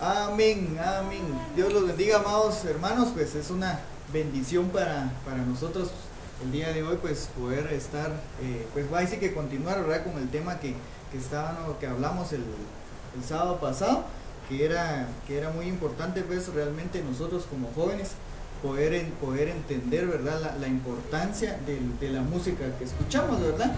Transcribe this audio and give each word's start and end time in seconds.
Amén, 0.00 0.76
amén. 0.84 1.22
Dios 1.54 1.72
los 1.72 1.86
bendiga, 1.86 2.18
amados 2.18 2.64
hermanos. 2.64 3.10
Pues 3.14 3.34
es 3.36 3.50
una 3.50 3.78
bendición 4.12 4.68
para, 4.70 5.12
para 5.24 5.38
nosotros 5.38 5.90
el 6.42 6.50
día 6.50 6.72
de 6.72 6.82
hoy, 6.82 6.98
pues 7.00 7.30
poder 7.38 7.72
estar, 7.72 8.10
eh, 8.42 8.66
pues 8.72 8.92
va 8.92 8.98
a 8.98 9.00
decir 9.02 9.20
que 9.20 9.32
continuar, 9.32 9.82
¿verdad? 9.86 10.04
Con 10.04 10.20
el 10.20 10.28
tema 10.30 10.58
que, 10.58 10.74
que, 11.12 11.18
estábamos, 11.18 11.76
que 11.78 11.86
hablamos 11.86 12.32
el, 12.32 12.42
el, 13.16 13.24
sábado 13.24 13.60
pasado, 13.60 14.04
que 14.48 14.64
era, 14.64 15.06
que 15.28 15.38
era 15.38 15.50
muy 15.50 15.66
importante, 15.66 16.22
pues 16.22 16.48
realmente 16.48 17.00
nosotros 17.02 17.44
como 17.48 17.70
jóvenes 17.72 18.10
poder, 18.62 19.08
poder 19.12 19.48
entender, 19.48 20.06
¿verdad? 20.08 20.40
La, 20.40 20.56
la 20.56 20.66
importancia 20.66 21.58
de, 21.66 21.78
de 22.04 22.12
la 22.12 22.22
música 22.22 22.64
que 22.78 22.84
escuchamos, 22.84 23.40
¿verdad? 23.40 23.76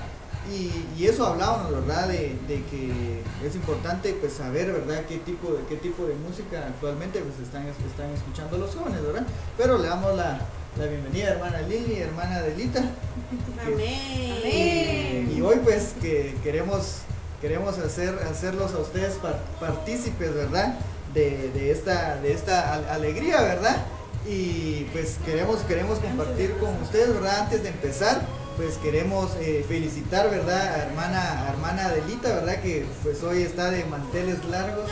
Y, 0.51 1.05
eso 1.05 1.27
hablábamos, 1.27 1.73
¿verdad? 1.73 2.09
De, 2.09 2.37
que 2.71 3.23
es 3.45 3.55
importante 3.55 4.17
pues 4.21 4.33
saber, 4.35 4.73
¿verdad? 4.73 5.05
Qué 5.09 5.19
tipo 5.19 5.53
de, 5.53 5.65
qué 5.69 5.77
tipo 5.77 6.05
de 6.05 6.15
música 6.15 6.67
actualmente 6.67 7.21
pues 7.21 7.39
están, 7.41 7.67
están 7.67 8.11
escuchando 8.11 8.59
los 8.59 8.75
jóvenes, 8.75 9.03
¿verdad? 9.03 9.27
Pero 9.57 9.79
le 9.79 9.89
damos 9.89 10.17
la, 10.17 10.41
bienvenida 10.77 11.31
hermana 11.31 11.63
Lili, 11.63 11.99
hermana 11.99 12.43
Delita. 12.43 12.81
Amén. 13.67 15.33
Y, 15.37 15.41
hoy 15.41 15.57
pues 15.65 15.95
que 16.01 16.37
queremos, 16.43 16.99
queremos 17.41 17.79
hacer, 17.79 18.15
hacerlos 18.31 18.73
a 18.75 18.79
ustedes 18.79 19.19
partícipes, 19.61 20.35
¿verdad? 20.35 20.79
De, 21.13 21.71
esta, 21.71 22.17
de 22.17 22.33
esta 22.33 22.75
alegría, 22.93 23.41
¿verdad? 23.41 23.85
Y 24.29 24.85
pues 24.93 25.19
queremos, 25.25 25.61
queremos 25.63 25.99
compartir 25.99 26.53
con 26.59 26.75
ustedes, 26.83 27.15
¿verdad? 27.15 27.41
Antes 27.43 27.63
de 27.63 27.71
empezar 27.71 28.21
pues 28.57 28.79
queremos 28.79 29.31
eh, 29.41 29.65
felicitar, 29.69 30.31
¿verdad? 30.31 30.75
A 30.75 30.83
hermana, 30.85 31.47
hermana 31.51 31.87
Adelita, 31.87 32.29
¿verdad? 32.29 32.61
Que 32.63 32.87
pues 33.03 33.23
hoy 33.23 33.43
está 33.43 33.71
de 33.71 33.85
manteles 33.85 34.45
largos. 34.47 34.91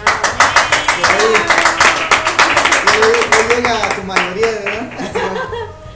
Hoy, 2.96 3.56
llega 3.56 3.86
a 3.86 3.95
su 3.95 4.02
mayoría, 4.05 4.46
¿verdad? 4.46 4.91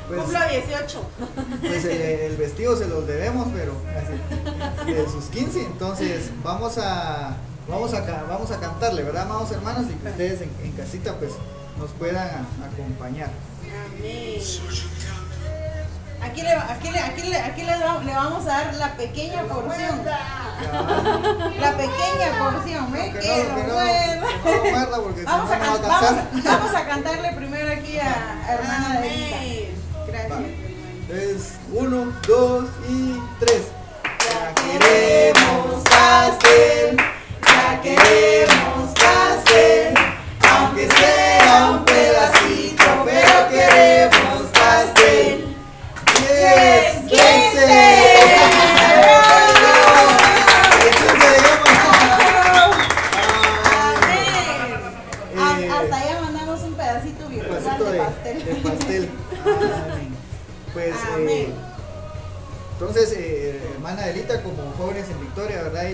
Pues, 0.08 0.22
Cumplo 0.22 0.38
18. 0.48 1.02
Pues 1.60 1.84
el, 1.84 2.36
vestido 2.38 2.74
se 2.74 2.88
los 2.88 3.06
debemos, 3.06 3.48
pero 3.54 3.74
de 4.86 5.04
sus 5.06 5.26
15. 5.26 5.60
Entonces 5.66 6.30
vamos 6.42 6.78
a, 6.78 7.36
vamos 7.68 7.92
a, 7.92 8.00
vamos 8.26 8.50
a 8.50 8.58
cantarle, 8.58 9.02
¿verdad, 9.02 9.24
amados 9.24 9.52
hermanos? 9.52 9.84
Y 9.90 9.94
que 9.96 10.08
ustedes 10.08 10.40
en, 10.40 10.50
en 10.64 10.72
casita 10.72 11.14
pues 11.18 11.32
nos 11.78 11.90
puedan 11.90 12.46
acompañar. 12.72 13.28
Amén. 13.98 14.40
Aquí 16.22 16.42
le, 16.42 16.52
aquí 16.52 16.90
le, 16.90 16.98
aquí 17.00 17.22
le, 17.22 17.36
aquí 17.38 17.62
le, 17.62 17.78
le 17.78 18.14
vamos 18.14 18.46
a 18.46 18.48
dar 18.48 18.74
la 18.74 18.92
pequeña 18.96 19.42
porción. 19.44 20.00
La 21.60 21.70
pequeña 21.76 22.36
porción, 22.36 22.96
¿eh? 22.96 23.14
Que, 23.20 23.44
no, 23.44 25.02
porque 25.02 25.22
vamos, 25.24 25.50
a, 25.50 25.58
no 25.58 25.78
vamos, 25.78 26.44
vamos, 26.44 26.74
a 26.74 26.84
cantarle 26.84 27.32
primero 27.32 27.72
aquí 27.72 27.98
a, 28.00 28.44
a 28.44 28.54
hermana 28.54 29.00
de 29.00 29.72
Gracias. 30.08 30.40
Es 31.10 31.52
uno, 31.72 32.12
dos 32.26 32.64
y 32.88 33.18
tres. 33.38 33.68
Ya 34.20 34.54
queremos 34.54 35.82
pastel, 35.84 36.96
ya 37.46 37.80
queremos 37.80 38.90
pastel, 38.94 39.94
aunque 40.50 40.88
sea 40.90 41.70
un 41.70 41.84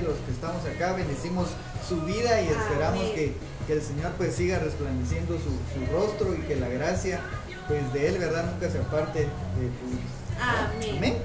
los 0.05 0.17
que 0.19 0.33
estamos 0.33 0.65
acá, 0.67 0.93
bendecimos 0.93 1.49
su 1.89 2.01
vida 2.03 2.41
y 2.41 2.49
esperamos 2.49 3.05
que, 3.11 3.35
que, 3.67 3.73
el 3.73 3.83
Señor 3.83 4.13
pues 4.17 4.35
siga 4.35 4.59
resplandeciendo 4.59 5.35
su, 5.35 5.51
su, 5.73 5.93
rostro 5.93 6.35
y 6.35 6.39
que 6.47 6.57
la 6.57 6.69
gracia 6.69 7.21
pues 7.67 7.93
de 7.93 8.09
Él, 8.09 8.19
¿verdad? 8.19 8.51
Nunca 8.53 8.71
se 8.71 8.79
aparte 8.79 9.21
de 9.21 9.27
tu 9.27 10.97
Amén. 10.97 11.17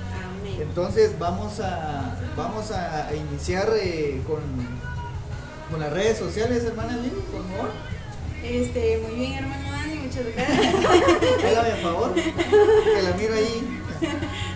Entonces 0.59 1.17
vamos 1.17 1.59
a, 1.59 2.15
vamos 2.35 2.71
a 2.71 3.09
iniciar 3.13 3.69
eh, 3.81 4.21
con, 4.27 4.39
con 5.69 5.79
las 5.79 5.91
redes 5.91 6.17
sociales, 6.17 6.63
hermana 6.63 6.97
Lili, 6.97 7.21
por 7.31 7.43
favor. 7.49 7.71
Este, 8.43 9.01
muy 9.05 9.15
bien, 9.15 9.33
hermano 9.33 9.71
Dani, 9.71 9.95
muchas 9.95 10.25
gracias. 10.33 10.75
Hágame 11.45 11.71
a 11.71 11.77
favor, 11.77 12.13
que 12.13 13.01
la 13.01 13.11
miro 13.17 13.33
ahí. 13.33 13.75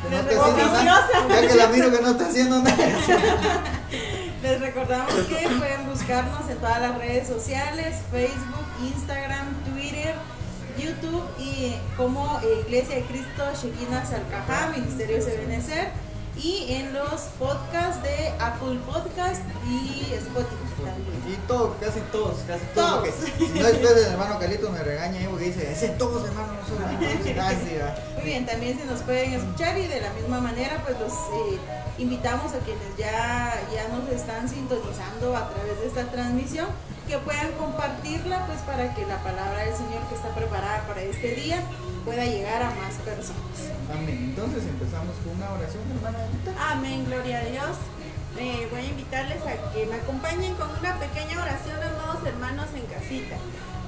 Que 0.04 0.10
no 0.10 0.18
está 0.20 0.84
ya 0.84 1.48
que 1.48 1.56
la 1.56 1.68
miro 1.68 1.92
que 1.92 2.02
no 2.02 2.12
está 2.12 2.28
haciendo 2.28 2.62
nada. 2.62 2.76
Les 4.44 4.60
recordamos 4.60 5.14
que 5.14 5.48
pueden 5.58 5.90
buscarnos 5.90 6.50
en 6.50 6.58
todas 6.58 6.82
las 6.82 6.98
redes 6.98 7.30
sociales, 7.30 7.96
Facebook, 8.12 8.66
Instagram, 8.84 9.48
Twitter, 9.64 10.16
YouTube 10.78 11.24
y 11.40 11.74
como 11.96 12.42
Iglesia 12.66 12.96
de 12.96 13.04
Cristo 13.04 13.44
Shekinah 13.56 14.06
Salcajá, 14.06 14.74
Ministerio 14.76 15.24
de 15.24 15.38
Benecer 15.38 15.88
y 16.36 16.74
en 16.74 16.94
los 16.94 17.22
podcasts 17.38 18.02
de 18.02 18.30
Apple 18.40 18.80
Podcast 18.86 19.42
y 19.68 20.14
Spotify 20.14 20.84
también. 20.84 21.34
Y 21.34 21.48
todo, 21.48 21.76
casi 21.80 22.00
todos, 22.12 22.38
casi 22.48 22.66
todos. 22.74 23.08
si 23.38 23.60
no 23.60 23.66
después 23.66 23.98
hermano 24.08 24.40
Carlitos 24.40 24.72
me 24.72 24.84
regaña 24.84 25.22
y 25.22 25.26
porque 25.26 25.46
dice, 25.46 25.72
ese 25.72 25.90
todos 25.90 26.28
hermano 26.28 26.54
no 26.54 26.68
son 26.68 26.84
Muy 28.16 28.24
bien, 28.24 28.46
también 28.46 28.78
se 28.78 28.86
nos 28.86 29.02
pueden 29.02 29.34
escuchar 29.34 29.78
y 29.78 29.88
de 29.88 30.02
la 30.02 30.12
misma 30.14 30.40
manera 30.40 30.82
pues 30.84 31.00
los 31.00 31.14
eh, 31.14 31.60
invitamos 31.98 32.54
a 32.54 32.60
quienes 32.60 32.98
ya, 32.98 33.54
ya 33.74 33.88
nos 33.90 34.10
están 34.10 34.50
sintonizando 34.50 35.36
a 35.36 35.50
través 35.50 35.80
de 35.80 35.88
esta 35.88 36.12
transmisión 36.12 36.68
que 37.14 37.20
puedan 37.20 37.52
compartirla 37.62 38.44
pues 38.48 38.58
para 38.62 38.92
que 38.96 39.06
la 39.06 39.22
palabra 39.22 39.66
del 39.66 39.76
Señor 39.76 40.02
que 40.10 40.16
está 40.16 40.30
preparada 40.30 40.82
para 40.88 41.02
este 41.02 41.36
día 41.36 41.62
pueda 42.04 42.26
llegar 42.26 42.64
a 42.64 42.72
más 42.74 42.96
personas. 43.06 43.70
Amén. 43.94 44.34
Entonces 44.34 44.64
empezamos 44.66 45.14
con 45.22 45.38
una 45.38 45.52
oración, 45.52 45.84
hermana. 45.94 46.18
Amén, 46.72 47.06
gloria 47.06 47.38
a 47.38 47.46
Dios. 47.46 47.78
Eh, 48.40 48.68
voy 48.72 48.82
a 48.82 48.86
invitarles 48.86 49.46
a 49.46 49.72
que 49.72 49.86
me 49.86 49.98
acompañen 49.98 50.56
con 50.56 50.72
una 50.72 50.98
pequeña 50.98 51.38
oración, 51.40 51.78
amados 51.84 52.26
hermanos 52.26 52.66
en 52.74 52.86
casita. 52.88 53.38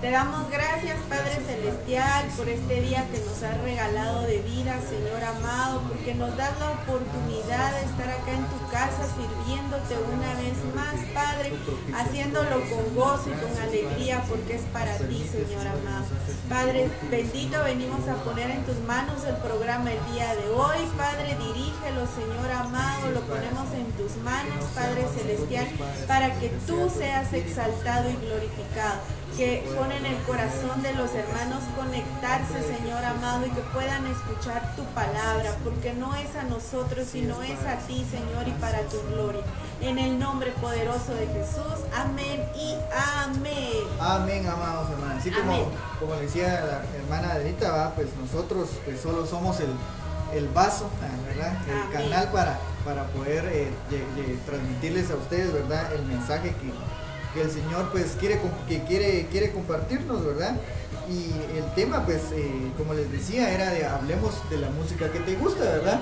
Te 0.01 0.11
damos 0.11 0.51
gracias, 0.51 0.97
Padre 1.07 1.39
Celestial, 1.47 2.27
por 2.35 2.49
este 2.49 2.81
día 2.81 3.07
que 3.11 3.17
nos 3.19 3.41
has 3.41 3.57
regalado 3.61 4.21
de 4.23 4.39
vida, 4.39 4.75
Señor 4.81 5.23
amado, 5.23 5.81
porque 5.87 6.13
nos 6.13 6.35
das 6.35 6.51
la 6.59 6.71
oportunidad 6.71 7.71
de 7.71 7.85
estar 7.85 8.09
acá 8.09 8.31
en 8.31 8.43
tu 8.45 8.59
casa 8.69 9.07
sirviéndote 9.15 9.95
una 10.13 10.33
vez 10.35 10.57
más, 10.75 10.95
Padre, 11.13 11.53
haciéndolo 11.95 12.61
con 12.69 12.93
gozo 12.93 13.29
y 13.29 13.39
con 13.39 13.57
alegría, 13.63 14.21
porque 14.27 14.55
es 14.55 14.61
para 14.73 14.97
ti, 14.97 15.25
Señor 15.31 15.65
amado. 15.65 16.05
Padre, 16.49 16.89
bendito, 17.09 17.63
venimos 17.63 18.07
a 18.07 18.15
poner 18.23 18.51
en 18.51 18.65
tus 18.65 18.77
manos 18.81 19.23
el 19.23 19.35
programa 19.37 19.91
el 19.91 20.13
día 20.13 20.35
de 20.35 20.49
hoy. 20.49 20.85
Padre, 20.97 21.37
dirígelo, 21.39 22.05
Señor 22.05 22.51
amado, 22.51 22.94
lo 23.11 23.21
ponemos 23.21 23.71
en 23.73 23.91
tus 23.93 24.15
manos, 24.17 24.65
Padre 24.73 25.05
Celestial, 25.15 25.67
para 26.07 26.33
que 26.39 26.49
tú 26.67 26.89
seas 26.89 27.31
exaltado 27.33 28.09
y 28.09 28.15
glorificado 28.25 28.99
que 29.37 29.65
ponen 29.77 30.05
el 30.05 30.17
corazón 30.23 30.81
de 30.81 30.93
los 30.93 31.13
hermanos 31.13 31.61
conectarse, 31.75 32.61
Señor 32.77 33.03
amado, 33.03 33.45
y 33.45 33.49
que 33.49 33.61
puedan 33.73 34.05
escuchar 34.07 34.75
tu 34.75 34.83
palabra, 34.93 35.55
porque 35.63 35.93
no 35.93 36.15
es 36.15 36.33
a 36.35 36.43
nosotros, 36.43 37.07
sino 37.11 37.41
es 37.43 37.59
a 37.65 37.77
ti, 37.85 38.05
Señor, 38.09 38.47
y 38.47 38.51
para 38.61 38.79
tu 38.83 38.97
gloria. 39.11 39.41
En 39.81 39.97
el 39.99 40.17
nombre 40.19 40.51
poderoso 40.61 41.13
de 41.13 41.27
Jesús, 41.27 41.83
amén 41.93 42.45
y 42.55 42.75
amén. 43.23 43.83
Amén, 43.99 44.47
amados 44.47 44.91
hermanos. 44.91 45.17
Así 45.19 45.31
como, 45.31 45.69
como 45.99 46.15
decía 46.15 46.63
la 46.65 46.97
hermana 46.97 47.33
Adelita, 47.33 47.91
pues 47.95 48.07
nosotros 48.15 48.69
pues 48.85 49.01
solo 49.01 49.25
somos 49.25 49.59
el, 49.59 49.69
el 50.33 50.47
vaso, 50.49 50.89
¿verdad? 51.27 51.57
El 51.67 51.91
canal 51.91 52.31
para, 52.31 52.57
para 52.85 53.07
poder 53.07 53.43
eh, 53.51 53.67
transmitirles 54.45 55.09
a 55.09 55.15
ustedes, 55.15 55.51
¿verdad? 55.51 55.91
El 55.93 56.05
mensaje 56.05 56.53
que 57.33 57.41
el 57.41 57.51
Señor 57.51 57.89
pues 57.91 58.15
quiere, 58.19 58.39
que 58.67 58.83
quiere, 58.83 59.27
quiere 59.31 59.51
compartirnos, 59.51 60.23
¿verdad? 60.23 60.55
Y 61.09 61.31
el 61.57 61.65
tema 61.75 62.05
pues, 62.05 62.21
eh, 62.31 62.71
como 62.77 62.93
les 62.93 63.11
decía, 63.11 63.51
era 63.51 63.71
de 63.71 63.85
hablemos 63.85 64.33
de 64.49 64.57
la 64.57 64.69
música 64.69 65.11
que 65.11 65.19
te 65.19 65.35
gusta, 65.35 65.63
¿verdad? 65.63 66.01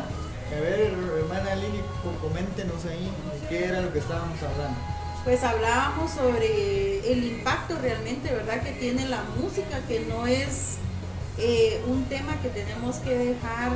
A 0.56 0.62
ver, 0.62 0.94
hermana 1.18 1.56
Lili, 1.56 1.82
coméntenos 2.22 2.86
ahí 2.86 3.10
qué 3.50 3.66
era 3.66 3.82
lo 3.82 3.92
que 3.92 4.00
estábamos 4.00 4.38
hablando. 4.44 4.78
Pues 5.24 5.42
hablábamos 5.44 6.12
sobre 6.12 7.12
el 7.12 7.24
impacto 7.24 7.78
realmente, 7.82 8.32
¿verdad? 8.32 8.62
Que 8.62 8.74
tiene 8.74 9.08
la 9.08 9.24
música, 9.40 9.80
que 9.88 10.02
no 10.02 10.28
es 10.28 10.76
eh, 11.38 11.82
un 11.88 12.04
tema 12.06 12.40
que 12.42 12.50
tenemos 12.50 12.98
que 12.98 13.18
dejar, 13.18 13.72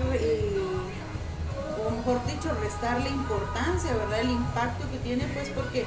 o 1.88 1.92
mejor 1.92 2.26
dicho, 2.26 2.54
restarle 2.62 3.10
importancia, 3.10 3.94
¿verdad? 3.94 4.22
El 4.22 4.32
impacto 4.32 4.90
que 4.92 4.98
tiene, 5.00 5.26
pues 5.34 5.50
porque 5.50 5.86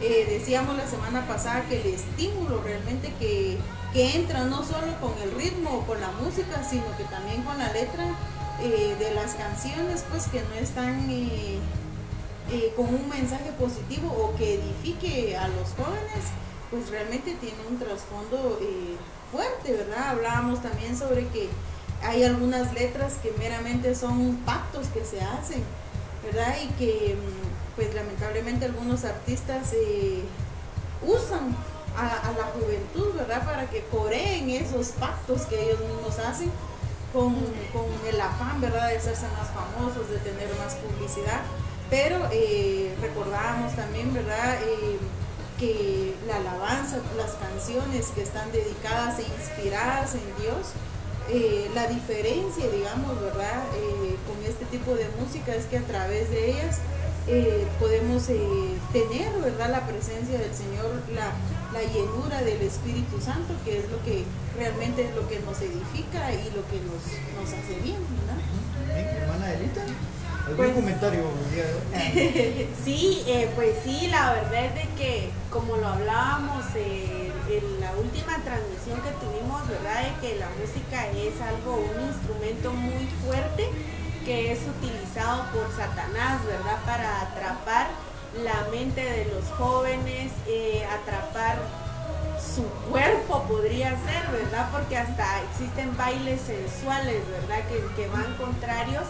eh, 0.00 0.26
decíamos 0.28 0.76
la 0.76 0.86
semana 0.86 1.26
pasada 1.26 1.64
que 1.68 1.80
el 1.80 1.94
estímulo 1.94 2.62
realmente 2.62 3.12
que, 3.18 3.58
que, 3.92 4.16
entra 4.16 4.44
no 4.44 4.64
solo 4.64 4.98
con 5.00 5.12
el 5.22 5.30
ritmo 5.32 5.84
con 5.86 6.00
la 6.00 6.10
música, 6.22 6.64
sino 6.64 6.84
que 6.96 7.04
también 7.04 7.42
con 7.42 7.58
la 7.58 7.72
letra 7.72 8.04
eh, 8.60 8.96
de 8.98 9.14
las 9.14 9.34
canciones, 9.34 10.04
pues 10.10 10.26
que 10.28 10.40
no 10.42 10.54
están 10.54 11.08
eh, 11.10 11.58
con 12.76 12.86
un 12.86 13.08
mensaje 13.08 13.52
positivo 13.58 14.08
o 14.08 14.36
que 14.36 14.54
edifique 14.54 15.36
a 15.36 15.48
los 15.48 15.68
jóvenes, 15.76 16.24
pues 16.70 16.90
realmente 16.90 17.34
tiene 17.40 17.56
un 17.70 17.78
trasfondo 17.78 18.58
fuerte, 19.30 19.72
¿verdad? 19.72 20.10
Hablábamos 20.10 20.60
también 20.62 20.96
sobre 20.96 21.26
que 21.28 21.48
hay 22.04 22.22
algunas 22.22 22.72
letras 22.74 23.14
que 23.22 23.32
meramente 23.38 23.94
son 23.94 24.36
pactos 24.44 24.88
que 24.88 25.04
se 25.04 25.20
hacen, 25.22 25.62
¿verdad? 26.22 26.54
Y 26.62 26.68
que 26.74 27.16
mm, 27.16 27.76
pues 27.76 27.94
lamentablemente 27.94 28.66
algunos 28.66 29.04
artistas 29.04 29.72
eh, 29.72 30.22
usan 31.02 31.56
a, 31.96 32.32
la 32.36 32.44
juventud, 32.46 33.14
¿verdad? 33.14 33.44
Para 33.44 33.70
que 33.70 33.84
coreen 33.86 34.50
esos 34.50 34.88
pactos 34.88 35.42
que 35.42 35.62
ellos 35.62 35.80
mismos 35.80 36.18
hacen 36.18 36.50
con, 37.12 37.34
el 38.06 38.20
afán, 38.20 38.60
¿verdad? 38.60 38.88
De 38.88 38.96
hacerse 38.96 39.26
más 39.28 39.48
famosos, 39.50 40.10
de 40.10 40.18
tener 40.18 40.48
más 40.58 40.74
publicidad. 40.74 41.40
Pero 41.88 42.28
eh, 42.32 42.94
recordábamos 43.00 43.74
también, 43.76 44.12
¿verdad? 44.12 44.58
Eh, 44.62 44.98
que 45.58 46.14
la 46.26 46.36
alabanza, 46.36 46.98
las 47.16 47.32
canciones 47.34 48.08
que 48.08 48.22
están 48.22 48.50
dedicadas 48.50 49.20
e 49.20 49.22
inspiradas 49.22 50.14
en 50.14 50.42
Dios, 50.42 50.74
la 51.74 51.86
diferencia, 51.86 52.68
digamos, 52.68 53.20
¿verdad? 53.20 53.64
con 54.26 54.42
este 54.44 54.64
tipo 54.66 54.94
de 54.94 55.06
música 55.20 55.54
es 55.54 55.64
que 55.66 55.78
a 55.78 55.82
través 55.82 56.30
de 56.30 56.50
ellas 56.50 56.80
eh, 57.26 57.66
podemos 57.80 58.28
eh, 58.28 58.36
tener, 58.92 59.32
¿verdad? 59.40 59.70
La 59.70 59.86
presencia 59.86 60.38
del 60.38 60.54
Señor, 60.54 61.00
la, 61.14 61.32
la, 61.72 61.82
llenura 61.90 62.42
del 62.42 62.60
Espíritu 62.60 63.18
Santo, 63.18 63.54
que 63.64 63.78
es 63.78 63.90
lo 63.90 64.02
que 64.04 64.24
realmente 64.58 65.08
es 65.08 65.14
lo 65.14 65.26
que 65.26 65.40
nos 65.40 65.58
edifica 65.62 66.32
y 66.34 66.52
lo 66.52 66.60
que 66.68 66.80
nos, 66.84 67.00
nos 67.40 67.48
hace 67.48 67.80
bien, 67.82 67.96
¿verdad? 68.20 69.16
hermana 69.22 69.54
Elita. 69.54 69.86
¿Algún 70.46 70.56
pues, 70.56 70.74
comentario? 70.74 71.22
sí, 72.84 73.24
eh, 73.26 73.48
pues 73.54 73.76
sí, 73.82 74.08
la 74.08 74.34
verdad 74.34 74.66
es 74.66 74.74
de 74.74 74.88
que, 74.94 75.30
como 75.50 75.78
lo 75.78 75.88
hablábamos 75.88 76.62
en 77.48 77.80
la 77.80 77.92
última 77.92 78.36
transmisión 78.42 79.00
que 79.02 79.10
tuvimos, 79.24 79.66
¿verdad? 79.68 80.02
De 80.02 80.20
que 80.20 80.38
la 80.38 80.48
música 80.60 81.06
es 81.08 81.40
algo, 81.40 81.76
un 81.76 82.08
instrumento 82.08 82.72
muy 82.72 83.06
fuerte 83.24 83.70
que 84.24 84.52
es 84.52 84.60
utilizado 84.66 85.44
por 85.52 85.70
Satanás, 85.76 86.44
¿verdad? 86.46 86.78
Para 86.86 87.20
atrapar 87.20 87.88
la 88.42 88.68
mente 88.70 89.02
de 89.02 89.26
los 89.26 89.44
jóvenes, 89.58 90.32
eh, 90.48 90.86
atrapar 90.86 91.58
su 92.40 92.64
cuerpo 92.90 93.42
podría 93.44 93.90
ser, 93.90 94.26
¿verdad? 94.32 94.68
Porque 94.72 94.96
hasta 94.96 95.42
existen 95.50 95.96
bailes 95.96 96.40
sensuales, 96.40 97.22
¿verdad? 97.28 97.62
Que, 97.68 97.84
que 97.94 98.08
van 98.08 98.34
contrarios, 98.36 99.04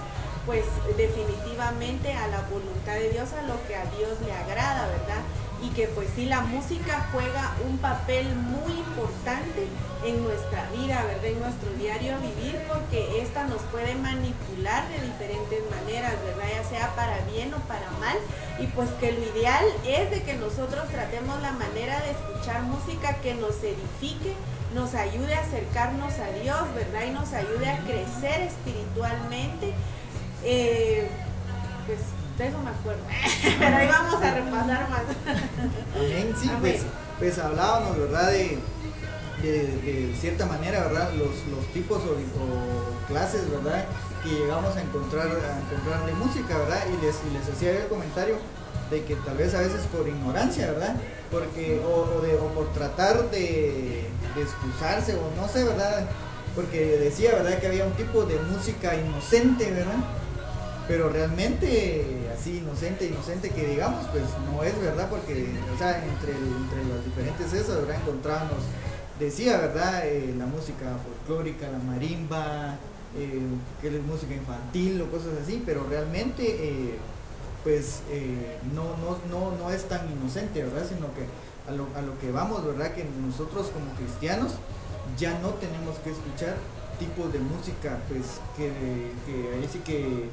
pues 0.46 0.64
definitivamente 0.96 2.12
a 2.12 2.26
la 2.28 2.42
voluntad 2.50 2.94
de 2.94 3.10
Dios, 3.10 3.32
a 3.32 3.42
lo 3.42 3.54
que 3.66 3.76
a 3.76 3.84
Dios 3.96 4.19
le 4.26 4.32
agrada, 4.32 4.86
¿verdad? 4.88 5.22
Y 5.64 5.69
que 5.70 5.88
pues 5.88 6.08
sí 6.14 6.26
la 6.26 6.43
música 6.43 7.08
juega 7.12 7.55
un 7.66 7.78
papel 7.78 8.34
muy 8.37 8.72
importante 8.72 9.66
en 10.05 10.22
nuestra 10.22 10.69
vida, 10.70 11.02
¿verdad? 11.05 11.25
En 11.25 11.40
nuestro 11.40 11.70
diario 11.72 12.19
vivir, 12.19 12.61
porque 12.69 13.22
esta 13.22 13.44
nos 13.44 13.62
puede 13.72 13.94
manipular 13.94 14.87
de 14.88 15.00
diferentes 15.06 15.61
maneras, 15.70 16.12
¿verdad? 16.25 16.44
Ya 16.55 16.69
sea 16.69 16.94
para 16.94 17.19
bien 17.32 17.55
o 17.55 17.58
para 17.61 17.90
mal, 18.00 18.16
y 18.61 18.66
pues 18.69 18.90
que 19.00 19.12
lo 19.12 19.22
ideal 19.37 19.64
es 19.87 20.11
de 20.11 20.22
que 20.22 20.34
nosotros 20.34 20.87
tratemos 20.88 21.40
la 21.40 21.52
manera 21.52 22.00
de 22.00 22.10
escuchar 22.10 22.62
música 22.62 23.17
que 23.22 23.34
nos 23.34 23.56
edifique, 23.62 24.34
nos 24.75 24.94
ayude 24.94 25.34
a 25.34 25.40
acercarnos 25.40 26.12
a 26.19 26.31
Dios, 26.43 26.75
¿verdad? 26.75 27.05
Y 27.06 27.10
nos 27.10 27.32
ayude 27.32 27.70
a 27.70 27.78
crecer 27.78 28.43
espiritualmente. 28.43 29.72
Eh, 30.43 31.08
pues 31.87 32.00
de 32.38 32.48
eso 32.48 32.58
me 32.58 32.70
acuerdo. 32.70 33.02
Pero 33.58 33.76
ahí 33.76 33.88
vamos 33.88 34.22
a 34.22 34.34
repasar 34.34 34.90
más. 34.90 35.02
Amén, 35.96 36.34
sí, 36.40 36.50
pues, 36.60 36.82
pues 37.19 37.38
hablábamos, 37.38 37.98
¿verdad? 37.98 38.31
De, 38.31 38.58
de, 39.42 40.14
cierta 40.20 40.46
manera, 40.46 40.81
¿verdad? 40.84 41.12
Los, 41.12 41.46
los 41.50 41.66
tipos 41.72 42.02
o, 42.02 43.06
clases, 43.06 43.50
¿verdad? 43.50 43.84
Que 44.22 44.31
llegamos 44.31 44.76
a 44.76 44.82
encontrar, 44.82 45.28
a 45.28 45.60
encontrar 45.60 46.06
de 46.06 46.12
música, 46.14 46.58
¿verdad? 46.58 46.82
Y 46.88 47.04
les, 47.04 47.16
y 47.31 47.38
les 47.38 47.48
hacía 47.48 47.82
el 47.82 47.88
comentario 47.88 48.36
de 48.90 49.04
que 49.04 49.14
tal 49.16 49.36
vez 49.36 49.54
a 49.54 49.60
veces 49.60 49.82
por 49.92 50.08
ignorancia, 50.08 50.66
¿verdad? 50.72 50.96
Porque, 51.31 51.81
o, 51.84 52.20
de, 52.20 52.34
o 52.36 52.48
por 52.48 52.72
tratar 52.72 53.31
de, 53.31 54.08
de 54.34 54.42
excusarse, 54.42 55.14
o 55.14 55.40
no 55.40 55.48
sé, 55.48 55.64
¿verdad? 55.64 56.06
Porque 56.54 56.98
decía, 56.98 57.32
¿verdad? 57.32 57.58
Que 57.58 57.66
había 57.66 57.84
un 57.84 57.94
tipo 57.94 58.25
de 58.25 58.40
música 58.40 58.94
inocente, 58.94 59.70
¿verdad? 59.70 59.98
Pero 60.86 61.08
realmente 61.08 62.25
así 62.34 62.58
inocente, 62.58 63.06
inocente 63.06 63.50
que 63.50 63.66
digamos, 63.66 64.06
pues 64.08 64.25
no 64.50 64.62
es 64.62 64.78
verdad, 64.81 65.08
porque, 65.08 65.48
o 65.75 65.78
sea, 65.78 66.04
entre, 66.04 66.32
entre 66.32 66.94
las 66.94 67.04
diferentes 67.04 67.52
esas, 67.52 67.76
¿verdad? 67.76 67.96
Encontramos, 68.02 68.58
decía, 69.19 69.58
¿verdad? 69.58 70.06
Eh, 70.06 70.34
la 70.36 70.46
música 70.46 70.96
folclórica, 71.02 71.69
la 71.70 71.78
marimba, 71.78 72.76
eh, 73.16 73.40
que 73.81 73.88
es 73.88 74.02
música 74.02 74.34
infantil 74.34 75.00
o 75.02 75.10
cosas 75.10 75.32
así, 75.42 75.62
pero 75.64 75.86
realmente, 75.88 76.42
eh, 76.44 76.98
pues, 77.62 78.02
no, 78.75 78.84
no, 78.98 79.16
no, 79.31 79.56
no 79.56 79.70
es 79.70 79.88
tan 79.88 80.10
inocente, 80.12 80.62
¿verdad? 80.62 80.86
Sino 80.86 81.06
que 81.14 81.25
a 81.66 81.75
lo, 81.75 81.88
a 81.96 82.02
lo 82.02 82.19
que 82.19 82.31
vamos, 82.31 82.62
¿verdad? 82.66 82.92
Que 82.92 83.06
nosotros 83.26 83.69
como 83.69 83.90
cristianos 83.94 84.52
ya 85.16 85.38
no 85.38 85.50
tenemos 85.54 85.96
que 86.00 86.10
escuchar 86.10 86.56
tipos 86.98 87.32
de 87.32 87.38
música, 87.38 88.00
pues, 88.08 88.40
que, 88.54 88.69
que 89.25 89.54
ahí 89.56 89.69
sí 89.72 89.78
que 89.78 90.28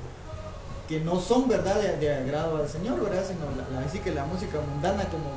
que 0.92 1.00
no 1.00 1.22
son 1.22 1.48
verdad 1.48 1.80
de, 1.80 2.14
agrado 2.14 2.58
al 2.58 2.68
Señor, 2.68 3.02
¿verdad? 3.02 3.24
Sino 3.26 3.46
la, 3.56 3.86
así 3.88 4.00
que 4.00 4.12
la 4.12 4.26
música 4.26 4.60
mundana, 4.60 5.06
como, 5.06 5.32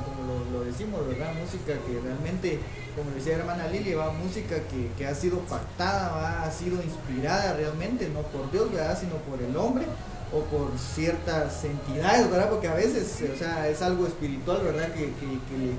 lo, 0.51 0.65
decimos, 0.65 1.07
¿verdad? 1.07 1.31
Música 1.33 1.79
que 1.87 2.01
realmente, 2.03 2.59
como 2.93 3.11
decía 3.11 3.37
la 3.37 3.43
hermana 3.43 3.67
Lili, 3.69 3.93
va 3.93 4.11
música 4.11 4.57
que, 4.69 4.91
que, 4.97 5.07
ha 5.07 5.15
sido 5.15 5.39
pactada, 5.39 6.11
¿va? 6.11 6.43
ha 6.43 6.51
sido 6.51 6.83
inspirada 6.83 7.53
realmente, 7.53 8.09
no 8.09 8.19
por 8.23 8.51
Dios, 8.51 8.69
¿verdad? 8.69 8.99
Sino 8.99 9.15
por 9.15 9.41
el 9.41 9.55
hombre 9.55 9.85
o 10.33 10.41
por 10.45 10.77
ciertas 10.77 11.63
entidades, 11.63 12.29
¿verdad? 12.29 12.49
Porque 12.49 12.67
a 12.67 12.73
veces, 12.73 13.23
o 13.33 13.37
sea, 13.37 13.67
es 13.69 13.81
algo 13.81 14.07
espiritual, 14.07 14.63
¿verdad? 14.63 14.93
Que, 14.93 15.11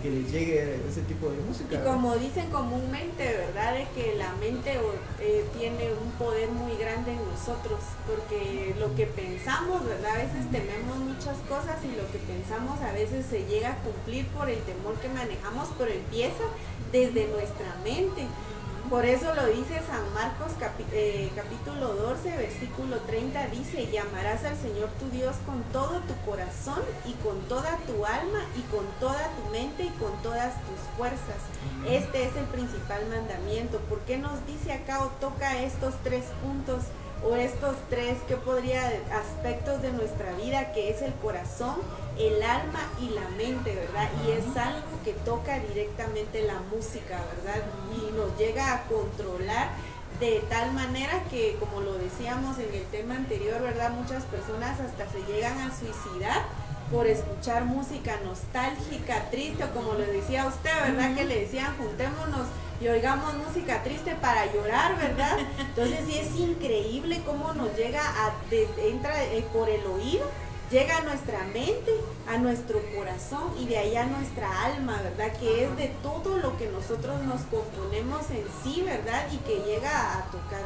que, 0.02 0.10
les 0.10 0.30
llegue 0.30 0.80
ese 0.88 1.02
tipo 1.02 1.28
de 1.28 1.36
música. 1.38 1.74
Y 1.74 1.84
como 1.84 2.16
dicen 2.16 2.50
comúnmente, 2.50 3.24
¿verdad? 3.24 3.74
De 3.74 3.86
que 3.94 4.14
la 4.16 4.32
mente 4.34 4.78
eh, 5.20 5.44
tiene 5.58 5.90
un 5.92 6.10
poder 6.12 6.48
muy 6.50 6.76
grande 6.76 7.12
en 7.12 7.18
nosotros, 7.28 7.80
porque 8.06 8.74
lo 8.78 8.94
que 8.94 9.06
pensamos, 9.06 9.84
¿verdad? 9.84 10.12
A 10.12 10.18
veces 10.18 10.50
tememos 10.50 10.96
muchas 10.98 11.36
cosas 11.48 11.76
y 11.84 11.96
lo 11.96 12.10
que 12.12 12.18
pensamos 12.18 12.80
a 12.80 12.92
veces 12.92 13.26
se 13.26 13.44
llega 13.46 13.72
a 13.72 13.76
cumplir 13.78 14.26
por 14.28 14.48
el 14.48 14.60
temor 14.62 14.94
que 15.00 15.08
manejamos, 15.08 15.68
pero 15.76 15.90
empieza 15.90 16.44
desde 16.92 17.26
nuestra 17.28 17.74
mente. 17.82 18.26
Por 18.90 19.04
eso 19.04 19.34
lo 19.34 19.46
dice 19.46 19.80
San 19.88 20.14
Marcos 20.14 20.52
eh, 20.92 21.32
capítulo 21.34 21.94
12, 21.94 22.36
versículo 22.36 22.98
30, 22.98 23.48
dice, 23.48 23.90
llamarás 23.90 24.44
al 24.44 24.56
Señor 24.56 24.88
tu 25.00 25.08
Dios 25.10 25.34
con 25.44 25.60
todo 25.72 26.00
tu 26.02 26.14
corazón 26.24 26.80
y 27.04 27.12
con 27.14 27.40
toda 27.48 27.78
tu 27.78 28.06
alma 28.06 28.44
y 28.56 28.62
con 28.70 28.86
toda 29.00 29.28
tu 29.34 29.50
mente 29.50 29.84
y 29.84 29.90
con 29.98 30.12
todas 30.22 30.54
tus 30.66 30.78
fuerzas. 30.96 31.42
Este 31.88 32.26
es 32.26 32.36
el 32.36 32.44
principal 32.44 33.04
mandamiento. 33.08 33.78
¿Por 33.88 33.98
qué 34.00 34.18
nos 34.18 34.46
dice 34.46 34.72
acá 34.72 35.02
o 35.02 35.08
toca 35.20 35.62
estos 35.62 35.94
tres 36.04 36.24
puntos? 36.42 36.84
o 37.24 37.34
estos 37.34 37.76
tres 37.88 38.18
que 38.28 38.36
podría 38.36 38.82
aspectos 39.10 39.80
de 39.82 39.90
nuestra 39.90 40.32
vida 40.32 40.72
que 40.72 40.90
es 40.90 41.00
el 41.02 41.14
corazón, 41.14 41.76
el 42.18 42.42
alma 42.42 42.80
y 43.00 43.10
la 43.10 43.28
mente, 43.30 43.74
¿verdad? 43.74 44.08
Y 44.26 44.30
es 44.30 44.56
algo 44.56 44.88
que 45.04 45.12
toca 45.12 45.58
directamente 45.60 46.42
la 46.42 46.58
música, 46.74 47.20
¿verdad? 47.36 47.62
Y 47.94 48.12
nos 48.12 48.36
llega 48.38 48.74
a 48.74 48.82
controlar 48.84 49.68
de 50.20 50.42
tal 50.48 50.72
manera 50.72 51.22
que, 51.30 51.56
como 51.60 51.80
lo 51.80 51.94
decíamos 51.94 52.58
en 52.58 52.72
el 52.74 52.84
tema 52.86 53.16
anterior, 53.16 53.60
¿verdad? 53.60 53.90
Muchas 53.90 54.24
personas 54.24 54.80
hasta 54.80 55.08
se 55.10 55.22
llegan 55.30 55.58
a 55.60 55.76
suicidar 55.76 56.42
por 56.90 57.06
escuchar 57.06 57.64
música 57.64 58.18
nostálgica, 58.24 59.28
triste, 59.30 59.64
o 59.64 59.70
como 59.70 59.94
le 59.94 60.06
decía 60.06 60.46
usted, 60.46 60.70
¿verdad? 60.82 61.14
Que 61.14 61.24
le 61.24 61.40
decían, 61.40 61.76
juntémonos 61.76 62.46
y 62.80 62.88
oigamos 62.88 63.34
música 63.34 63.82
triste 63.82 64.14
para 64.14 64.50
llorar, 64.52 64.96
¿verdad? 64.96 65.36
Entonces 65.58 66.00
sí 66.06 66.18
es 66.18 66.34
increíble 66.36 67.22
cómo 67.24 67.52
nos 67.54 67.76
llega 67.76 68.00
a, 68.00 68.32
entra 68.78 69.24
eh, 69.24 69.44
por 69.52 69.68
el 69.68 69.84
oído, 69.86 70.26
llega 70.70 70.98
a 70.98 71.02
nuestra 71.02 71.44
mente, 71.44 71.92
a 72.28 72.38
nuestro 72.38 72.80
corazón 72.94 73.52
y 73.58 73.66
de 73.66 73.78
ahí 73.78 73.96
a 73.96 74.06
nuestra 74.06 74.64
alma, 74.64 75.00
¿verdad? 75.02 75.36
Que 75.38 75.64
es 75.64 75.76
de 75.76 75.88
todo 76.02 76.38
lo 76.38 76.56
que 76.56 76.68
nosotros 76.68 77.22
nos 77.22 77.42
componemos 77.42 78.30
en 78.30 78.44
sí, 78.62 78.82
¿verdad? 78.82 79.26
Y 79.32 79.36
que 79.38 79.60
llega 79.64 80.18
a 80.18 80.24
tocar 80.30 80.62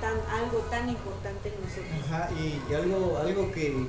tan, 0.00 0.14
algo 0.30 0.58
tan 0.70 0.88
importante 0.88 1.50
en 1.50 1.54
nosotros. 1.60 2.06
Ajá, 2.06 2.30
y, 2.32 2.74
algo, 2.74 3.18
algo 3.18 3.52
que, 3.52 3.86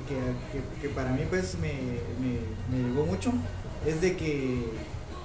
que, 0.80 0.88
para 0.90 1.10
mí 1.10 1.22
pues 1.28 1.56
me, 1.56 1.72
me, 2.20 2.38
me 2.70 2.88
llegó 2.88 3.06
mucho 3.06 3.32
es 3.86 4.00
de 4.00 4.16
que, 4.16 4.64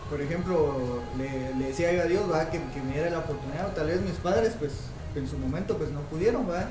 por 0.09 0.21
ejemplo, 0.21 1.01
le, 1.17 1.65
decía 1.65 1.91
yo 1.93 2.01
a 2.01 2.05
Dios, 2.05 2.31
¿va? 2.31 2.49
Que, 2.49 2.59
me 2.59 2.93
diera 2.93 3.09
la 3.09 3.19
oportunidad, 3.19 3.67
o 3.67 3.71
tal 3.71 3.87
vez 3.87 4.01
mis 4.01 4.13
padres, 4.13 4.53
pues, 4.57 4.73
en 5.15 5.27
su 5.27 5.37
momento, 5.37 5.77
pues, 5.77 5.91
no 5.91 6.01
pudieron, 6.01 6.49
¿va? 6.49 6.69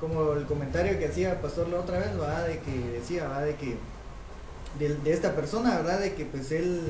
Como 0.00 0.32
el 0.32 0.44
comentario 0.46 0.98
que 0.98 1.06
hacía 1.06 1.32
el 1.32 1.38
pastor 1.38 1.68
la 1.68 1.80
otra 1.80 1.98
vez, 1.98 2.10
¿va? 2.20 2.42
De 2.42 2.58
que 2.60 2.98
decía. 2.98 3.28
De 3.40 3.54
que, 3.54 3.76
de, 4.78 4.94
de 4.94 5.12
esta 5.12 5.34
persona, 5.34 5.76
¿verdad? 5.76 6.00
De 6.00 6.14
que, 6.14 6.24
pues, 6.26 6.52
él, 6.52 6.80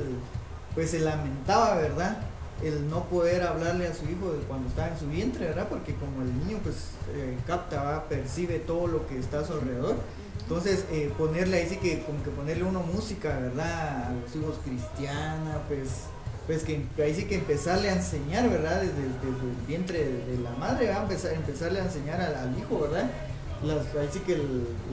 pues, 0.75 0.91
se 0.91 0.99
lamentaba, 0.99 1.75
¿verdad? 1.75 2.17
el 2.63 2.89
no 2.89 3.03
poder 3.03 3.43
hablarle 3.43 3.87
a 3.87 3.93
su 3.93 4.05
hijo 4.05 4.33
cuando 4.47 4.67
está 4.69 4.89
en 4.89 4.97
su 4.97 5.07
vientre, 5.07 5.45
¿verdad? 5.45 5.67
Porque 5.69 5.93
como 5.95 6.23
el 6.23 6.39
niño 6.39 6.59
pues 6.63 6.75
eh, 7.13 7.37
capta, 7.45 8.05
percibe 8.09 8.59
todo 8.59 8.87
lo 8.87 9.07
que 9.07 9.19
está 9.19 9.39
a 9.39 9.45
su 9.45 9.53
alrededor. 9.53 9.95
Entonces 10.41 10.85
eh, 10.91 11.11
ponerle 11.17 11.57
ahí 11.57 11.69
sí 11.69 11.77
que 11.77 12.03
como 12.03 12.23
que 12.23 12.31
ponerle 12.31 12.63
uno 12.63 12.81
música, 12.81 13.37
¿verdad? 13.37 14.07
A 14.07 14.13
los 14.13 14.35
hijos 14.35 14.59
cristiana, 14.63 15.61
pues 15.67 16.05
pues 16.47 16.63
que 16.63 16.81
ahí 17.03 17.13
sí 17.13 17.25
que 17.25 17.35
empezarle 17.35 17.89
a 17.89 17.93
enseñar, 17.93 18.49
¿verdad? 18.49 18.81
Desde, 18.81 19.03
el 19.03 19.67
vientre 19.67 19.99
de, 19.99 20.37
la 20.41 20.51
madre, 20.51 20.87
¿verdad? 20.87 21.03
Empezar, 21.03 21.33
empezarle 21.33 21.81
a 21.81 21.83
enseñar 21.83 22.21
al, 22.21 22.57
hijo, 22.57 22.79
¿verdad? 22.79 23.09
Ahí 23.99 24.09
sí 24.11 24.19
que 24.19 24.37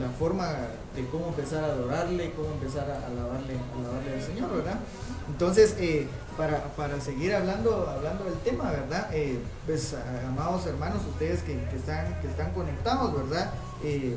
la 0.00 0.08
forma 0.18 0.48
de 0.96 1.06
cómo 1.12 1.28
empezar 1.28 1.62
a 1.62 1.68
adorarle, 1.68 2.32
cómo 2.32 2.50
empezar 2.50 2.90
a 2.90 3.06
alabarle, 3.06 3.54
alabarle 3.78 4.14
al 4.14 4.22
Señor, 4.22 4.52
¿verdad? 4.52 4.80
Entonces, 5.28 5.76
eh, 5.78 6.08
para, 6.36 7.00
seguir 7.00 7.34
hablando, 7.34 7.88
hablando 7.88 8.24
del 8.24 8.38
tema, 8.38 8.70
¿verdad? 8.72 9.08
Eh, 9.12 9.38
pues, 9.64 9.94
amados 10.26 10.66
hermanos, 10.66 11.02
ustedes 11.08 11.42
que, 11.42 11.54
están, 11.76 12.20
que 12.20 12.26
están 12.26 12.52
conectados, 12.52 13.14
¿verdad? 13.14 13.52
Eh, 13.84 14.16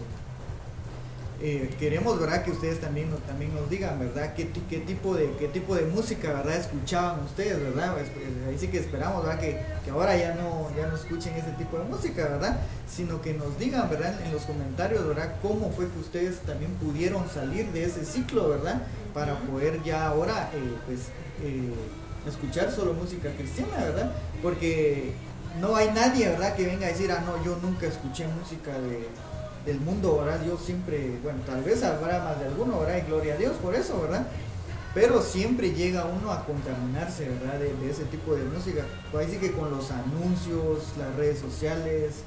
eh, 1.39 1.70
queremos, 1.77 2.20
¿verdad? 2.20 2.44
Que 2.44 2.50
ustedes 2.50 2.82
también, 2.82 3.10
también 3.27 3.53
nos 3.53 3.70
digan, 3.70 4.00
¿verdad? 4.00 4.34
¿Qué, 4.34 4.50
qué, 4.67 4.79
tipo 4.79 5.13
de, 5.13 5.32
¿Qué 5.38 5.48
tipo 5.48 5.75
de 5.75 5.86
música, 5.86 6.34
¿verdad? 6.34 6.56
Escuchaban 6.56 7.24
ustedes, 7.24 7.62
¿verdad? 7.62 7.94
Pues, 7.94 8.10
pues, 8.10 8.25
ahí 8.48 8.58
sí 8.58 8.70
que 8.70 8.79
esperamos, 8.79 9.24
¿verdad? 9.24 9.39
Que, 9.39 9.62
ahora 9.91 10.17
ya 10.17 10.34
no, 10.34 10.75
ya 10.75 10.88
no 10.88 10.96
escuchen 10.96 11.36
ese 11.36 11.51
tipo 11.51 11.77
de 11.77 11.86
música, 11.86 12.24
¿verdad? 12.24 12.60
Sino 12.89 13.22
que 13.22 13.36
nos 13.36 13.60
digan, 13.60 13.88
¿verdad? 13.88 14.20
En 14.25 14.34
los 14.34 14.44
comentarios, 14.44 15.08
¿verdad? 15.08 15.36
Cómo 15.44 15.72
fue 15.72 15.88
que 15.88 16.00
ustedes 16.00 16.39
también 16.39 16.72
pudieron 16.74 17.29
salir 17.29 17.67
de 17.67 17.86
ese 17.86 18.03
ciclo, 18.03 18.50
¿verdad? 18.50 18.82
Para 19.13 19.38
poder 19.39 19.84
ya 19.84 20.08
ahora, 20.08 20.50
pues, 20.88 21.10
escuchar 22.27 22.72
solo 22.72 22.94
música 22.94 23.29
cristiana, 23.38 23.77
¿verdad? 23.77 24.12
Porque 24.41 25.13
no 25.62 25.75
hay 25.75 25.91
nadie, 25.91 26.29
¿verdad? 26.29 26.56
Que 26.56 26.65
venga 26.65 26.88
a 26.88 26.89
decir, 26.89 27.12
ah, 27.12 27.24
no, 27.25 27.44
yo 27.44 27.58
nunca 27.62 27.86
escuché 27.86 28.27
música 28.27 28.72
de, 28.72 29.08
del 29.68 29.82
mundo, 29.82 30.24
¿verdad? 30.24 30.40
Yo 30.46 30.58
siempre, 30.58 31.20
bueno, 31.22 31.40
tal 31.46 31.62
vez 31.62 31.84
habrá 31.84 32.24
más 32.24 32.40
de 32.40 32.46
alguno, 32.48 32.80
¿verdad? 32.80 32.98
Y 32.98 33.08
gloria 33.08 33.34
a 33.34 33.38
Dios 33.38 33.54
por 33.62 33.76
eso, 33.76 34.02
¿verdad? 34.02 34.26
Pero 34.94 35.22
siempre 35.22 35.74
llega 35.74 36.06
uno 36.06 36.32
a 36.32 36.46
contaminarse, 36.46 37.28
¿verdad? 37.30 37.60
De, 37.60 37.90
ese 37.90 38.06
tipo 38.06 38.34
de 38.36 38.46
música. 38.46 38.84
Pues 39.12 39.28
ahí 39.28 39.34
sí 39.34 39.40
que 39.40 39.52
con 39.52 39.70
los 39.70 39.92
anuncios, 39.92 40.98
las 40.98 41.14
redes 41.18 41.40
sociales, 41.40 42.24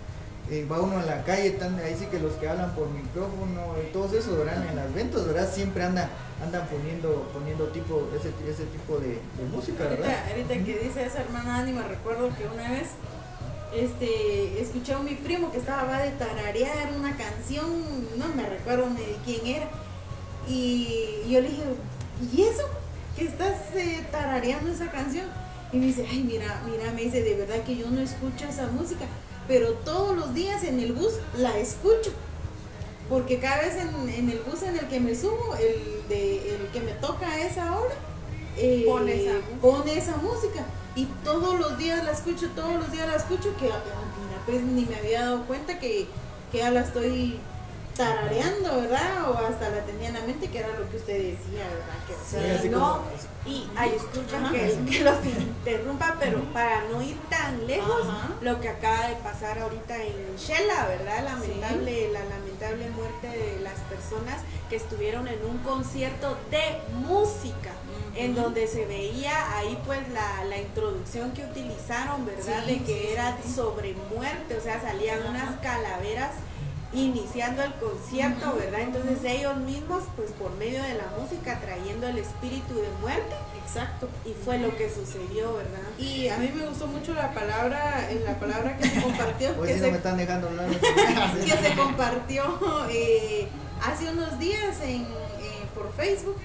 eh, 0.51 0.67
va 0.71 0.81
uno 0.81 0.99
a 0.99 1.03
la 1.03 1.25
calle, 1.25 1.57
ahí 1.83 1.97
sí 1.99 2.07
que 2.07 2.21
los 2.21 2.35
que 2.35 2.49
hablan 2.49 2.75
por 2.75 2.91
micrófono 2.91 3.75
y 3.83 3.91
todos 3.93 4.13
esos, 4.13 4.37
¿verdad? 4.37 4.63
En 4.69 4.77
las 4.77 4.93
ventas, 4.93 5.27
¿verdad? 5.27 5.51
Siempre 5.51 5.83
andan, 5.83 6.11
andan 6.45 6.69
poniendo, 6.69 7.31
poniendo 7.33 7.69
tipo, 7.69 8.07
ese, 8.15 8.29
ese 8.49 8.65
tipo 8.67 8.99
de, 8.99 9.19
música, 9.51 9.85
¿verdad? 9.85 10.15
Ahorita, 10.29 10.55
que 10.55 10.79
dice 10.79 11.07
esa 11.07 11.23
hermana 11.23 11.61
Ani, 11.61 11.73
me 11.73 11.83
recuerdo 11.83 12.29
que 12.37 12.45
una 12.47 12.71
vez 12.71 12.89
este, 13.75 14.61
escuché 14.61 14.95
a 14.95 14.99
mi 14.99 15.15
primo 15.15 15.51
que 15.51 15.59
estaba 15.59 16.01
de 16.03 16.11
tararear 16.13 16.93
una 16.99 17.17
canción, 17.17 17.67
no 18.17 18.29
me 18.35 18.49
recuerdo 18.49 18.89
ni 18.91 19.01
de 19.01 19.17
quién 19.25 19.47
era, 19.47 19.69
y 20.49 21.23
yo 21.29 21.41
le 21.41 21.49
dije, 21.49 21.63
¿y 22.33 22.43
eso? 22.43 22.65
¿Que 23.17 23.25
estás 23.25 23.75
eh, 23.75 24.07
tarareando 24.11 24.71
esa 24.71 24.91
canción? 24.91 25.27
Y 25.73 25.77
me 25.77 25.87
dice, 25.87 26.07
ay, 26.11 26.25
mira, 26.25 26.63
mira, 26.69 26.91
me 26.93 27.03
dice, 27.03 27.23
de 27.23 27.35
verdad 27.35 27.63
que 27.65 27.77
yo 27.77 27.89
no 27.91 28.01
escucho 28.01 28.47
esa 28.49 28.67
música 28.69 29.07
pero 29.51 29.73
todos 29.85 30.17
los 30.17 30.33
días 30.33 30.63
en 30.63 30.79
el 30.79 30.93
bus 30.93 31.15
la 31.37 31.59
escucho. 31.59 32.13
Porque 33.09 33.41
cada 33.41 33.63
vez 33.63 33.75
en, 33.75 34.31
el 34.31 34.39
bus 34.39 34.63
en 34.63 34.79
el 34.79 34.87
que 34.87 35.01
me 35.01 35.17
subo, 35.17 35.57
el, 35.57 36.09
de, 36.09 36.55
el 36.55 36.69
que 36.69 36.79
me 36.79 36.93
toca 36.93 37.29
a 37.29 37.41
esa 37.45 37.77
hora, 37.77 37.95
eh, 38.57 38.85
pone, 38.87 39.99
esa, 39.99 40.17
música. 40.19 40.65
Y 41.01 41.07
todos 41.25 41.59
los 41.59 41.79
días 41.79 42.05
la 42.05 42.11
escucho, 42.11 42.51
todos 42.55 42.75
los 42.75 42.93
días 42.93 43.09
la 43.09 43.17
escucho, 43.17 43.57
que 43.59 43.73
ah, 43.73 43.81
mira, 44.23 44.43
pues 44.45 44.61
ni 44.61 44.85
me 44.85 44.97
había 44.97 45.23
dado 45.23 45.47
cuenta 45.47 45.79
que, 45.79 46.07
que 46.53 46.59
ya 46.59 46.71
la 46.71 46.81
estoy 46.81 47.39
tarareando, 48.01 48.81
¿verdad? 48.81 49.31
O 49.31 49.37
hasta 49.37 49.69
la 49.69 49.85
tenía 49.85 50.09
en 50.09 50.15
la 50.15 50.21
mente, 50.23 50.49
que 50.49 50.59
era 50.59 50.69
lo 50.69 50.89
que 50.91 50.97
usted 50.97 51.19
decía, 51.19 51.65
¿verdad? 51.69 52.63
Que, 52.63 52.69
no, 52.71 53.03
y 53.45 53.69
ay, 53.77 53.95
escuchan 53.97 54.51
que, 54.51 55.01
los 55.01 55.27
interrumpa, 55.27 56.17
pero 56.19 56.41
para 56.53 56.85
no 56.85 57.03
ir 57.03 57.17
tan 57.29 57.67
lejos, 57.67 58.07
lo 58.41 58.61
que 58.61 58.69
acaba 58.69 59.09
de 59.09 59.17
pasar 59.17 59.59
ahorita 59.59 60.03
en 60.03 60.37
Shela, 60.37 60.87
¿verdad? 60.87 61.25
Lamentable, 61.25 62.11
la 62.13 62.25
lamentable 62.25 62.91
muerte 62.91 63.29
de 63.29 63.61
las 63.61 63.79
personas 63.81 64.41
que 64.71 64.77
estuvieron 64.77 65.29
en 65.29 65.45
un 65.45 65.59
concierto 65.59 66.39
de 66.51 66.81
música, 67.07 67.73
en 68.17 68.35
donde 68.35 68.67
se 68.67 68.87
veía 68.87 69.57
ahí 69.57 69.79
pues 69.87 70.01
la, 70.13 70.45
la 70.45 70.59
introducción 70.59 71.33
que 71.33 71.45
utilizaron, 71.45 72.25
¿verdad? 72.25 72.65
de 72.65 72.79
que 72.83 73.13
era 73.13 73.37
sobre 73.55 73.95
muerte, 74.15 74.57
o 74.57 74.61
sea, 74.61 74.81
salían 74.81 75.21
unas 75.29 75.59
calaveras 75.61 76.33
iniciando 76.93 77.63
el 77.63 77.73
concierto, 77.75 78.57
¿verdad? 78.57 78.81
Entonces 78.81 79.19
ellos 79.25 79.57
mismos, 79.59 80.03
pues 80.17 80.33
por 80.33 80.51
medio 80.57 80.83
de 80.83 80.95
la 80.95 81.07
música, 81.19 81.61
trayendo 81.61 82.09
el 82.09 82.19
espíritu 82.19 82.75
de 82.75 82.89
muerte. 83.01 83.35
Exacto. 83.65 84.09
Y 84.25 84.33
fue 84.45 84.59
lo 84.59 84.77
que 84.77 84.91
sucedió, 84.91 85.55
¿verdad? 85.55 85.81
Y 85.99 86.29
a 86.29 86.37
mí 86.39 86.51
me 86.53 86.67
gustó 86.67 86.89
mucho 86.89 87.15
la 87.15 87.33
palabra, 87.33 88.09
la 88.25 88.39
palabra 88.41 88.77
que 88.77 88.89
se 88.89 89.01
compartió. 89.03 89.61
que, 89.63 89.79
se, 89.79 89.91
me 89.91 89.99
están 89.99 90.17
dejando 90.17 90.49
que 91.45 91.69
se 91.69 91.77
compartió 91.77 92.43
eh, 92.91 93.47
hace 93.83 94.11
unos 94.11 94.39
días 94.41 94.81
en, 94.83 95.07
por 95.75 95.93
Facebook, 95.95 96.37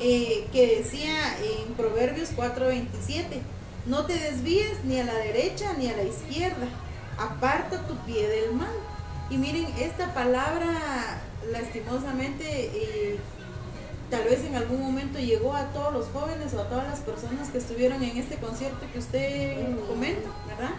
eh, 0.00 0.46
que 0.52 0.78
decía 0.78 1.36
en 1.38 1.72
Proverbios 1.72 2.30
4:27, 2.36 3.40
no 3.86 4.04
te 4.04 4.12
desvíes 4.18 4.84
ni 4.84 5.00
a 5.00 5.04
la 5.04 5.14
derecha 5.14 5.72
ni 5.78 5.88
a 5.88 5.96
la 5.96 6.02
izquierda, 6.02 6.66
aparta 7.16 7.86
tu 7.86 7.96
pie 8.00 8.28
del 8.28 8.52
mal 8.52 8.68
y 9.30 9.36
miren, 9.36 9.66
esta 9.78 10.14
palabra 10.14 11.20
lastimosamente 11.50 12.44
eh, 12.44 13.18
tal 14.10 14.24
vez 14.24 14.44
en 14.44 14.56
algún 14.56 14.80
momento 14.80 15.18
llegó 15.18 15.54
a 15.54 15.64
todos 15.72 15.92
los 15.92 16.06
jóvenes 16.06 16.54
o 16.54 16.60
a 16.60 16.68
todas 16.68 16.88
las 16.88 17.00
personas 17.00 17.48
que 17.50 17.58
estuvieron 17.58 18.02
en 18.02 18.16
este 18.16 18.36
concierto 18.36 18.86
que 18.92 18.98
usted 18.98 19.66
comenta, 19.86 20.30
¿verdad? 20.46 20.74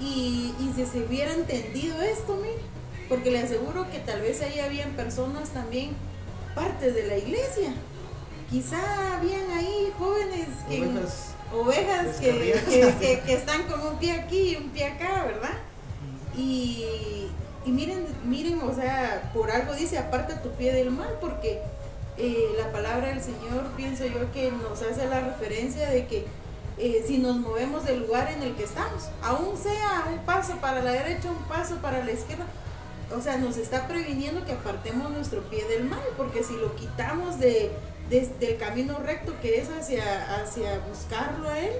Y, 0.00 0.54
si 0.74 0.86
se 0.86 1.02
hubiera 1.02 1.32
entendido 1.32 2.00
esto, 2.02 2.36
mire, 2.36 2.62
porque 3.08 3.30
le 3.30 3.40
aseguro 3.40 3.90
que 3.90 3.98
tal 3.98 4.20
vez 4.20 4.40
ahí 4.42 4.60
habían 4.60 4.90
personas 4.92 5.48
también 5.50 5.90
partes 6.54 6.94
de 6.94 7.06
la 7.06 7.16
iglesia. 7.16 7.72
Quizá 8.48 9.16
habían 9.16 9.50
ahí 9.50 9.92
jóvenes 9.98 10.48
ovejas, 11.52 12.16
que, 12.20 13.22
que 13.26 13.32
están 13.32 13.64
con 13.64 13.80
un 13.86 13.98
pie 13.98 14.12
aquí 14.12 14.52
y 14.52 14.56
un 14.56 14.70
pie 14.70 14.86
acá, 14.86 15.24
¿verdad? 15.24 15.58
Y, 16.36 17.27
y 17.68 17.70
miren, 17.70 18.06
miren, 18.24 18.62
o 18.62 18.74
sea, 18.74 19.30
por 19.34 19.50
algo 19.50 19.74
dice, 19.74 19.98
aparta 19.98 20.40
tu 20.40 20.48
pie 20.52 20.72
del 20.72 20.90
mal, 20.90 21.18
porque 21.20 21.60
eh, 22.16 22.46
la 22.56 22.72
palabra 22.72 23.08
del 23.08 23.20
Señor, 23.20 23.66
pienso 23.76 24.06
yo, 24.06 24.32
que 24.32 24.50
nos 24.50 24.80
hace 24.80 25.06
la 25.06 25.20
referencia 25.20 25.90
de 25.90 26.06
que 26.06 26.24
eh, 26.78 27.04
si 27.06 27.18
nos 27.18 27.36
movemos 27.36 27.84
del 27.84 28.00
lugar 28.00 28.32
en 28.32 28.42
el 28.42 28.54
que 28.54 28.64
estamos, 28.64 29.10
aún 29.22 29.54
sea 29.58 30.06
un 30.10 30.24
paso 30.24 30.54
para 30.62 30.82
la 30.82 30.92
derecha, 30.92 31.30
un 31.30 31.44
paso 31.44 31.76
para 31.82 32.02
la 32.02 32.10
izquierda, 32.10 32.46
o 33.14 33.20
sea, 33.20 33.36
nos 33.36 33.58
está 33.58 33.86
previniendo 33.86 34.46
que 34.46 34.52
apartemos 34.52 35.10
nuestro 35.10 35.42
pie 35.50 35.62
del 35.66 35.84
mal, 35.84 36.00
porque 36.16 36.42
si 36.42 36.56
lo 36.56 36.74
quitamos 36.74 37.38
de, 37.38 37.70
del 38.08 38.56
camino 38.56 38.98
recto 38.98 39.34
que 39.42 39.60
es 39.60 39.68
hacia, 39.68 40.40
hacia 40.40 40.78
buscarlo 40.88 41.50
a 41.50 41.58
Él, 41.58 41.72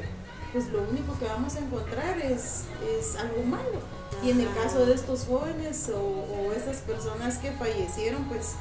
pues 0.52 0.68
lo 0.68 0.82
único 0.82 1.18
que 1.18 1.26
vamos 1.26 1.56
a 1.56 1.60
encontrar 1.60 2.18
es, 2.18 2.64
es 2.98 3.16
algo 3.16 3.42
malo. 3.44 3.80
Y 4.22 4.30
en 4.30 4.40
el 4.40 4.52
caso 4.54 4.84
de 4.84 4.94
estos 4.94 5.26
jóvenes 5.26 5.90
o, 5.94 5.98
o 5.98 6.52
estas 6.52 6.78
personas 6.78 7.38
que 7.38 7.52
fallecieron, 7.52 8.24
pues 8.24 8.54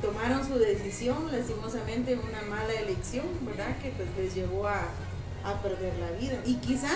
tomaron 0.00 0.46
su 0.46 0.58
decisión, 0.58 1.30
lastimosamente 1.30 2.14
una 2.14 2.42
mala 2.48 2.72
elección, 2.72 3.26
¿verdad? 3.42 3.76
Que 3.78 3.90
pues 3.90 4.08
les 4.16 4.34
llevó 4.34 4.68
a, 4.68 4.88
perder 5.62 5.98
la 5.98 6.10
vida. 6.10 6.38
Y 6.44 6.56
quizá 6.56 6.90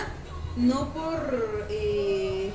no 0.57 0.93
por 0.93 1.67
eh, 1.71 2.51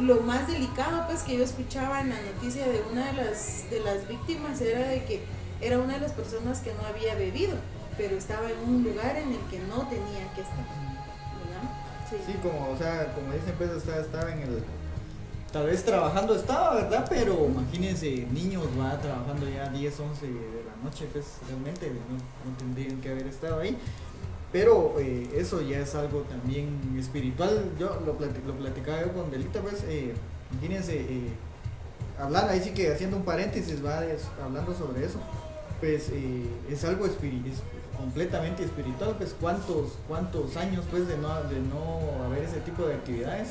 lo 0.00 0.20
más 0.22 0.48
delicado 0.48 1.06
pues 1.06 1.22
que 1.22 1.36
yo 1.36 1.44
escuchaba 1.44 2.00
en 2.00 2.10
la 2.10 2.20
noticia 2.20 2.66
de 2.66 2.82
una 2.90 3.06
de 3.06 3.12
las, 3.12 3.70
de 3.70 3.78
las 3.78 4.08
víctimas 4.08 4.60
era 4.60 4.88
de 4.88 5.04
que 5.04 5.22
era 5.60 5.78
una 5.78 5.94
de 5.94 6.00
las 6.00 6.10
personas 6.10 6.58
que 6.58 6.72
no 6.74 6.84
había 6.88 7.14
bebido, 7.14 7.54
pero 8.00 8.16
estaba 8.16 8.50
en 8.50 8.58
un 8.66 8.82
lugar 8.82 9.14
en 9.14 9.28
el 9.28 9.40
que 9.50 9.58
no 9.68 9.86
tenía 9.88 10.32
que 10.34 10.40
estar. 10.40 10.64
Sí. 12.08 12.34
como, 12.42 12.70
o 12.72 12.76
sea, 12.76 13.12
como 13.14 13.32
dicen, 13.32 13.54
pues 13.58 13.70
estaba, 13.70 14.32
en 14.32 14.38
el. 14.40 14.64
Tal 15.52 15.66
vez 15.66 15.84
trabajando 15.84 16.34
estaba, 16.34 16.76
¿verdad? 16.76 17.06
Pero 17.08 17.46
imagínense, 17.46 18.26
niños, 18.32 18.64
va 18.78 18.98
trabajando 18.98 19.48
ya 19.48 19.68
10, 19.68 20.00
11 20.00 20.26
de 20.26 20.32
la 20.32 20.82
noche, 20.82 21.06
pues 21.12 21.26
realmente 21.46 21.88
no, 21.90 22.56
tendrían 22.56 23.00
que 23.00 23.10
haber 23.10 23.26
estado 23.26 23.60
ahí. 23.60 23.76
Pero 24.50 24.96
eh, 24.98 25.30
eso 25.36 25.60
ya 25.60 25.80
es 25.80 25.94
algo 25.94 26.22
también 26.22 26.96
espiritual. 26.98 27.70
Yo 27.78 28.00
lo, 28.06 28.14
lo 28.14 28.54
platicaba 28.54 29.02
yo 29.02 29.12
con 29.12 29.30
Delita, 29.30 29.60
pues, 29.60 29.84
eh, 29.86 30.14
imagínense, 30.52 31.00
eh, 31.00 31.28
hablando, 32.18 32.50
ahí 32.50 32.60
sí 32.60 32.70
que 32.70 32.92
haciendo 32.92 33.18
un 33.18 33.24
paréntesis, 33.24 33.84
va 33.84 34.02
hablando 34.42 34.74
sobre 34.74 35.04
eso, 35.04 35.20
pues 35.80 36.08
eh, 36.12 36.46
es 36.68 36.82
algo 36.84 37.06
espiritual 37.06 37.79
completamente 38.00 38.64
espiritual, 38.64 39.14
pues 39.18 39.36
cuántos, 39.38 39.98
cuántos 40.08 40.56
años 40.56 40.84
pues 40.90 41.06
de 41.06 41.18
no, 41.18 41.28
de 41.44 41.60
no 41.60 42.24
haber 42.24 42.44
ese 42.44 42.60
tipo 42.60 42.86
de 42.86 42.94
actividades 42.94 43.50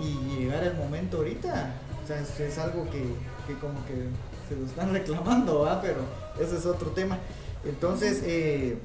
y 0.00 0.40
llegar 0.40 0.64
el 0.64 0.74
momento 0.74 1.18
ahorita, 1.18 1.74
o 2.02 2.06
sea, 2.06 2.18
es, 2.20 2.58
algo 2.58 2.84
que, 2.90 3.04
que, 3.46 3.58
como 3.60 3.84
que 3.86 4.08
se 4.48 4.56
lo 4.56 4.66
están 4.66 4.92
reclamando, 4.98 5.60
¿va? 5.60 5.82
pero 5.82 5.98
ese 6.40 6.56
es 6.56 6.66
otro 6.66 6.90
tema. 6.90 7.18
Entonces, 7.64 8.22
eh, 8.24 8.78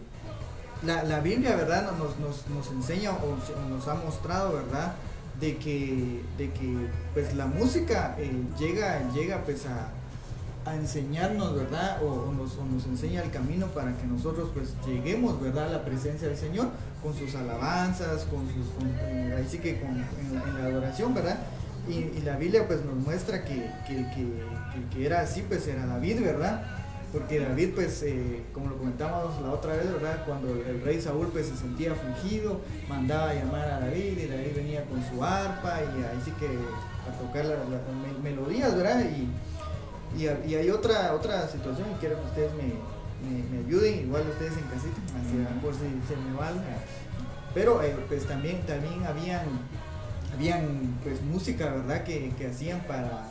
la, 0.85 1.03
la, 1.03 1.21
Biblia, 1.21 1.55
¿verdad? 1.55 1.91
Nos, 1.97 2.19
nos, 2.19 2.47
nos 2.47 2.69
enseña 2.71 3.11
o 3.11 3.69
nos 3.69 3.87
ha 3.87 3.95
mostrado, 3.95 4.53
¿verdad? 4.53 4.93
De 5.39 5.57
que, 5.57 6.21
de 6.37 6.51
que 6.51 6.87
pues 7.13 7.33
la 7.35 7.45
música 7.45 8.15
eh, 8.17 8.31
llega, 8.57 9.09
llega 9.13 9.43
pues 9.43 9.65
a, 9.65 9.89
a 10.65 10.75
enseñarnos, 10.75 11.55
¿verdad? 11.55 12.03
O, 12.03 12.31
nos, 12.33 12.85
enseña 12.85 13.23
el 13.23 13.31
camino 13.31 13.67
para 13.67 13.95
que 13.97 14.05
nosotros 14.05 14.49
pues 14.53 14.73
lleguemos, 14.85 15.41
¿verdad? 15.41 15.69
A 15.69 15.71
la 15.71 15.85
presencia 15.85 16.27
del 16.27 16.37
Señor 16.37 16.69
con 17.01 17.13
sus 17.15 17.33
alabanzas, 17.35 18.25
con 18.25 18.45
sus, 18.47 18.67
eh, 19.01 19.35
ahí 19.37 19.47
sí 19.49 19.59
que 19.59 19.79
con, 19.79 19.91
en, 19.91 20.59
la, 20.59 20.65
adoración, 20.65 21.13
¿verdad? 21.13 21.39
Y, 21.87 22.21
la 22.21 22.35
Biblia 22.35 22.67
pues 22.67 22.83
nos 22.83 22.95
muestra 22.95 23.45
que, 23.45 23.71
que, 23.87 24.05
que, 24.91 25.05
era 25.05 25.21
así, 25.21 25.43
pues 25.47 25.65
era 25.67 25.85
David, 25.85 26.21
¿verdad? 26.21 26.63
Porque 27.11 27.39
David 27.39 27.69
pues, 27.73 28.03
eh, 28.03 28.43
como 28.53 28.69
lo 28.69 28.77
comentábamos 28.77 29.41
la 29.41 29.51
otra 29.51 29.75
vez, 29.75 29.91
¿verdad? 29.91 30.23
Cuando 30.27 30.53
el 30.53 30.81
rey 30.83 31.01
Saúl 31.01 31.29
pues 31.31 31.47
se 31.47 31.57
sentía 31.57 31.93
afligido, 31.93 32.59
mandaba 32.87 33.31
a 33.31 33.33
llamar 33.33 33.71
a 33.71 33.79
David 33.79 34.17
y 34.19 34.27
David 34.27 34.55
venía 34.55 34.85
con 34.85 35.01
su 35.09 35.23
arpa 35.23 35.79
y 35.81 36.03
ahí 36.03 36.21
sí 36.23 36.31
que 36.31 36.47
a 36.47 37.17
tocar 37.17 37.45
las 37.45 37.57
melodías, 38.21 38.75
¿verdad? 38.75 39.05
Y, 39.05 39.29
y, 40.17 40.27
hay 40.27 40.69
otra 40.69 41.13
otra 41.13 41.47
situación 41.47 41.87
quiero 41.99 42.15
que 42.21 42.25
ustedes 42.27 42.51
me, 42.53 43.59
ayuden, 43.65 44.05
igual 44.05 44.23
ustedes 44.29 44.53
en 44.53 44.63
casita, 44.63 45.01
por 45.61 45.73
si 45.73 45.79
se 45.79 46.15
me 46.15 46.37
va. 46.37 46.51
Pero 47.53 47.81
eh, 47.83 47.95
pues 48.07 48.25
también, 48.27 48.61
también 48.65 49.05
habían, 49.05 49.45
habían 50.33 50.97
pues 51.03 51.21
música, 51.21 51.65
¿verdad? 51.65 52.03
Que, 52.03 52.31
hacían 52.49 52.81
para, 52.81 53.27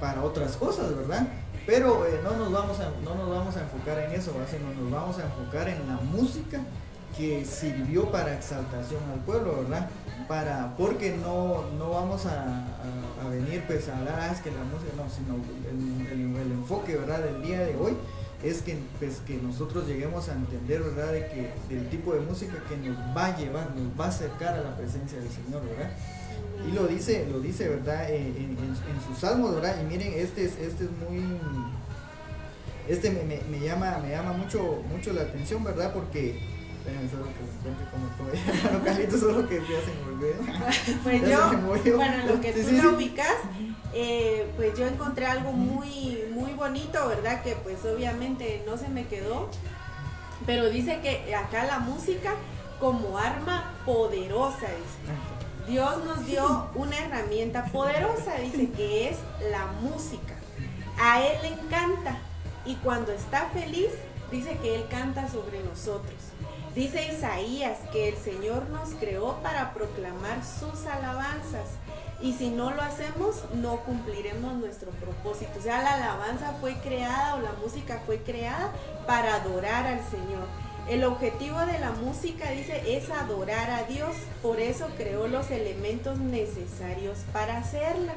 para 0.00 0.22
otras 0.22 0.56
cosas, 0.56 0.94
¿verdad? 0.94 1.26
Pero 1.66 2.06
eh, 2.06 2.20
no, 2.22 2.36
nos 2.36 2.52
vamos 2.52 2.80
a, 2.80 2.90
no 3.02 3.14
nos 3.14 3.30
vamos 3.30 3.56
a 3.56 3.62
enfocar 3.62 3.98
en 3.98 4.12
eso, 4.12 4.32
sino 4.50 4.82
nos 4.82 4.90
vamos 4.90 5.18
a 5.18 5.24
enfocar 5.24 5.68
en 5.68 5.86
la 5.88 5.96
música 5.96 6.60
que 7.16 7.44
sirvió 7.44 8.10
para 8.10 8.34
exaltación 8.34 9.00
al 9.12 9.20
pueblo, 9.20 9.62
¿verdad? 9.62 9.88
Para, 10.28 10.74
porque 10.76 11.16
no, 11.16 11.64
no 11.78 11.90
vamos 11.90 12.26
a, 12.26 12.64
venir 13.28 13.62
pues 13.66 13.88
a 13.88 14.32
es 14.32 14.40
que 14.40 14.50
la 14.50 14.64
música, 14.64 14.92
no, 14.96 15.08
sino 15.08 15.36
el, 15.70 16.52
enfoque, 16.52 16.96
¿verdad? 16.96 17.20
Del 17.20 17.42
día 17.42 17.60
de 17.60 17.76
hoy 17.76 17.96
es 18.42 18.62
que, 18.62 18.78
pues, 18.98 19.18
que 19.26 19.36
nosotros 19.36 19.86
lleguemos 19.86 20.28
a 20.28 20.34
entender, 20.34 20.82
¿verdad? 20.82 21.12
De 21.12 21.26
que 21.26 21.74
del 21.74 21.88
tipo 21.90 22.14
de 22.14 22.20
música 22.20 22.54
que 22.68 22.76
nos 22.76 22.96
va 23.16 23.26
a 23.26 23.36
llevar, 23.36 23.74
nos 23.76 23.98
va 23.98 24.06
a 24.06 24.08
acercar 24.08 24.54
a 24.54 24.62
la 24.62 24.76
presencia 24.76 25.18
del 25.18 25.28
Señor, 25.28 25.62
¿verdad? 25.66 25.90
Y 26.68 26.72
lo 26.72 26.86
dice, 26.86 27.26
lo 27.30 27.40
dice, 27.40 27.68
¿verdad? 27.68 28.10
En, 28.10 28.56
en, 28.56 28.76
sus 29.06 29.18
salmos, 29.18 29.54
¿verdad? 29.54 29.76
Y 29.80 29.84
miren, 29.84 30.12
este 30.14 30.44
es, 30.44 30.58
este 30.58 30.84
es 30.84 30.90
muy, 30.90 31.38
este 32.88 33.10
me, 33.10 33.40
me, 33.50 33.64
llama, 33.64 33.98
me 34.02 34.10
llama 34.10 34.32
mucho, 34.32 34.82
mucho 34.90 35.12
la 35.12 35.22
atención, 35.22 35.62
¿verdad? 35.64 35.92
Porque 35.92 36.40
Pues 41.02 41.28
yo, 41.28 41.96
bueno, 41.96 42.26
lo 42.26 42.40
que 42.40 42.52
tú 42.52 42.82
lo 42.82 42.94
ubicas, 42.94 43.34
eh, 43.92 44.50
pues 44.56 44.78
yo 44.78 44.86
encontré 44.86 45.26
algo 45.26 45.52
muy, 45.52 46.24
muy 46.32 46.52
bonito, 46.52 47.08
¿verdad? 47.08 47.42
Que 47.42 47.56
pues 47.56 47.84
obviamente 47.84 48.62
no 48.66 48.76
se 48.76 48.88
me 48.88 49.06
quedó, 49.06 49.48
pero 50.46 50.70
dice 50.70 51.00
que 51.00 51.34
acá 51.34 51.64
la 51.64 51.78
música 51.80 52.34
como 52.78 53.18
arma 53.18 53.74
poderosa, 53.84 54.66
dice. 54.66 55.70
Dios 55.70 56.04
nos 56.04 56.26
dio 56.26 56.68
una 56.74 56.96
herramienta 56.98 57.66
poderosa, 57.66 58.34
dice 58.36 58.70
que 58.70 59.10
es 59.10 59.18
la 59.50 59.66
música. 59.80 60.34
A 60.98 61.22
Él 61.22 61.38
le 61.42 61.48
encanta 61.48 62.18
y 62.64 62.74
cuando 62.76 63.12
está 63.12 63.48
feliz, 63.50 63.90
dice 64.30 64.58
que 64.62 64.74
Él 64.74 64.84
canta 64.90 65.28
sobre 65.28 65.62
nosotros. 65.62 66.19
Dice 66.74 67.12
Isaías 67.12 67.78
que 67.90 68.10
el 68.10 68.16
Señor 68.16 68.68
nos 68.70 68.90
creó 68.90 69.34
para 69.42 69.74
proclamar 69.74 70.44
sus 70.44 70.86
alabanzas 70.86 71.66
y 72.22 72.32
si 72.34 72.50
no 72.50 72.70
lo 72.70 72.80
hacemos 72.82 73.42
no 73.54 73.78
cumpliremos 73.78 74.54
nuestro 74.54 74.92
propósito. 74.92 75.50
O 75.58 75.62
sea, 75.62 75.82
la 75.82 75.94
alabanza 75.94 76.54
fue 76.60 76.74
creada 76.74 77.34
o 77.34 77.40
la 77.40 77.52
música 77.54 78.00
fue 78.06 78.18
creada 78.18 78.70
para 79.04 79.34
adorar 79.34 79.84
al 79.86 80.00
Señor. 80.10 80.46
El 80.88 81.02
objetivo 81.04 81.58
de 81.66 81.80
la 81.80 81.90
música, 81.90 82.50
dice, 82.52 82.96
es 82.96 83.10
adorar 83.10 83.70
a 83.70 83.84
Dios. 83.84 84.14
Por 84.40 84.60
eso 84.60 84.86
creó 84.96 85.26
los 85.26 85.50
elementos 85.50 86.18
necesarios 86.18 87.18
para 87.32 87.58
hacerla. 87.58 88.14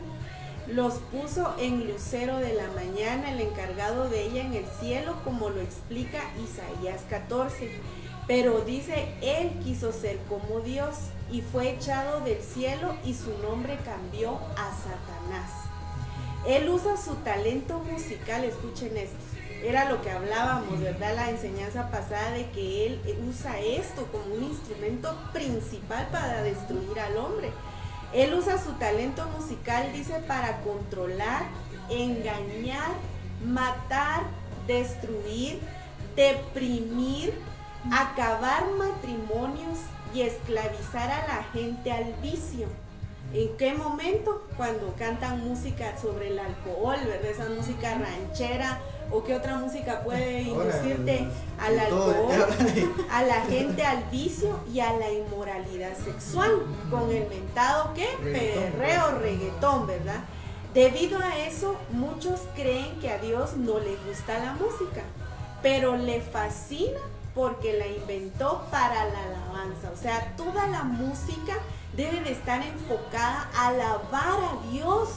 Los 0.67 0.95
puso 1.11 1.55
en 1.59 1.87
lucero 1.87 2.37
de 2.37 2.53
la 2.53 2.67
mañana, 2.67 3.31
el 3.31 3.41
encargado 3.41 4.09
de 4.09 4.23
ella 4.23 4.41
en 4.41 4.53
el 4.53 4.65
cielo, 4.79 5.15
como 5.23 5.49
lo 5.49 5.59
explica 5.59 6.19
Isaías 6.37 7.01
14 7.09 8.02
pero 8.27 8.62
dice, 8.62 9.13
él 9.21 9.51
quiso 9.63 9.91
ser 9.91 10.17
como 10.29 10.62
Dios 10.62 10.95
y 11.31 11.41
fue 11.41 11.71
echado 11.71 12.21
del 12.21 12.41
cielo 12.41 12.95
y 13.03 13.13
su 13.13 13.38
nombre 13.39 13.77
cambió 13.83 14.38
a 14.55 14.71
Satanás. 14.71 15.51
Él 16.47 16.69
usa 16.69 16.97
su 16.97 17.15
talento 17.15 17.79
musical, 17.79 18.43
escuchen 18.43 18.95
esto. 18.97 19.17
Era 19.63 19.89
lo 19.89 20.01
que 20.01 20.12
hablábamos, 20.12 20.79
¿verdad? 20.81 21.15
La 21.15 21.29
enseñanza 21.29 21.89
pasada 21.89 22.31
de 22.31 22.49
que 22.49 22.86
él 22.86 22.99
usa 23.29 23.59
esto 23.62 24.05
como 24.12 24.36
un 24.36 24.43
instrumento 24.43 25.15
principal 25.31 26.07
para 26.12 26.43
destruir 26.43 26.99
al 26.99 27.15
hombre. 27.15 27.51
Él 28.13 28.33
usa 28.33 28.62
su 28.62 28.73
talento 28.73 29.25
musical, 29.38 29.91
dice, 29.93 30.19
para 30.27 30.62
controlar, 30.62 31.43
engañar, 31.89 32.91
matar, 33.45 34.23
destruir, 34.67 35.59
deprimir, 36.15 37.33
acabar 37.91 38.65
matrimonios 38.77 39.79
y 40.13 40.21
esclavizar 40.21 41.11
a 41.11 41.27
la 41.27 41.43
gente 41.53 41.91
al 41.91 42.13
vicio. 42.21 42.67
¿En 43.33 43.57
qué 43.57 43.73
momento? 43.73 44.43
Cuando 44.57 44.93
cantan 44.97 45.43
música 45.47 45.97
sobre 45.99 46.27
el 46.27 46.39
alcohol, 46.39 46.97
¿verdad? 47.05 47.31
Esa 47.31 47.49
música 47.49 47.97
ranchera 47.97 48.79
o 49.09 49.23
qué 49.23 49.35
otra 49.35 49.57
música 49.57 50.03
puede 50.03 50.41
inducirte 50.41 51.27
al 51.59 51.79
alcohol, 51.79 52.45
a 53.11 53.23
la 53.23 53.41
gente 53.41 53.83
al 53.83 54.03
vicio 54.11 54.59
y 54.71 54.81
a 54.81 54.93
la 54.93 55.11
inmoralidad 55.11 55.97
sexual 55.97 56.51
con 56.91 57.09
el 57.11 57.27
mentado 57.27 57.93
¿qué? 57.95 58.07
perreo, 58.21 59.17
reggaetón, 59.19 59.87
¿verdad? 59.87 60.23
Debido 60.75 61.19
a 61.19 61.37
eso, 61.39 61.75
muchos 61.91 62.41
creen 62.55 62.99
que 62.99 63.09
a 63.09 63.17
Dios 63.17 63.57
no 63.57 63.79
le 63.79 63.95
gusta 64.07 64.37
la 64.39 64.53
música, 64.53 65.01
pero 65.61 65.97
le 65.97 66.21
fascina 66.21 66.99
porque 67.35 67.73
la 67.73 67.87
inventó 67.87 68.65
para 68.69 69.05
la 69.05 69.23
alabanza. 69.23 69.91
O 69.91 69.97
sea, 69.97 70.33
toda 70.37 70.67
la 70.67 70.83
música 70.83 71.57
debe 71.95 72.21
de 72.21 72.31
estar 72.31 72.61
enfocada 72.61 73.49
a 73.55 73.67
alabar 73.67 74.39
a 74.39 74.71
Dios. 74.71 75.09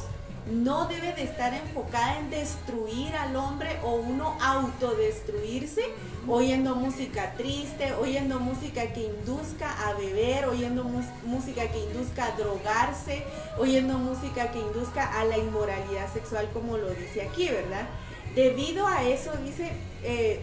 No 0.47 0.87
debe 0.87 1.13
de 1.13 1.25
estar 1.25 1.53
enfocada 1.55 2.19
en 2.19 2.31
destruir 2.31 3.15
al 3.17 3.35
hombre 3.35 3.81
o 3.83 3.95
uno 3.95 4.39
autodestruirse 4.41 5.83
oyendo 6.29 6.75
música 6.75 7.35
triste, 7.37 7.93
oyendo 7.95 8.41
música 8.41 8.93
que 8.93 9.05
induzca 9.05 9.89
a 9.89 9.95
beber, 9.95 10.47
oyendo 10.47 10.85
música 11.25 11.69
que 11.69 11.79
induzca 11.79 12.27
a 12.27 12.37
drogarse, 12.37 13.25
oyendo 13.59 13.99
música 13.99 14.51
que 14.51 14.59
induzca 14.59 15.05
a 15.19 15.25
la 15.25 15.39
inmoralidad 15.39 16.13
sexual 16.13 16.49
como 16.53 16.77
lo 16.77 16.91
dice 16.91 17.23
aquí, 17.23 17.49
¿verdad? 17.49 17.87
Debido 18.35 18.87
a 18.87 19.03
eso 19.05 19.33
dice... 19.45 19.73
Eh, 20.03 20.41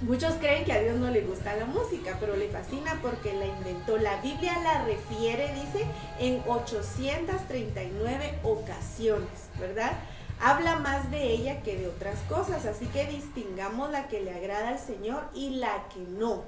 Muchos 0.00 0.34
creen 0.34 0.64
que 0.64 0.72
a 0.72 0.80
Dios 0.80 0.96
no 0.96 1.10
le 1.10 1.22
gusta 1.22 1.56
la 1.56 1.64
música, 1.64 2.16
pero 2.20 2.36
le 2.36 2.48
fascina 2.48 2.96
porque 3.02 3.34
la 3.34 3.46
inventó. 3.46 3.98
La 3.98 4.20
Biblia 4.20 4.56
la 4.62 4.84
refiere, 4.84 5.52
dice, 5.54 5.84
en 6.20 6.40
839 6.46 8.38
ocasiones, 8.44 9.28
¿verdad? 9.58 9.92
Habla 10.40 10.76
más 10.76 11.10
de 11.10 11.32
ella 11.32 11.62
que 11.64 11.76
de 11.76 11.88
otras 11.88 12.20
cosas, 12.28 12.64
así 12.64 12.86
que 12.86 13.06
distingamos 13.06 13.90
la 13.90 14.06
que 14.06 14.20
le 14.20 14.32
agrada 14.32 14.68
al 14.68 14.78
Señor 14.78 15.24
y 15.34 15.56
la 15.56 15.88
que 15.92 15.98
no. 15.98 16.44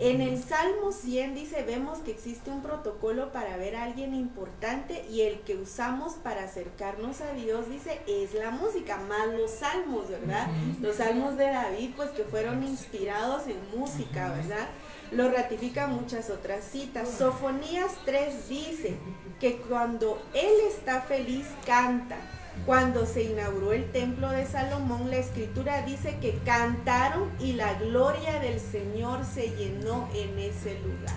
En 0.00 0.20
el 0.20 0.40
Salmo 0.40 0.92
100 0.92 1.34
dice, 1.34 1.64
vemos 1.64 1.98
que 1.98 2.12
existe 2.12 2.50
un 2.50 2.62
protocolo 2.62 3.32
para 3.32 3.56
ver 3.56 3.74
a 3.74 3.82
alguien 3.82 4.14
importante 4.14 5.04
y 5.10 5.22
el 5.22 5.40
que 5.40 5.56
usamos 5.56 6.14
para 6.14 6.44
acercarnos 6.44 7.20
a 7.20 7.32
Dios, 7.32 7.68
dice, 7.68 8.00
es 8.06 8.32
la 8.32 8.52
música, 8.52 8.98
más 8.98 9.26
los 9.36 9.50
salmos, 9.50 10.08
¿verdad? 10.08 10.46
Los 10.80 10.96
salmos 10.96 11.36
de 11.36 11.46
David, 11.46 11.90
pues 11.96 12.10
que 12.10 12.22
fueron 12.22 12.62
inspirados 12.62 13.48
en 13.48 13.58
música, 13.76 14.30
¿verdad? 14.30 14.68
Lo 15.10 15.32
ratifican 15.32 15.92
muchas 15.92 16.30
otras 16.30 16.62
citas. 16.62 17.08
Sofonías 17.18 17.92
3 18.04 18.48
dice 18.48 18.96
que 19.40 19.56
cuando 19.56 20.22
Él 20.32 20.52
está 20.68 21.00
feliz, 21.00 21.46
canta. 21.66 22.18
Cuando 22.66 23.06
se 23.06 23.22
inauguró 23.22 23.72
el 23.72 23.90
templo 23.92 24.30
de 24.30 24.46
Salomón, 24.46 25.10
la 25.10 25.16
escritura 25.16 25.82
dice 25.82 26.18
que 26.20 26.38
cantaron 26.44 27.30
y 27.40 27.54
la 27.54 27.74
gloria 27.74 28.40
del 28.40 28.60
Señor 28.60 29.24
se 29.24 29.50
llenó 29.56 30.08
en 30.14 30.38
ese 30.38 30.78
lugar. 30.80 31.16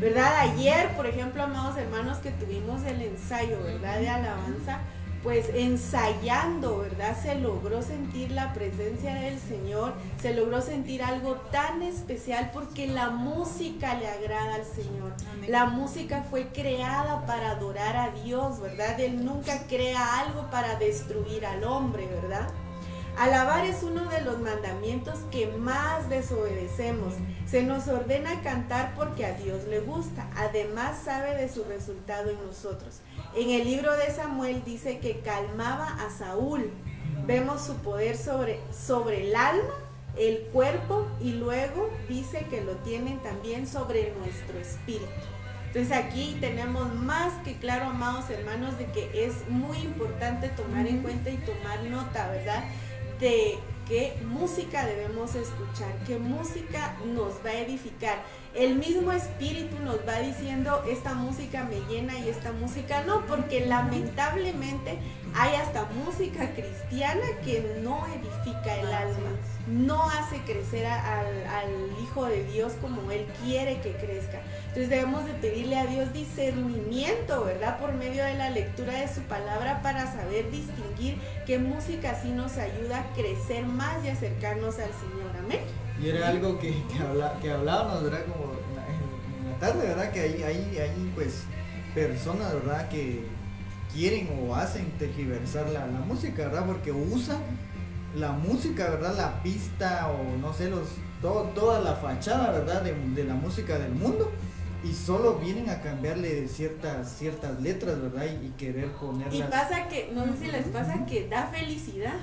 ¿Verdad? 0.00 0.32
Ayer, 0.38 0.88
por 0.96 1.06
ejemplo, 1.06 1.42
amados 1.42 1.76
hermanos, 1.76 2.18
que 2.18 2.30
tuvimos 2.30 2.84
el 2.84 3.02
ensayo, 3.02 3.62
¿verdad? 3.62 3.98
De 3.98 4.08
alabanza 4.08 4.80
pues 5.22 5.48
ensayando, 5.52 6.78
¿verdad? 6.78 7.16
Se 7.20 7.34
logró 7.34 7.82
sentir 7.82 8.30
la 8.30 8.52
presencia 8.52 9.14
del 9.14 9.38
Señor, 9.38 9.94
se 10.20 10.34
logró 10.34 10.60
sentir 10.60 11.02
algo 11.02 11.34
tan 11.50 11.82
especial 11.82 12.50
porque 12.52 12.86
la 12.86 13.10
música 13.10 13.94
le 13.94 14.08
agrada 14.08 14.56
al 14.56 14.64
Señor. 14.64 15.12
La 15.48 15.66
música 15.66 16.24
fue 16.30 16.48
creada 16.48 17.26
para 17.26 17.52
adorar 17.52 17.96
a 17.96 18.10
Dios, 18.22 18.60
¿verdad? 18.60 18.98
Él 19.00 19.24
nunca 19.24 19.66
crea 19.66 20.20
algo 20.20 20.48
para 20.50 20.76
destruir 20.76 21.46
al 21.46 21.64
hombre, 21.64 22.06
¿verdad? 22.06 22.48
Alabar 23.18 23.64
es 23.66 23.82
uno 23.82 24.08
de 24.08 24.20
los 24.20 24.38
mandamientos 24.38 25.18
que 25.32 25.48
más 25.48 26.08
desobedecemos. 26.08 27.14
Se 27.50 27.64
nos 27.64 27.88
ordena 27.88 28.42
cantar 28.42 28.94
porque 28.94 29.26
a 29.26 29.32
Dios 29.32 29.64
le 29.64 29.80
gusta. 29.80 30.28
Además 30.36 31.00
sabe 31.04 31.34
de 31.34 31.48
su 31.48 31.64
resultado 31.64 32.30
en 32.30 32.40
nosotros. 32.46 33.00
En 33.34 33.50
el 33.50 33.64
libro 33.64 33.94
de 33.96 34.10
Samuel 34.10 34.62
dice 34.64 34.98
que 34.98 35.20
calmaba 35.20 35.86
a 35.86 36.10
Saúl. 36.10 36.70
Vemos 37.26 37.62
su 37.62 37.74
poder 37.76 38.16
sobre, 38.16 38.58
sobre 38.72 39.28
el 39.28 39.36
alma, 39.36 39.74
el 40.16 40.40
cuerpo 40.52 41.06
y 41.20 41.32
luego 41.32 41.90
dice 42.08 42.46
que 42.48 42.62
lo 42.62 42.76
tienen 42.76 43.18
también 43.22 43.66
sobre 43.66 44.14
nuestro 44.18 44.58
espíritu. 44.58 45.06
Entonces 45.66 45.92
aquí 45.92 46.38
tenemos 46.40 46.94
más 46.94 47.34
que 47.44 47.58
claro, 47.58 47.84
amados 47.86 48.30
hermanos, 48.30 48.78
de 48.78 48.86
que 48.86 49.26
es 49.26 49.46
muy 49.50 49.76
importante 49.78 50.48
tomar 50.48 50.86
en 50.86 51.02
cuenta 51.02 51.28
y 51.28 51.36
tomar 51.36 51.82
nota, 51.84 52.28
¿verdad? 52.30 52.64
De 53.20 53.58
qué 53.86 54.16
música 54.24 54.86
debemos 54.86 55.34
escuchar, 55.34 55.92
qué 56.06 56.18
música 56.18 56.96
nos 57.04 57.34
va 57.44 57.50
a 57.50 57.60
edificar. 57.60 58.22
El 58.58 58.74
mismo 58.74 59.12
espíritu 59.12 59.76
nos 59.84 59.98
va 59.98 60.18
diciendo, 60.18 60.82
esta 60.90 61.14
música 61.14 61.62
me 61.62 61.78
llena 61.88 62.18
y 62.18 62.28
esta 62.28 62.50
música 62.50 63.04
no, 63.04 63.24
porque 63.26 63.64
lamentablemente 63.64 64.98
hay 65.32 65.54
hasta 65.54 65.84
música 66.04 66.50
cristiana 66.56 67.24
que 67.44 67.78
no 67.84 68.04
edifica 68.08 68.74
el 68.80 68.92
alma, 68.92 69.30
no 69.68 70.10
hace 70.10 70.38
crecer 70.40 70.86
al, 70.86 71.28
Hijo 72.02 72.24
de 72.24 72.42
Dios 72.44 72.72
como 72.80 73.12
Él 73.12 73.26
quiere 73.44 73.80
que 73.80 73.92
crezca. 73.92 74.40
Entonces 74.68 74.88
debemos 74.88 75.24
de 75.26 75.34
pedirle 75.34 75.76
a 75.76 75.86
Dios 75.86 76.12
discernimiento, 76.12 77.44
¿verdad? 77.44 77.78
Por 77.78 77.92
medio 77.92 78.24
de 78.24 78.34
la 78.34 78.50
lectura 78.50 78.94
de 78.94 79.06
su 79.06 79.20
palabra 79.22 79.82
para 79.82 80.10
saber 80.10 80.50
distinguir 80.50 81.18
qué 81.46 81.58
música 81.58 82.18
sí 82.20 82.30
nos 82.30 82.56
ayuda 82.56 83.00
a 83.00 83.14
crecer 83.14 83.66
más 83.66 84.04
y 84.04 84.08
acercarnos 84.08 84.78
al 84.78 84.90
Señor. 84.90 85.30
Amén. 85.38 85.87
Y 86.00 86.08
era 86.08 86.28
algo 86.28 86.58
que, 86.58 86.74
que, 87.42 87.50
hablábamos, 87.50 88.04
¿verdad? 88.04 88.24
Como 88.26 88.52
en, 88.52 89.50
la 89.50 89.58
tarde, 89.58 89.88
¿verdad? 89.88 90.12
Que 90.12 90.20
hay, 90.20 90.42
hay, 90.42 90.78
hay 90.78 91.12
pues 91.14 91.44
personas, 91.94 92.52
¿verdad? 92.54 92.88
Que 92.88 93.24
quieren 93.92 94.28
o 94.40 94.54
hacen 94.54 94.90
tergiversar 94.98 95.68
la, 95.70 95.86
la 95.86 96.00
música, 96.00 96.44
¿verdad? 96.44 96.66
Porque 96.66 96.92
usan 96.92 97.40
la 98.14 98.32
música, 98.32 98.88
¿verdad? 98.90 99.16
La 99.16 99.42
pista 99.42 100.08
o 100.08 100.36
no 100.38 100.52
sé, 100.52 100.70
los, 100.70 100.88
toda 101.20 101.80
la 101.80 101.94
fachada, 101.94 102.52
¿verdad? 102.52 102.82
De, 102.82 102.94
de, 102.94 103.24
la 103.24 103.34
música 103.34 103.78
del 103.78 103.92
mundo. 103.92 104.30
Y 104.84 104.92
solo 104.92 105.34
vienen 105.34 105.68
a 105.70 105.80
cambiarle 105.80 106.46
ciertas, 106.46 107.10
ciertas 107.10 107.60
letras, 107.60 108.00
¿verdad? 108.00 108.26
Y, 108.40 108.50
querer 108.50 108.92
ponerlas. 108.92 109.34
Y 109.34 109.42
pasa 109.42 109.88
que, 109.88 110.10
no 110.12 110.24
sé 110.26 110.36
si 110.38 110.46
les 110.52 110.66
pasa 110.68 111.04
que 111.04 111.28
da 111.28 111.48
felicidad. 111.48 112.14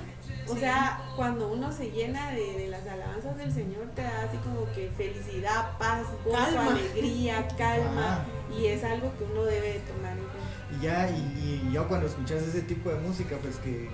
O 0.48 0.56
sea, 0.56 1.00
cuando 1.16 1.48
uno 1.48 1.72
se 1.72 1.90
llena 1.90 2.30
de, 2.30 2.68
las 2.68 2.86
alabanzas 2.86 3.36
del 3.36 3.52
Señor, 3.52 3.86
te 3.94 4.02
da 4.02 4.22
así 4.28 4.36
como 4.38 4.70
que 4.72 4.90
felicidad, 4.96 5.76
paz, 5.78 6.06
gozo, 6.24 6.60
alegría, 6.60 7.48
calma. 7.58 8.24
Y 8.56 8.66
es 8.66 8.84
algo 8.84 9.12
que 9.18 9.24
uno 9.24 9.44
debe 9.44 9.80
tomar 9.80 10.12
en 10.12 10.24
cuenta. 10.24 10.76
Y 10.78 10.82
ya, 10.82 11.10
y, 11.10 11.70
ya 11.72 11.82
cuando 11.82 12.06
escuchas 12.06 12.42
ese 12.42 12.62
tipo 12.62 12.90
de 12.90 12.96
música, 12.96 13.36
pues 13.42 13.56
que, 13.56 13.88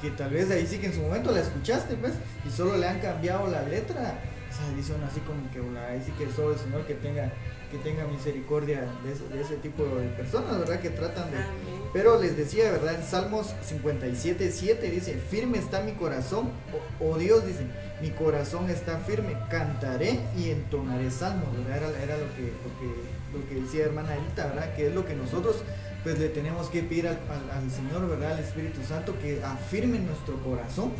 que 0.00 0.10
tal 0.10 0.30
vez 0.30 0.50
ahí 0.50 0.66
sí 0.66 0.78
que 0.78 0.86
en 0.86 0.94
su 0.94 1.00
momento 1.00 1.32
la 1.32 1.40
escuchaste, 1.40 1.96
pues, 1.96 2.14
y 2.46 2.50
solo 2.50 2.76
le 2.76 2.86
han 2.86 3.00
cambiado 3.00 3.48
la 3.48 3.62
letra. 3.62 4.18
O 4.50 4.56
sea, 4.56 4.76
dicen 4.76 5.02
así 5.02 5.20
como 5.20 5.50
que 5.50 5.58
ahí 5.80 6.02
sí 6.04 6.12
que 6.12 6.30
solo 6.32 6.52
el 6.52 6.58
Señor 6.58 6.86
que 6.86 6.94
tenga 6.94 7.32
que 7.70 7.78
tenga 7.78 8.06
misericordia 8.06 8.86
de 9.04 9.40
ese, 9.40 9.56
tipo 9.56 9.84
de 9.84 10.08
personas, 10.08 10.58
¿verdad? 10.58 10.80
Que 10.80 10.90
tratan 10.90 11.30
de... 11.30 11.36
Pero 11.92 12.20
les 12.20 12.36
decía, 12.36 12.70
¿verdad? 12.70 12.96
En 12.96 13.04
Salmos 13.04 13.54
57, 13.62 14.50
7 14.50 14.90
dice, 14.90 15.14
firme 15.14 15.58
está 15.58 15.80
mi 15.80 15.92
corazón, 15.92 16.50
o, 17.00 17.18
Dios 17.18 17.46
dice, 17.46 17.66
mi 18.00 18.10
corazón 18.10 18.70
está 18.70 18.98
firme, 18.98 19.36
cantaré 19.50 20.20
y 20.36 20.50
entonaré 20.50 21.10
salmos, 21.10 21.48
¿verdad? 21.56 21.92
Era, 22.02 22.16
lo, 22.16 22.34
que, 22.36 22.52
lo, 23.32 23.48
que, 23.48 23.60
decía 23.60 23.84
hermana 23.84 24.16
Elita, 24.16 24.46
¿verdad? 24.46 24.74
Que 24.74 24.88
es 24.88 24.94
lo 24.94 25.06
que 25.06 25.14
nosotros 25.14 25.56
pues 26.04 26.18
le 26.18 26.28
tenemos 26.28 26.68
que 26.68 26.82
pedir 26.82 27.08
al, 27.08 27.18
al 27.52 27.70
Señor, 27.70 28.08
¿verdad? 28.08 28.32
Al 28.32 28.38
Espíritu 28.38 28.82
Santo 28.86 29.18
que 29.20 29.42
afirme 29.42 29.98
nuestro 29.98 30.36
corazón 30.42 30.92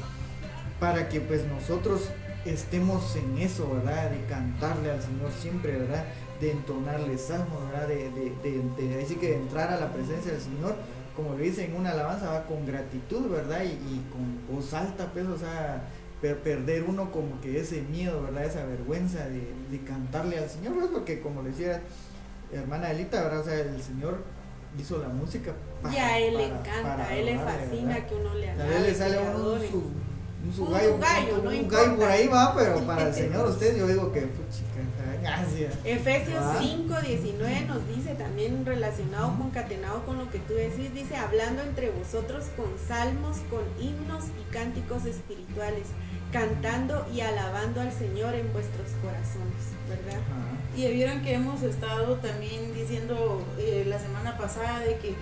para 0.80 1.08
que 1.08 1.20
pues 1.20 1.44
nosotros 1.46 2.10
estemos 2.44 3.16
en 3.16 3.38
eso, 3.38 3.70
¿verdad? 3.72 4.10
De 4.10 4.24
cantarle 4.26 4.90
al 4.90 5.02
Señor 5.02 5.30
siempre, 5.38 5.76
¿verdad? 5.76 6.04
De 6.40 6.52
entonarle 6.52 7.18
salmos, 7.18 7.70
¿verdad? 7.70 7.88
De, 7.88 8.10
de, 8.10 8.62
de, 8.76 9.16
que 9.16 9.34
entrar 9.36 9.72
a 9.72 9.80
la 9.80 9.92
presencia 9.92 10.32
del 10.32 10.40
Señor, 10.40 10.76
como 11.16 11.34
le 11.34 11.44
dice 11.44 11.64
en 11.64 11.74
una 11.74 11.90
alabanza, 11.90 12.30
va 12.30 12.46
con 12.46 12.64
gratitud, 12.66 13.28
¿verdad? 13.28 13.62
Y, 13.64 14.00
con 14.10 14.54
voz 14.54 14.72
alta, 14.74 15.10
pues, 15.12 15.26
o 15.26 15.36
sea, 15.36 15.82
perder 16.20 16.84
uno 16.84 17.10
como 17.10 17.40
que 17.40 17.60
ese 17.60 17.82
miedo, 17.82 18.22
¿verdad? 18.22 18.44
Esa 18.44 18.64
vergüenza 18.64 19.26
de, 19.28 19.80
cantarle 19.86 20.38
al 20.38 20.48
Señor, 20.48 20.74
¿verdad? 20.74 20.90
Porque 20.92 21.20
como 21.20 21.42
le 21.42 21.50
decía 21.50 21.82
hermana 22.52 22.90
Elita, 22.90 23.22
¿verdad? 23.22 23.40
O 23.40 23.44
sea, 23.44 23.58
el 23.58 23.82
Señor 23.82 24.18
hizo 24.78 24.98
la 24.98 25.08
música 25.08 25.52
para, 25.82 25.94
y 25.94 25.98
a 25.98 26.18
él 26.18 26.36
le 26.36 26.46
encanta, 26.46 27.06
a 27.06 27.16
él 27.16 27.26
le 27.26 27.38
fascina 27.38 28.06
que 28.06 28.14
uno 28.14 28.34
le 28.34 28.50
haga. 28.50 28.64
A 28.64 28.76
él 28.76 28.82
le 28.82 28.94
sale 28.94 29.18
un, 29.18 29.60
su, 29.68 29.82
un, 30.44 30.66
un, 30.66 31.00
gallo, 31.00 31.40
un, 31.42 31.46
un 31.48 31.68
gallo 31.68 31.96
por 31.96 32.08
ahí 32.08 32.28
va, 32.28 32.54
pero 32.54 32.80
para 32.86 33.08
el 33.08 33.14
Señor 33.14 33.48
usted 33.48 33.76
yo 33.76 33.86
digo 33.86 34.12
que, 34.12 34.28
Efesios 35.84 36.44
5, 36.60 36.94
19 37.06 37.60
nos 37.66 37.88
dice 37.88 38.14
también 38.14 38.64
relacionado, 38.64 39.36
concatenado 39.36 40.04
con 40.06 40.18
lo 40.18 40.30
que 40.30 40.38
tú 40.38 40.54
decís, 40.54 40.94
dice, 40.94 41.16
hablando 41.16 41.62
entre 41.62 41.90
vosotros 41.90 42.46
con 42.56 42.66
salmos, 42.86 43.38
con 43.50 43.62
himnos 43.82 44.24
y 44.40 44.52
cánticos 44.52 45.04
espirituales, 45.04 45.88
cantando 46.32 47.06
y 47.12 47.20
alabando 47.20 47.80
al 47.80 47.92
Señor 47.92 48.34
en 48.34 48.52
vuestros 48.52 48.88
corazones, 49.02 49.74
¿verdad? 49.88 50.20
Y 50.76 50.86
vieron 50.92 51.22
que 51.22 51.34
hemos 51.34 51.62
estado 51.62 52.16
también 52.16 52.72
diciendo 52.74 53.42
eh, 53.58 53.84
la 53.86 53.98
semana 53.98 54.36
pasada 54.38 54.80
de 54.80 54.96
que 54.98 55.14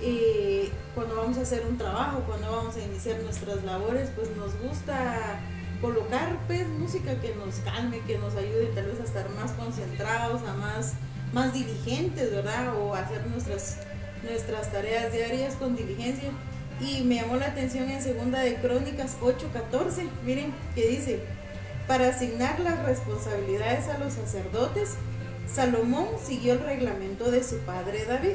eh, 0.00 0.70
cuando 0.94 1.16
vamos 1.16 1.38
a 1.38 1.42
hacer 1.42 1.64
un 1.68 1.78
trabajo, 1.78 2.22
cuando 2.26 2.50
vamos 2.50 2.76
a 2.76 2.80
iniciar 2.80 3.20
nuestras 3.22 3.64
labores, 3.64 4.10
pues 4.14 4.28
nos 4.36 4.58
gusta 4.60 5.40
colocar 5.80 6.38
pues 6.46 6.66
música 6.68 7.20
que 7.20 7.34
nos 7.34 7.56
calme, 7.56 8.00
que 8.06 8.18
nos 8.18 8.34
ayude 8.34 8.66
tal 8.74 8.86
vez 8.86 9.00
a 9.00 9.04
estar 9.04 9.28
más 9.30 9.52
concentrados, 9.52 10.42
a 10.42 10.54
más, 10.54 10.94
más 11.32 11.52
diligentes, 11.52 12.30
¿verdad? 12.30 12.76
O 12.78 12.94
hacer 12.94 13.26
nuestras, 13.26 13.78
nuestras 14.22 14.72
tareas 14.72 15.12
diarias 15.12 15.54
con 15.54 15.76
diligencia. 15.76 16.30
Y 16.80 17.02
me 17.04 17.16
llamó 17.16 17.36
la 17.36 17.46
atención 17.46 17.90
en 17.90 18.02
segunda 18.02 18.40
de 18.40 18.56
Crónicas 18.56 19.16
8:14, 19.22 20.08
miren, 20.24 20.52
que 20.74 20.88
dice, 20.88 21.20
para 21.86 22.08
asignar 22.08 22.60
las 22.60 22.84
responsabilidades 22.84 23.88
a 23.88 23.98
los 23.98 24.12
sacerdotes, 24.12 24.96
Salomón 25.46 26.06
siguió 26.22 26.54
el 26.54 26.60
reglamento 26.60 27.30
de 27.30 27.42
su 27.42 27.58
padre 27.60 28.04
David. 28.04 28.34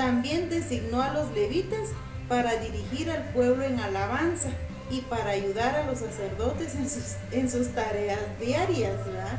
También 0.00 0.48
designó 0.48 1.02
a 1.02 1.12
los 1.12 1.30
levitas 1.32 1.90
para 2.26 2.56
dirigir 2.56 3.10
al 3.10 3.22
pueblo 3.34 3.64
en 3.64 3.78
alabanza 3.78 4.48
y 4.90 5.02
para 5.02 5.32
ayudar 5.32 5.76
a 5.76 5.84
los 5.84 5.98
sacerdotes 5.98 6.74
en 6.74 6.88
sus, 6.88 7.16
en 7.32 7.50
sus 7.50 7.68
tareas 7.74 8.18
diarias, 8.40 8.96
¿verdad? 9.04 9.38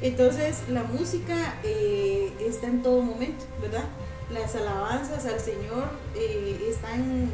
Entonces 0.00 0.62
la 0.70 0.82
música 0.84 1.56
eh, 1.62 2.32
está 2.40 2.68
en 2.68 2.82
todo 2.82 3.02
momento, 3.02 3.44
¿verdad? 3.60 3.84
Las 4.30 4.56
alabanzas 4.56 5.26
al 5.26 5.40
Señor 5.40 5.90
eh, 6.16 6.58
están 6.70 7.30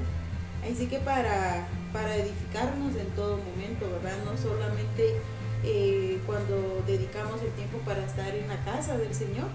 ahí 0.65 0.75
sí 0.77 0.89
que 0.89 0.99
para, 0.99 1.69
para 1.93 2.17
edificarnos 2.17 2.97
en 2.97 3.07
todo 3.15 3.37
momento, 3.37 3.89
¿verdad? 4.03 4.19
No 4.25 4.37
solamente 4.37 5.15
eh, 5.63 6.19
cuando 6.27 6.83
dedicamos 6.89 7.41
el 7.41 7.53
tiempo 7.53 7.79
para 7.87 8.05
estar 8.05 8.35
en 8.35 8.49
la 8.49 8.65
casa 8.65 8.99
del 8.99 9.15
Señor, 9.15 9.47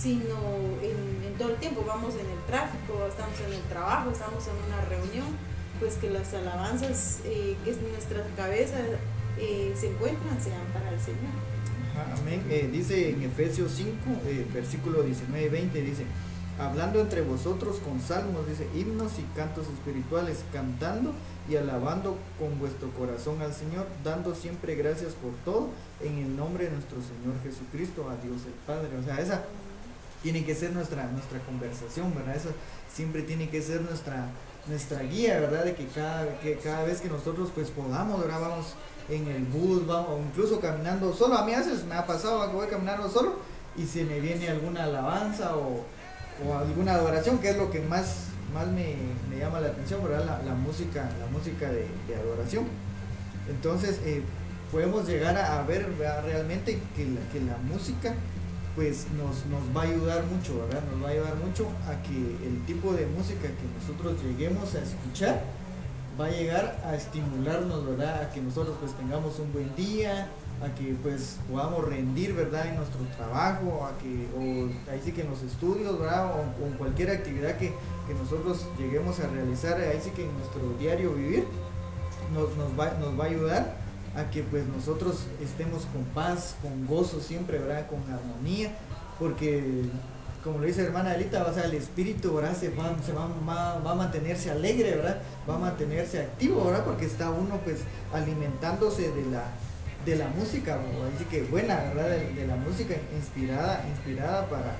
sino 0.00 0.36
en, 0.82 1.34
todo 1.38 1.50
el 1.50 1.56
tiempo, 1.56 1.84
vamos 1.86 2.14
en 2.14 2.26
el 2.26 2.44
tráfico, 2.46 3.06
estamos 3.08 3.38
en 3.46 3.54
el 3.54 3.62
trabajo, 3.62 4.10
estamos 4.10 4.44
en 4.46 4.72
una 4.72 4.84
reunión, 4.88 5.26
pues 5.78 5.94
que 5.94 6.10
las 6.10 6.34
alabanzas 6.34 7.20
eh, 7.24 7.56
que 7.64 7.70
en 7.70 7.92
nuestra 7.92 8.24
cabeza 8.36 8.78
eh, 9.38 9.72
se 9.74 9.88
encuentran 9.88 10.40
sean 10.40 10.66
para 10.72 10.90
el 10.90 11.00
Señor. 11.00 11.32
amén. 12.20 12.44
Eh, 12.50 12.68
dice 12.70 13.10
en 13.10 13.22
Efesios 13.22 13.72
5, 13.72 13.94
versículo 14.52 15.02
19 15.02 15.46
y 15.46 15.48
20, 15.48 15.82
dice, 15.82 16.04
hablando 16.58 17.00
entre 17.00 17.22
vosotros 17.22 17.78
con 17.78 18.00
salmos, 18.00 18.46
dice, 18.46 18.68
himnos 18.74 19.18
y 19.18 19.22
cantos 19.34 19.66
espirituales, 19.68 20.44
cantando 20.52 21.14
y 21.48 21.56
alabando 21.56 22.18
con 22.38 22.58
vuestro 22.58 22.90
corazón 22.90 23.40
al 23.40 23.54
Señor, 23.54 23.86
dando 24.04 24.34
siempre 24.34 24.74
gracias 24.74 25.14
por 25.14 25.32
todo 25.44 25.70
en 26.02 26.18
el 26.18 26.36
nombre 26.36 26.64
de 26.64 26.70
nuestro 26.72 26.98
Señor 27.00 27.34
Jesucristo, 27.42 28.08
a 28.10 28.16
Dios 28.16 28.42
el 28.46 28.52
Padre. 28.66 28.96
O 28.98 29.02
sea, 29.02 29.20
esa 29.20 29.44
tiene 30.22 30.44
que 30.44 30.54
ser 30.54 30.72
nuestra, 30.72 31.06
nuestra 31.06 31.38
conversación, 31.40 32.14
¿verdad? 32.14 32.36
Esa 32.36 32.50
siempre 32.92 33.22
tiene 33.22 33.48
que 33.48 33.62
ser 33.62 33.80
nuestra, 33.82 34.26
nuestra 34.66 35.02
guía, 35.02 35.40
¿verdad? 35.40 35.64
De 35.64 35.74
que 35.74 35.86
cada, 35.86 36.38
que 36.40 36.56
cada 36.56 36.84
vez 36.84 37.00
que 37.00 37.08
nosotros 37.08 37.50
pues 37.54 37.70
podamos, 37.70 38.20
¿verdad? 38.20 38.40
Vamos 38.40 38.74
en 39.08 39.26
el 39.28 39.44
bus, 39.44 39.86
vamos, 39.86 40.10
o 40.10 40.18
incluso 40.18 40.60
caminando 40.60 41.12
solo. 41.14 41.36
A 41.38 41.44
mí 41.44 41.52
a 41.52 41.58
veces 41.58 41.84
me 41.84 41.94
ha 41.94 42.06
pasado 42.06 42.48
que 42.50 42.56
voy 42.56 42.68
caminando 42.68 43.08
solo 43.08 43.36
y 43.76 43.86
se 43.86 44.04
me 44.04 44.20
viene 44.20 44.48
alguna 44.48 44.84
alabanza 44.84 45.56
o, 45.56 45.84
alguna 46.56 46.94
adoración, 46.94 47.38
que 47.38 47.50
es 47.50 47.56
lo 47.56 47.70
que 47.70 47.80
más, 47.80 48.28
más 48.54 48.66
me, 48.68 48.96
llama 49.38 49.60
la 49.60 49.68
atención, 49.68 50.02
¿verdad? 50.02 50.40
La, 50.44 50.54
música, 50.54 51.10
la 51.18 51.26
música 51.26 51.70
de, 51.70 51.86
adoración. 52.14 52.64
Entonces, 53.48 54.00
eh, 54.04 54.22
podemos 54.72 55.06
llegar 55.06 55.36
a, 55.36 55.62
ver 55.64 55.86
realmente 56.24 56.78
que 56.96 57.04
la, 57.04 57.20
que 57.32 57.40
la 57.40 57.56
música 57.58 58.14
pues 58.74 59.06
nos, 59.16 59.46
nos 59.46 59.76
va 59.76 59.82
a 59.82 59.92
ayudar 59.92 60.24
mucho, 60.24 60.58
¿verdad? 60.58 60.82
Nos 60.92 61.02
va 61.02 61.08
a 61.08 61.12
ayudar 61.12 61.36
mucho 61.36 61.66
a 61.86 62.02
que 62.02 62.46
el 62.46 62.64
tipo 62.66 62.92
de 62.92 63.06
música 63.06 63.48
que 63.48 63.66
nosotros 63.78 64.22
lleguemos 64.22 64.74
a 64.74 64.82
escuchar 64.82 65.42
va 66.20 66.26
a 66.26 66.30
llegar 66.30 66.80
a 66.84 66.94
estimularnos, 66.94 67.86
¿verdad? 67.86 68.22
A 68.22 68.30
que 68.30 68.40
nosotros 68.40 68.76
pues 68.80 68.92
tengamos 68.94 69.38
un 69.38 69.52
buen 69.52 69.74
día, 69.74 70.28
a 70.62 70.74
que 70.74 70.94
pues 71.02 71.38
podamos 71.50 71.84
rendir, 71.84 72.34
¿verdad? 72.34 72.66
En 72.66 72.76
nuestro 72.76 73.00
trabajo, 73.16 73.86
a 73.86 73.96
que, 73.98 74.28
o 74.36 74.92
ahí 74.92 75.00
sí 75.04 75.12
que 75.12 75.22
en 75.22 75.30
los 75.30 75.42
estudios, 75.42 75.98
¿verdad? 75.98 76.32
O, 76.36 76.66
en 76.66 76.74
cualquier 76.74 77.10
actividad 77.10 77.56
que, 77.56 77.72
nosotros 78.10 78.66
lleguemos 78.76 79.20
a 79.20 79.28
realizar, 79.28 79.80
ahí 79.80 80.00
sí 80.02 80.10
que 80.10 80.24
en 80.24 80.36
nuestro 80.36 80.62
diario 80.80 81.12
vivir, 81.12 81.44
nos, 82.34 82.56
nos, 82.56 82.78
va, 82.78 82.98
nos 82.98 83.18
va 83.18 83.24
a 83.24 83.28
ayudar 83.28 83.79
a 84.20 84.30
que 84.30 84.42
pues 84.42 84.66
nosotros 84.66 85.24
estemos 85.42 85.86
con 85.86 86.04
paz, 86.14 86.56
con 86.62 86.86
gozo 86.86 87.20
siempre, 87.20 87.58
¿verdad? 87.58 87.86
Con 87.88 88.00
armonía, 88.12 88.72
porque 89.18 89.84
como 90.42 90.58
lo 90.58 90.64
dice 90.64 90.82
la 90.82 90.88
hermana 90.88 91.14
Elita, 91.14 91.44
o 91.44 91.52
sea, 91.52 91.64
el 91.64 91.74
espíritu, 91.74 92.34
¿verdad? 92.34 92.56
Se, 92.56 92.70
va, 92.70 92.96
se 93.04 93.12
va, 93.12 93.28
va, 93.46 93.90
a 93.90 93.94
mantenerse 93.94 94.50
alegre, 94.50 94.96
¿verdad? 94.96 95.18
Va 95.48 95.56
a 95.56 95.58
mantenerse 95.58 96.20
activo, 96.20 96.64
¿verdad? 96.64 96.84
Porque 96.84 97.04
está 97.04 97.30
uno 97.30 97.58
pues 97.58 97.80
alimentándose 98.12 99.10
de 99.10 99.26
la, 99.30 99.44
de 100.06 100.16
la 100.16 100.28
música, 100.28 100.78
así 101.14 101.24
que 101.24 101.42
buena, 101.42 101.76
¿verdad? 101.94 102.08
De, 102.08 102.46
la 102.46 102.56
música 102.56 102.94
inspirada, 103.14 103.84
inspirada 103.90 104.48
para, 104.48 104.76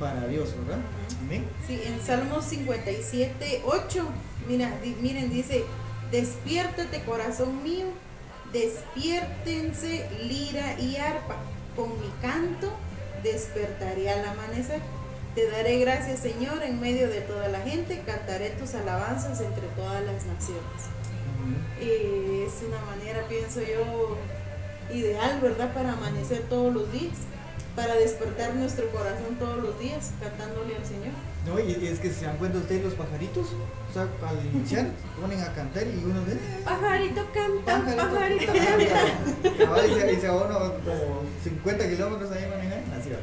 para 0.00 0.26
Dios, 0.26 0.54
¿verdad? 0.66 0.82
Amén. 1.24 1.44
Sí, 1.66 1.80
en 1.84 2.00
Salmos 2.00 2.44
57, 2.46 3.62
8, 3.64 4.04
mira, 4.48 4.76
miren, 5.00 5.30
dice, 5.30 5.64
despiértate 6.10 7.02
corazón 7.04 7.62
mío 7.62 7.86
despiértense 8.52 10.08
lira 10.22 10.78
y 10.80 10.96
arpa, 10.96 11.36
con 11.76 11.88
mi 12.00 12.10
canto 12.20 12.72
despertaré 13.22 14.10
al 14.10 14.24
amanecer. 14.24 14.80
Te 15.34 15.48
daré 15.48 15.78
gracias, 15.78 16.20
Señor, 16.20 16.62
en 16.62 16.80
medio 16.80 17.08
de 17.08 17.20
toda 17.20 17.48
la 17.48 17.60
gente, 17.60 18.02
cantaré 18.04 18.50
tus 18.50 18.74
alabanzas 18.74 19.40
entre 19.40 19.66
todas 19.68 20.02
las 20.02 20.24
naciones. 20.26 20.90
Eh, 21.80 22.46
es 22.46 22.62
una 22.66 22.80
manera, 22.80 23.26
pienso 23.28 23.60
yo, 23.60 24.16
ideal, 24.92 25.40
¿verdad?, 25.40 25.72
para 25.72 25.92
amanecer 25.92 26.42
todos 26.48 26.74
los 26.74 26.92
días, 26.92 27.16
para 27.76 27.94
despertar 27.94 28.54
nuestro 28.54 28.90
corazón 28.90 29.36
todos 29.38 29.62
los 29.62 29.78
días, 29.78 30.10
cantándole 30.20 30.76
al 30.76 30.84
Señor. 30.84 31.14
No, 31.46 31.58
y, 31.58 31.72
es 31.86 31.98
que 32.00 32.10
se 32.10 32.26
dan 32.26 32.36
cuenta 32.36 32.58
ustedes 32.58 32.84
los 32.84 32.94
pajaritos, 32.94 33.46
o 33.48 33.92
sea, 33.92 34.02
al 34.28 34.46
iniciar 34.54 34.88
ponen 35.20 35.40
a 35.40 35.52
cantar 35.54 35.84
y 35.86 36.02
uno 36.04 36.20
ve. 36.26 36.36
Pajarito 36.64 37.22
canta, 37.32 37.96
pajarito, 37.96 38.52
canta. 38.52 39.66
Ahora 39.66 39.82
dice, 39.82 40.06
dice 40.06 40.30
uno 40.30 40.58
como 40.84 41.22
50 41.42 41.88
kilómetros 41.88 42.30
ahí 42.32 42.46
manejar, 42.46 42.82
así 42.98 43.10
va. 43.10 43.18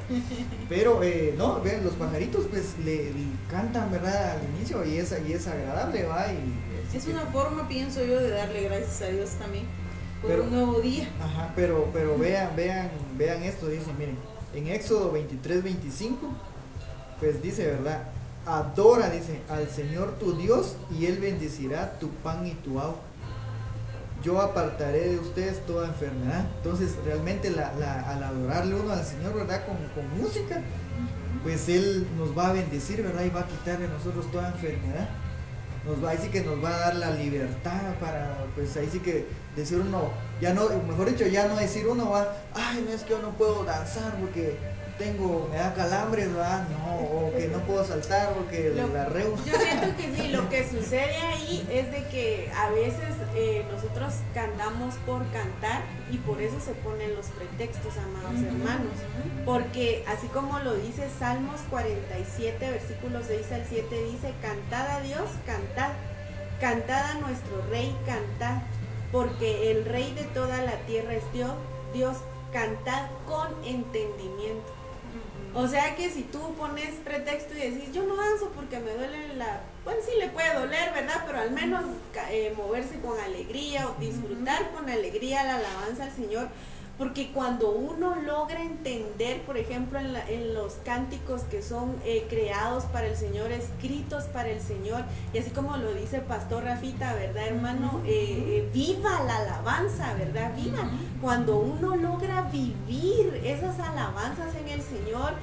Pero 0.67 1.03
eh, 1.03 1.35
no, 1.37 1.61
ven, 1.61 1.83
los 1.83 1.93
pajaritos 1.93 2.47
pues 2.49 2.75
le, 2.83 3.11
cantan, 3.49 3.91
¿verdad? 3.91 4.31
Al 4.31 4.55
inicio 4.55 4.83
y 4.83 4.97
es, 4.97 5.13
y 5.27 5.33
es 5.33 5.47
agradable, 5.47 6.05
va. 6.05 6.25
Y, 6.31 6.95
es 6.95 7.05
una 7.05 7.25
forma, 7.27 7.67
pienso 7.67 8.03
yo, 8.03 8.19
de 8.19 8.29
darle 8.29 8.63
gracias 8.63 9.01
a 9.03 9.07
Dios 9.07 9.29
también 9.31 9.65
por 10.21 10.39
un 10.39 10.51
nuevo 10.51 10.81
día. 10.81 11.07
Ajá, 11.21 11.51
pero, 11.55 11.89
pero 11.93 12.17
vean, 12.17 12.55
vean, 12.55 12.89
vean 13.15 13.43
esto, 13.43 13.67
dice, 13.67 13.91
miren, 13.97 14.17
en 14.55 14.67
Éxodo 14.67 15.11
23, 15.11 15.63
25 15.63 16.31
pues 17.19 17.41
dice, 17.41 17.65
¿verdad? 17.67 18.03
Adora, 18.45 19.09
dice, 19.09 19.41
al 19.49 19.69
Señor 19.69 20.13
tu 20.19 20.33
Dios 20.37 20.75
y 20.97 21.05
Él 21.05 21.17
bendecirá 21.19 21.99
tu 21.99 22.09
pan 22.09 22.45
y 22.47 22.53
tu 22.53 22.79
agua. 22.79 22.99
Yo 24.23 24.41
apartaré 24.41 25.09
de 25.09 25.19
ustedes 25.19 25.65
toda 25.65 25.87
enfermedad. 25.87 26.45
Entonces, 26.57 26.95
realmente 27.05 27.49
al 27.49 28.23
adorarle 28.23 28.75
uno 28.75 28.93
al 28.93 29.03
Señor, 29.03 29.33
¿verdad? 29.35 29.63
Con, 29.65 29.77
música, 30.21 30.61
pues 31.43 31.67
Él 31.69 32.07
nos 32.17 32.37
va 32.37 32.49
a 32.49 32.53
bendecir, 32.53 33.03
¿verdad? 33.03 33.23
Y 33.25 33.29
va 33.29 33.41
a 33.41 33.47
quitar 33.47 33.79
de 33.79 33.87
nosotros 33.87 34.31
toda 34.31 34.49
enfermedad. 34.49 35.09
Nos 35.85 36.03
va, 36.03 36.11
ahí 36.11 36.17
sí 36.21 36.29
que 36.29 36.41
nos 36.41 36.61
va 36.63 36.69
a 36.75 36.79
dar 36.79 36.95
la 36.95 37.11
libertad 37.11 37.95
para, 38.01 38.35
pues 38.55 38.75
ahí 38.75 38.89
sí 38.91 38.99
que 38.99 39.25
decir 39.55 39.79
uno, 39.79 40.11
ya 40.41 40.53
no, 40.53 40.67
mejor 40.87 41.09
dicho, 41.09 41.25
ya 41.25 41.47
no 41.47 41.55
decir 41.55 41.87
uno 41.87 42.09
va, 42.09 42.27
ay, 42.53 42.83
no 42.85 42.93
es 42.93 43.03
que 43.03 43.11
yo 43.11 43.21
no 43.21 43.29
puedo 43.31 43.63
danzar 43.63 44.17
porque 44.19 44.57
tengo, 44.97 45.47
me 45.51 45.57
da 45.57 45.73
calambres, 45.73 46.33
¿verdad? 46.33 46.67
No, 46.69 46.95
o 46.95 47.33
que 47.35 47.47
no 47.47 47.59
puedo 47.59 47.85
saltar 47.85 48.33
porque 48.33 48.71
la 48.71 49.05
reu. 49.05 49.35
Yo 49.45 49.57
siento 49.59 49.95
que 49.95 50.15
sí, 50.15 50.27
lo 50.29 50.49
que 50.49 50.67
sucede 50.67 51.17
ahí 51.17 51.67
es 51.71 51.91
de 51.91 52.03
que 52.07 52.51
a 52.55 52.69
veces 52.71 53.15
eh, 53.35 53.65
nosotros 53.71 54.13
cantamos 54.33 54.95
por 55.05 55.25
cantar 55.31 55.83
y 56.11 56.17
por 56.17 56.41
eso 56.41 56.59
se 56.59 56.71
ponen 56.73 57.15
los 57.15 57.27
pretextos, 57.27 57.93
amados 57.97 58.41
hermanos. 58.41 58.93
Porque 59.45 60.03
así 60.07 60.27
como 60.27 60.59
lo 60.59 60.75
dice 60.75 61.07
Salmos 61.19 61.61
47, 61.69 62.71
versículos 62.71 63.25
6 63.27 63.51
al 63.51 63.65
7, 63.67 64.03
dice, 64.11 64.33
cantad 64.41 64.97
a 64.97 65.01
Dios, 65.01 65.29
cantad, 65.45 65.91
cantad 66.59 67.11
a 67.11 67.13
nuestro 67.15 67.61
Rey, 67.69 67.95
cantad, 68.05 68.61
porque 69.11 69.71
el 69.71 69.85
Rey 69.85 70.13
de 70.13 70.23
toda 70.23 70.61
la 70.63 70.77
tierra 70.85 71.13
es 71.13 71.23
Dios, 71.33 71.53
Dios, 71.93 72.17
cantad 72.51 73.09
con 73.27 73.47
entendimiento. 73.63 74.76
O 75.53 75.67
sea 75.67 75.95
que 75.95 76.09
si 76.09 76.23
tú 76.23 76.53
pones 76.55 76.95
pretexto 77.03 77.55
y 77.55 77.59
decís, 77.71 77.91
yo 77.93 78.03
no 78.03 78.15
danzo 78.15 78.51
porque 78.55 78.79
me 78.79 78.91
duele 78.91 79.35
la... 79.35 79.61
Pues 79.83 79.97
sí 80.05 80.11
le 80.19 80.29
puede 80.29 80.53
doler, 80.53 80.93
¿verdad? 80.93 81.23
Pero 81.25 81.39
al 81.39 81.51
menos 81.51 81.83
eh, 82.29 82.53
moverse 82.55 82.99
con 82.99 83.19
alegría 83.19 83.89
o 83.89 83.99
disfrutar 83.99 84.71
con 84.71 84.89
alegría 84.89 85.43
la 85.43 85.55
alabanza 85.55 86.03
al 86.03 86.11
Señor 86.11 86.49
porque 86.97 87.31
cuando 87.31 87.69
uno 87.69 88.15
logra 88.15 88.61
entender, 88.61 89.41
por 89.41 89.57
ejemplo, 89.57 89.99
en, 89.99 90.53
los 90.53 90.73
cánticos 90.83 91.41
que 91.43 91.61
son 91.61 91.95
eh, 92.03 92.25
creados 92.29 92.85
para 92.85 93.07
el 93.07 93.15
Señor, 93.15 93.51
escritos 93.51 94.23
para 94.25 94.49
el 94.49 94.61
Señor, 94.61 95.03
y 95.33 95.37
así 95.37 95.51
como 95.51 95.77
lo 95.77 95.93
dice 95.93 96.19
Pastor 96.21 96.63
Rafita, 96.63 97.13
¿verdad, 97.13 97.47
hermano? 97.47 98.01
Eh, 98.05 98.63
eh, 98.65 98.69
viva 98.73 99.23
la 99.23 99.37
alabanza, 99.37 100.15
¿verdad? 100.15 100.55
Viva. 100.55 100.89
Cuando 101.21 101.59
uno 101.59 101.95
logra 101.95 102.43
vivir 102.43 103.41
esas 103.43 103.79
alabanzas 103.79 104.55
en 104.55 104.67
el 104.69 104.81
Señor, 104.81 105.33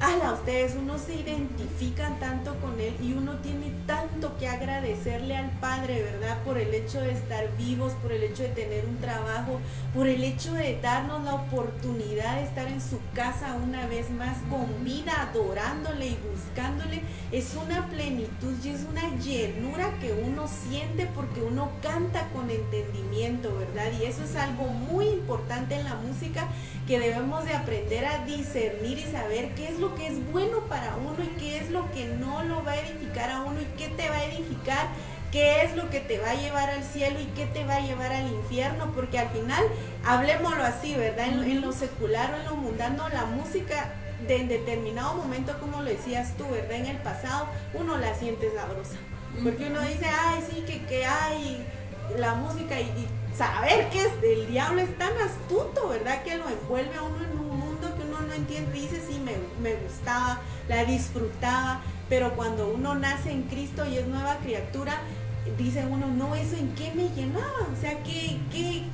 a 0.00 0.32
ustedes, 0.32 0.74
uno 0.74 0.98
se 0.98 1.14
identifican 1.14 2.18
tanto 2.18 2.54
con 2.60 2.78
Él 2.80 2.94
y 3.02 3.12
uno 3.12 3.36
tiene 3.38 3.72
tanto 3.86 4.36
que 4.38 4.48
agradecerle 4.48 5.36
al 5.36 5.50
Padre, 5.60 6.02
¿verdad? 6.02 6.42
Por 6.44 6.58
el 6.58 6.72
hecho 6.74 7.00
de 7.00 7.12
estar 7.12 7.56
vivos, 7.56 7.92
por 8.02 8.12
el 8.12 8.22
hecho 8.22 8.42
de 8.42 8.50
tener 8.50 8.84
un 8.86 8.98
trabajo, 8.98 9.60
por 9.94 10.08
el 10.08 10.22
hecho 10.24 10.52
de 10.54 10.80
darnos 10.80 11.24
la 11.24 11.34
oportunidad 11.34 12.36
de 12.36 12.44
estar 12.44 12.68
en 12.68 12.80
su 12.80 12.98
casa 13.14 13.54
una 13.62 13.86
vez 13.86 14.10
más 14.10 14.38
con 14.50 14.84
vida, 14.84 15.12
adorándole 15.30 16.06
y 16.06 16.18
buscándole. 16.30 17.02
Es 17.30 17.54
una 17.54 17.86
plenitud 17.88 18.54
y 18.64 18.68
es 18.68 18.84
una 18.88 19.16
llenura 19.18 19.92
que 20.00 20.12
uno 20.12 20.48
siente 20.48 21.06
porque 21.14 21.42
uno 21.42 21.70
canta 21.82 22.28
con 22.32 22.50
entendimiento, 22.50 23.56
¿verdad? 23.56 23.92
Y 24.00 24.04
eso 24.04 24.24
es 24.24 24.36
algo 24.36 24.64
muy 24.64 25.06
importante 25.06 25.74
en 25.74 25.84
la 25.84 25.94
música 25.96 26.48
que 26.86 26.98
debemos 26.98 27.44
de 27.44 27.54
aprender 27.54 28.04
a 28.04 28.24
discernir 28.24 28.98
y 28.98 29.04
saber 29.04 29.54
qué 29.54 29.68
es 29.68 29.78
lo 29.78 29.94
que 29.94 30.06
es 30.06 30.32
bueno 30.32 30.60
para 30.68 30.96
uno 30.96 31.16
y 31.22 31.28
qué 31.38 31.58
es 31.58 31.70
lo 31.70 31.90
que 31.92 32.06
no 32.06 32.42
lo 32.44 32.62
va 32.62 32.72
a 32.72 32.80
edificar 32.80 33.30
a 33.30 33.42
uno 33.42 33.60
y 33.60 33.64
qué 33.78 33.88
te 33.88 34.08
va 34.08 34.16
a 34.16 34.24
edificar 34.24 34.88
qué 35.34 35.64
es 35.64 35.74
lo 35.74 35.90
que 35.90 35.98
te 35.98 36.20
va 36.20 36.30
a 36.30 36.34
llevar 36.34 36.70
al 36.70 36.84
cielo 36.84 37.18
y 37.18 37.24
qué 37.34 37.44
te 37.46 37.64
va 37.64 37.74
a 37.74 37.80
llevar 37.80 38.12
al 38.12 38.28
infierno, 38.28 38.92
porque 38.94 39.18
al 39.18 39.28
final, 39.30 39.64
hablemoslo 40.06 40.62
así, 40.62 40.94
¿verdad? 40.94 41.26
En, 41.26 41.60
lo 41.60 41.72
secular 41.72 42.32
o 42.32 42.36
en 42.36 42.44
lo 42.44 42.54
mundano, 42.54 43.08
la 43.08 43.24
música 43.24 43.94
de 44.28 44.36
en 44.36 44.46
determinado 44.46 45.14
momento, 45.14 45.58
como 45.58 45.82
lo 45.82 45.90
decías 45.90 46.36
tú, 46.36 46.48
¿verdad? 46.48 46.76
En 46.76 46.86
el 46.86 46.98
pasado, 46.98 47.48
uno 47.74 47.96
la 47.96 48.14
siente 48.14 48.48
sabrosa. 48.54 48.94
Porque 49.42 49.66
uno 49.66 49.80
dice, 49.80 50.06
ay, 50.06 50.40
sí, 50.48 50.60
que, 50.60 50.86
que 50.86 51.04
hay 51.04 51.66
la 52.16 52.36
música 52.36 52.78
y, 52.78 53.08
saber 53.36 53.88
que 53.90 54.04
es 54.04 54.20
del 54.20 54.46
diablo 54.46 54.80
es 54.80 54.96
tan 54.96 55.12
astuto, 55.18 55.88
¿verdad? 55.88 56.22
Que 56.22 56.36
lo 56.36 56.48
envuelve 56.48 56.94
a 56.94 57.02
uno 57.02 57.24
en 57.24 57.38
un 57.38 57.58
mundo 57.58 57.94
que 57.96 58.02
uno 58.02 58.20
no 58.20 58.32
entiende 58.32 58.76
y 58.78 58.82
dice, 58.82 59.02
sí, 59.06 59.18
me, 59.18 59.36
me 59.60 59.76
gustaba, 59.82 60.40
la 60.68 60.84
disfrutaba, 60.84 61.82
pero 62.08 62.34
cuando 62.34 62.68
uno 62.68 62.94
nace 62.94 63.32
en 63.32 63.42
Cristo 63.44 63.84
y 63.86 63.96
es 63.96 64.06
nueva 64.06 64.36
criatura, 64.38 65.00
dice 65.58 65.84
uno, 65.86 66.06
no, 66.06 66.34
eso 66.34 66.56
en 66.56 66.74
qué 66.74 66.92
me 66.94 67.08
llenaba, 67.10 67.68
o 67.72 67.80
sea, 67.80 68.02
¿qué, 68.02 68.38
qué, 68.52 68.84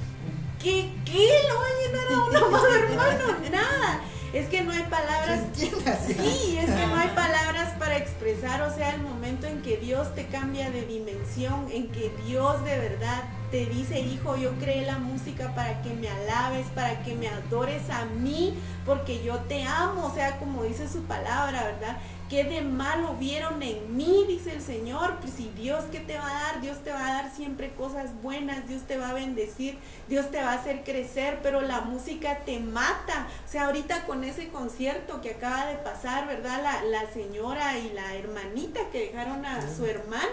qué, 0.62 0.90
qué 1.04 1.28
lo 1.48 1.58
va 1.58 1.66
a 1.66 1.86
llenar 1.86 2.12
a 2.12 2.24
uno 2.24 2.50
más, 2.50 2.62
hermano? 2.82 3.38
Nada. 3.50 4.00
Es 4.32 4.46
que 4.46 4.62
no 4.62 4.70
hay 4.70 4.84
palabras. 4.84 5.40
Sí, 5.56 6.56
es 6.56 6.70
que 6.70 6.86
no 6.86 6.94
hay 6.94 7.08
palabras 7.08 7.74
para 7.80 7.96
expresar, 7.96 8.62
o 8.62 8.72
sea, 8.72 8.94
el 8.94 9.02
momento 9.02 9.48
en 9.48 9.60
que 9.60 9.76
Dios 9.76 10.14
te 10.14 10.26
cambia 10.26 10.70
de 10.70 10.82
dimensión, 10.86 11.66
en 11.72 11.88
que 11.88 12.12
Dios 12.24 12.62
de 12.62 12.78
verdad 12.78 13.24
te 13.50 13.66
dice, 13.66 14.00
hijo, 14.00 14.36
yo 14.36 14.50
creé 14.58 14.86
la 14.86 14.98
música 14.98 15.54
para 15.54 15.82
que 15.82 15.92
me 15.94 16.08
alabes, 16.08 16.66
para 16.74 17.02
que 17.02 17.14
me 17.14 17.28
adores 17.28 17.90
a 17.90 18.04
mí, 18.04 18.54
porque 18.86 19.22
yo 19.24 19.36
te 19.40 19.64
amo, 19.64 20.06
o 20.06 20.14
sea, 20.14 20.38
como 20.38 20.62
dice 20.62 20.88
su 20.88 21.02
palabra, 21.02 21.64
¿verdad? 21.64 21.98
¿Qué 22.30 22.44
de 22.44 22.62
malo 22.62 23.16
vieron 23.16 23.60
en 23.60 23.96
mí? 23.96 24.24
Dice 24.28 24.52
el 24.52 24.62
Señor. 24.62 25.16
Pues 25.20 25.32
si 25.32 25.50
Dios, 25.56 25.82
¿qué 25.90 25.98
te 25.98 26.16
va 26.16 26.28
a 26.28 26.42
dar? 26.44 26.60
Dios 26.60 26.78
te 26.84 26.92
va 26.92 27.04
a 27.04 27.22
dar 27.22 27.34
siempre 27.34 27.70
cosas 27.72 28.10
buenas, 28.22 28.68
Dios 28.68 28.82
te 28.82 28.96
va 28.98 29.08
a 29.08 29.14
bendecir, 29.14 29.76
Dios 30.08 30.30
te 30.30 30.40
va 30.40 30.52
a 30.52 30.60
hacer 30.60 30.84
crecer, 30.84 31.40
pero 31.42 31.60
la 31.60 31.80
música 31.80 32.38
te 32.46 32.60
mata. 32.60 33.26
O 33.44 33.50
sea, 33.50 33.66
ahorita 33.66 34.06
con 34.06 34.22
ese 34.22 34.48
concierto 34.48 35.20
que 35.20 35.30
acaba 35.32 35.66
de 35.66 35.78
pasar, 35.78 36.28
¿verdad? 36.28 36.62
La, 36.62 36.84
la 36.84 37.12
señora 37.12 37.76
y 37.78 37.92
la 37.94 38.14
hermanita 38.14 38.78
que 38.92 39.06
dejaron 39.06 39.44
a 39.44 39.60
su 39.74 39.84
hermana 39.84 40.28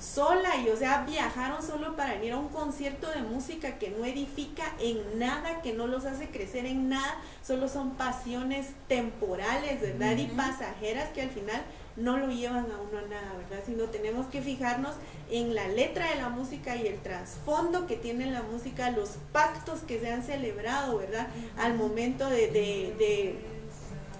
sola 0.00 0.56
y, 0.56 0.68
o 0.68 0.76
sea, 0.76 1.04
viajaron 1.08 1.60
solo 1.62 1.96
para 1.96 2.14
venir 2.14 2.32
a 2.32 2.38
un 2.38 2.48
concierto 2.48 3.08
de 3.10 3.22
música 3.22 3.78
que 3.78 3.90
no 3.90 4.04
edifica 4.04 4.64
en 4.78 5.18
nada, 5.18 5.60
que 5.62 5.72
no 5.72 5.86
los 5.86 6.04
hace 6.04 6.28
crecer 6.28 6.66
en 6.66 6.88
nada, 6.88 7.16
solo 7.44 7.68
son 7.68 7.90
pasiones 7.90 8.68
temporales, 8.86 9.80
¿verdad? 9.80 10.16
Y 10.16 10.26
pasajeras 10.26 11.08
que 11.10 11.22
al 11.22 11.31
final 11.32 11.62
no 11.96 12.16
lo 12.16 12.28
llevan 12.28 12.66
a 12.70 12.80
uno 12.80 12.98
a 12.98 13.08
nada, 13.08 13.34
¿verdad? 13.36 13.62
Sino 13.66 13.84
tenemos 13.84 14.26
que 14.26 14.40
fijarnos 14.40 14.94
en 15.30 15.54
la 15.54 15.68
letra 15.68 16.08
de 16.10 16.16
la 16.16 16.30
música 16.30 16.76
y 16.76 16.86
el 16.86 16.98
trasfondo 17.00 17.86
que 17.86 17.96
tiene 17.96 18.30
la 18.30 18.42
música, 18.42 18.90
los 18.90 19.16
pactos 19.32 19.80
que 19.80 20.00
se 20.00 20.10
han 20.10 20.22
celebrado, 20.22 20.98
¿verdad? 20.98 21.28
Al 21.58 21.74
momento 21.74 22.28
de, 22.30 22.48
de, 22.48 23.36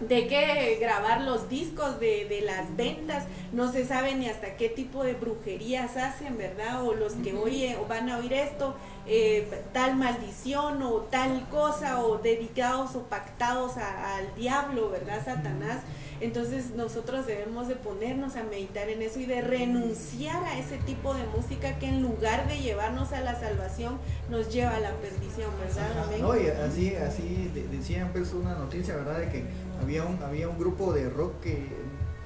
de 0.00 0.26
que 0.26 0.78
grabar 0.80 1.22
los 1.22 1.48
discos 1.48 1.98
de, 1.98 2.26
de, 2.26 2.42
las 2.42 2.76
ventas, 2.76 3.24
no 3.52 3.72
se 3.72 3.86
sabe 3.86 4.14
ni 4.14 4.28
hasta 4.28 4.56
qué 4.56 4.68
tipo 4.68 5.04
de 5.04 5.14
brujerías 5.14 5.96
hacen, 5.96 6.36
¿verdad? 6.36 6.86
O 6.86 6.94
los 6.94 7.14
que 7.14 7.32
oye 7.34 7.76
o 7.76 7.86
van 7.86 8.10
a 8.10 8.18
oír 8.18 8.32
esto, 8.32 8.74
eh, 9.06 9.48
tal 9.72 9.96
maldición 9.96 10.82
o 10.82 10.92
tal 11.02 11.48
cosa, 11.48 12.04
o 12.04 12.18
dedicados 12.18 12.94
o 12.96 13.04
pactados 13.04 13.76
al 13.76 14.34
diablo, 14.34 14.90
¿verdad? 14.90 15.24
Satanás. 15.24 15.80
Entonces 16.22 16.76
nosotros 16.76 17.26
debemos 17.26 17.66
de 17.66 17.74
ponernos 17.74 18.36
a 18.36 18.44
meditar 18.44 18.88
en 18.88 19.02
eso 19.02 19.18
y 19.18 19.26
de 19.26 19.42
renunciar 19.42 20.44
a 20.44 20.56
ese 20.56 20.78
tipo 20.78 21.12
de 21.14 21.26
música 21.36 21.80
que 21.80 21.88
en 21.88 22.00
lugar 22.00 22.46
de 22.46 22.60
llevarnos 22.60 23.12
a 23.12 23.20
la 23.22 23.40
salvación 23.40 23.98
nos 24.30 24.48
lleva 24.52 24.76
a 24.76 24.78
la 24.78 24.92
perdición, 24.92 25.50
¿verdad? 25.58 25.88
no, 26.20 26.40
y 26.40 26.46
así, 26.46 26.94
así 26.94 27.50
decían 27.72 28.10
pues 28.12 28.32
una 28.34 28.54
noticia, 28.54 28.94
¿verdad? 28.94 29.18
De 29.18 29.30
que 29.30 29.44
había 29.82 30.04
un, 30.04 30.22
había 30.22 30.48
un 30.48 30.56
grupo 30.60 30.92
de 30.92 31.10
rock 31.10 31.40
que 31.40 31.66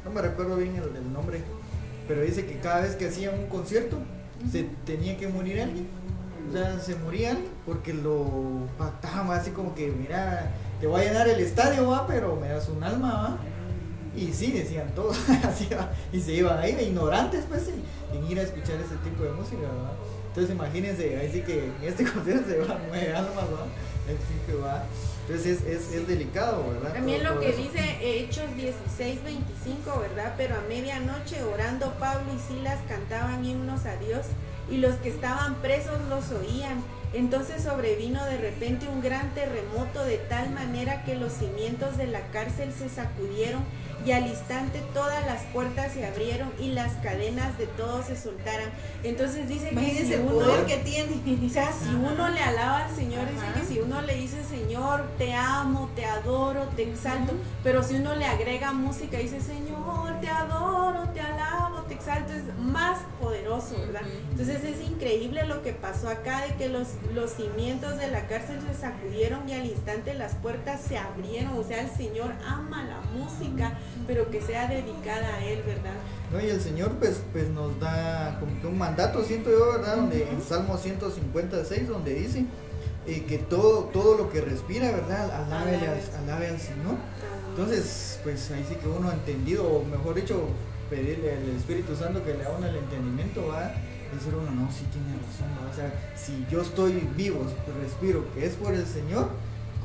no 0.05 0.11
me 0.11 0.21
recuerdo 0.21 0.59
bien 0.59 0.77
el, 0.77 1.11
nombre, 1.11 1.41
pero 2.07 2.21
dice 2.21 2.45
que 2.45 2.59
cada 2.59 2.83
vez 2.83 2.97
que 2.97 3.09
hacían 3.09 3.39
un 3.39 3.47
concierto 3.47 3.97
se 4.53 4.65
tenía 4.85 5.17
que 5.17 5.27
morir 5.27 5.63
alguien. 5.63 5.89
O 6.51 6.53
sea, 6.53 6.79
se 6.81 6.97
morían 6.97 7.39
porque 7.65 7.95
lo 7.95 8.27
pactaban 8.77 9.31
así 9.31 9.53
como 9.53 9.75
que, 9.75 9.91
mira, 9.91 10.51
te 10.83 10.87
voy 10.87 11.01
a 11.01 11.05
llenar 11.05 11.29
el 11.29 11.41
estadio, 11.41 11.89
va, 11.89 12.07
pero 12.07 12.37
me 12.37 12.49
das 12.49 12.69
un 12.69 12.85
alma, 12.85 13.13
va 13.13 13.56
y 14.17 14.33
sí, 14.33 14.53
decían 14.53 14.95
todo, 14.95 15.13
y 16.13 16.21
se 16.21 16.33
iban 16.33 16.59
ahí 16.59 16.73
de 16.73 16.85
ignorantes, 16.85 17.45
pues, 17.49 17.69
en, 17.69 18.31
ir 18.31 18.39
a 18.39 18.43
escuchar 18.43 18.77
ese 18.77 18.97
tipo 19.05 19.25
de 19.25 19.31
música, 19.31 19.61
¿verdad? 19.61 19.93
Entonces 20.29 20.55
imagínense, 20.55 21.19
ahí 21.19 21.31
sí 21.33 21.43
que 21.43 21.65
en 21.65 21.75
este 21.83 22.05
concierto 22.13 22.49
se 22.49 22.59
van 22.59 22.79
nueve 22.89 23.15
almas, 23.15 23.51
¿verdad? 23.51 23.67
que 24.47 24.55
va. 24.55 24.85
Entonces 25.27 25.63
es, 25.63 25.67
es, 25.67 25.93
es, 25.93 26.07
delicado, 26.07 26.65
¿verdad? 26.71 26.95
También 26.95 27.25
lo 27.25 27.41
que 27.41 27.53
dice 27.53 27.99
Hechos 28.01 28.55
16, 28.55 29.25
25, 29.25 30.01
¿verdad? 30.01 30.35
Pero 30.37 30.55
a 30.55 30.61
medianoche 30.69 31.43
orando 31.43 31.93
Pablo 31.99 32.33
y 32.33 32.39
Silas 32.39 32.79
cantaban 32.89 33.45
himnos 33.45 33.87
a 33.87 33.97
Dios 33.97 34.27
y 34.71 34.77
los 34.77 34.95
que 34.97 35.09
estaban 35.09 35.57
presos 35.57 36.01
los 36.09 36.31
oían. 36.31 36.83
Entonces 37.13 37.63
sobrevino 37.65 38.25
de 38.25 38.37
repente 38.37 38.89
un 38.89 39.01
gran 39.01 39.35
terremoto 39.35 40.05
de 40.05 40.19
tal 40.19 40.51
manera 40.51 41.05
que 41.05 41.17
los 41.17 41.33
cimientos 41.33 41.97
de 41.97 42.07
la 42.07 42.21
cárcel 42.29 42.73
se 42.73 42.89
sacudieron 42.89 43.63
y 44.05 44.13
al 44.13 44.27
instante 44.27 44.83
todas 44.93 45.25
las 45.27 45.43
puertas 45.53 45.93
se 45.93 46.07
abrieron 46.07 46.51
y 46.59 46.73
las 46.73 46.93
cadenas 46.95 47.57
de 47.59 47.67
todos 47.67 48.07
se 48.07 48.17
soltaran. 48.17 48.71
Entonces 49.03 49.49
dice 49.49 49.71
que 49.71 50.05
si 50.05 50.15
uno, 50.15 50.67
que 50.67 50.77
tiene. 50.79 51.07
O 51.47 51.49
sea, 51.49 51.73
si 51.73 51.89
uno 51.89 52.29
le 52.29 52.41
alaba 52.41 52.85
al 52.87 52.95
Señor, 52.95 53.27
dice 53.31 53.47
que 53.55 53.67
si 53.67 53.79
uno 53.81 54.03
le 54.03 54.15
dice, 54.15 54.43
Señor, 54.45 55.05
te 55.17 55.33
amo, 55.33 55.89
te 55.95 56.05
adoro, 56.05 56.65
te 56.77 56.83
exalto, 56.83 57.33
pero 57.63 57.83
si 57.83 57.95
uno 57.95 58.15
le 58.15 58.27
agrega 58.27 58.73
música, 58.73 59.19
dice, 59.19 59.41
Señor, 59.41 60.21
te 60.21 60.29
adoro, 60.29 61.09
te 61.15 61.21
alabo, 61.21 61.83
te 61.83 61.95
exalto, 61.95 62.33
es 62.33 62.43
más 62.59 62.99
poderoso, 63.21 63.77
¿verdad? 63.79 64.03
Entonces 64.31 64.63
es 64.65 64.81
increíble 64.83 65.47
lo 65.47 65.63
que 65.63 65.73
pasó 65.73 66.09
acá 66.09 66.43
de 66.43 66.55
que 66.57 66.69
los, 66.69 66.89
los 67.15 67.31
cimientos 67.31 67.97
de 67.99 68.09
la 68.09 68.27
cárcel 68.27 68.61
se 68.67 68.79
sacudieron 68.79 69.49
y 69.49 69.55
al 69.55 69.67
instante 69.67 70.15
las 70.15 70.35
puertas 70.35 70.81
se 70.81 70.99
abrieron, 70.99 71.57
o 71.57 71.65
sea, 71.65 71.81
el 71.81 71.91
Señor 71.91 72.33
ama 72.47 72.85
la 72.85 73.01
música 73.19 73.79
pero 74.07 74.31
que 74.31 74.41
sea 74.41 74.69
dedicada 74.69 75.37
a 75.37 75.45
Él, 75.45 75.63
¿verdad? 75.67 75.95
No, 76.33 76.41
y 76.41 76.51
el 76.51 76.61
Señor 76.61 76.93
pues, 76.99 77.21
pues 77.33 77.49
nos 77.51 77.79
da 77.81 78.39
como 78.41 78.61
que 78.61 78.67
un 78.67 78.79
mandato, 78.79 79.23
siento 79.25 79.51
yo, 79.51 79.73
¿verdad? 79.73 79.97
Donde 79.97 80.29
en 80.29 80.43
Salmo 80.43 80.77
156, 80.77 81.89
donde 81.89 82.15
dice 82.15 82.45
eh, 83.07 83.25
que 83.29 83.39
todo, 83.39 83.85
todo 83.85 84.17
lo 84.17 84.31
que 84.31 84.41
respira, 84.41 84.91
¿verdad? 84.91 85.31
Alabe, 85.31 85.79
alabe 86.23 86.49
al 86.49 86.61
Señor. 86.61 86.97
Entonces, 87.51 88.21
pues 88.23 88.51
ahí 88.51 88.65
sí 88.69 88.75
que 88.75 88.89
uno 88.89 89.09
ha 89.11 89.15
entendido, 89.15 89.65
o 89.65 89.85
mejor 89.85 90.15
dicho, 90.15 90.49
pedirle 90.91 91.33
al 91.33 91.57
Espíritu 91.57 91.97
Santo 91.97 92.25
que 92.25 92.35
le 92.35 92.45
haga 92.45 92.69
el 92.69 92.77
entendimiento, 92.77 93.47
va 93.47 93.73
decir 94.15 94.35
uno, 94.35 94.51
no, 94.51 94.71
sí 94.71 94.85
tiene 94.93 95.17
razón, 95.19 95.51
o 95.71 95.75
sea, 95.75 95.93
si 96.17 96.47
yo 96.51 96.63
estoy 96.63 97.09
vivo, 97.17 97.41
respiro, 97.81 98.25
que 98.35 98.47
es 98.47 98.55
por 98.55 98.75
el 98.75 98.87
Señor, 98.87 99.31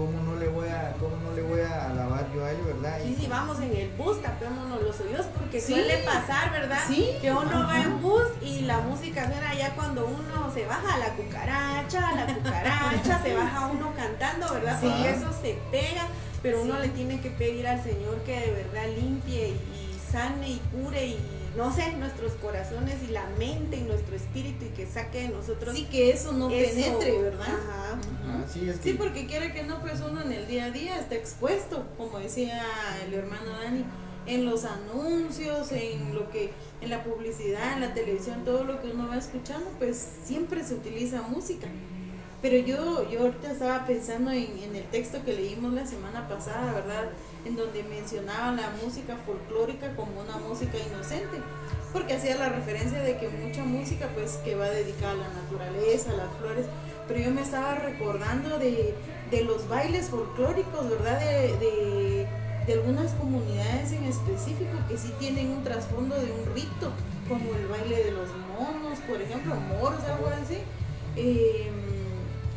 ¿cómo 0.01 0.19
no 0.23 0.35
le 0.35 0.47
voy 0.47 0.67
a, 0.67 0.93
cómo 0.99 1.15
no 1.17 1.31
le 1.35 1.43
voy 1.43 1.61
a 1.61 1.89
alabar 1.89 2.27
yo 2.33 2.43
a 2.43 2.51
él, 2.51 2.57
verdad? 2.65 2.99
Y 3.05 3.15
si 3.15 3.27
vamos 3.27 3.59
en 3.59 3.75
el 3.75 3.89
bus, 3.91 4.19
tapémonos 4.21 4.81
los 4.81 4.99
oídos, 4.99 5.27
porque 5.37 5.61
suele 5.61 5.97
pasar, 5.99 6.51
¿verdad? 6.51 6.79
Sí. 6.87 7.11
Que 7.21 7.31
uno 7.31 7.67
va 7.67 7.81
en 7.81 8.01
bus 8.01 8.23
y 8.41 8.61
la 8.61 8.79
música 8.79 9.27
suena 9.27 9.53
ya 9.53 9.75
cuando 9.75 10.07
uno 10.07 10.51
se 10.51 10.65
baja 10.65 10.97
la 10.97 11.09
cucaracha, 11.13 12.15
la 12.15 12.33
cucaracha, 12.33 13.21
se 13.21 13.35
baja 13.35 13.67
uno 13.67 13.93
cantando, 13.95 14.51
¿verdad? 14.53 14.79
Porque 14.81 15.09
eso 15.11 15.31
se 15.39 15.59
pega, 15.69 16.07
pero 16.41 16.63
uno 16.63 16.79
le 16.79 16.89
tiene 16.89 17.21
que 17.21 17.29
pedir 17.29 17.67
al 17.67 17.83
Señor 17.83 18.21
que 18.25 18.39
de 18.39 18.51
verdad 18.51 18.87
limpie 18.97 19.49
y 19.49 20.11
sane 20.11 20.49
y 20.49 20.61
cure 20.71 21.05
y 21.05 21.40
no 21.55 21.73
sé, 21.73 21.91
nuestros 21.93 22.33
corazones 22.33 22.95
y 23.07 23.11
la 23.11 23.25
mente 23.37 23.77
y 23.77 23.81
nuestro 23.81 24.15
espíritu 24.15 24.65
y 24.65 24.69
que 24.69 24.85
saque 24.85 25.23
de 25.23 25.29
nosotros. 25.29 25.75
Sí, 25.75 25.85
que 25.85 26.11
eso 26.11 26.31
no 26.31 26.47
penetre, 26.47 27.21
¿verdad? 27.21 27.47
Ajá. 27.47 27.99
sí, 28.81 28.93
porque 28.93 29.25
quiere 29.25 29.51
que 29.51 29.63
no, 29.63 29.81
pues 29.81 30.01
uno 30.01 30.21
en 30.21 30.31
el 30.31 30.47
día 30.47 30.65
a 30.65 30.71
día 30.71 30.97
está 30.97 31.15
expuesto, 31.15 31.85
como 31.97 32.19
decía 32.19 32.61
el 33.05 33.13
hermano 33.13 33.51
Dani, 33.63 33.83
en 34.27 34.45
los 34.45 34.63
anuncios, 34.65 35.71
en 35.71 36.15
lo 36.15 36.29
que, 36.29 36.51
en 36.79 36.89
la 36.89 37.03
publicidad, 37.03 37.73
en 37.73 37.81
la 37.81 37.93
televisión, 37.93 38.45
todo 38.45 38.63
lo 38.63 38.81
que 38.81 38.91
uno 38.91 39.07
va 39.09 39.17
escuchando, 39.17 39.69
pues 39.77 40.07
siempre 40.23 40.63
se 40.63 40.75
utiliza 40.75 41.21
música. 41.23 41.67
Pero 42.41 42.57
yo, 42.65 43.09
yo 43.09 43.21
ahorita 43.21 43.51
estaba 43.51 43.85
pensando 43.85 44.31
en, 44.31 44.57
en 44.57 44.75
el 44.75 44.85
texto 44.85 45.23
que 45.23 45.33
leímos 45.33 45.73
la 45.73 45.85
semana 45.85 46.27
pasada, 46.27 46.73
¿verdad? 46.73 47.09
En 47.45 47.55
donde 47.55 47.83
mencionaba 47.83 48.51
la 48.51 48.69
música 48.83 49.17
folclórica 49.25 49.95
como 49.95 50.21
una 50.21 50.37
música 50.37 50.77
inocente, 50.77 51.37
porque 51.91 52.13
hacía 52.13 52.37
la 52.37 52.49
referencia 52.49 52.99
de 52.99 53.17
que 53.17 53.29
mucha 53.29 53.63
música 53.63 54.09
pues 54.13 54.37
que 54.43 54.55
va 54.55 54.69
dedicada 54.69 55.11
a 55.13 55.15
la 55.15 55.29
naturaleza, 55.29 56.11
a 56.11 56.17
las 56.17 56.37
flores, 56.37 56.65
pero 57.07 57.19
yo 57.19 57.31
me 57.31 57.41
estaba 57.41 57.75
recordando 57.75 58.59
de, 58.59 58.95
los 59.45 59.67
bailes 59.67 60.09
folclóricos, 60.09 60.89
¿verdad? 60.89 61.19
De, 61.19 62.27
de 62.67 62.73
algunas 62.73 63.11
comunidades 63.13 63.91
en 63.91 64.03
específico 64.05 64.71
que 64.87 64.97
sí 64.97 65.11
tienen 65.19 65.51
un 65.51 65.63
trasfondo 65.63 66.15
de 66.15 66.31
un 66.31 66.53
rito, 66.53 66.91
como 67.27 67.55
el 67.55 67.67
baile 67.67 68.03
de 68.03 68.11
los 68.11 68.29
monos, 68.57 68.99
por 69.07 69.21
ejemplo, 69.21 69.55
moros, 69.55 70.03
algo 70.03 70.27
así. 70.27 70.57
Em, 71.15 71.71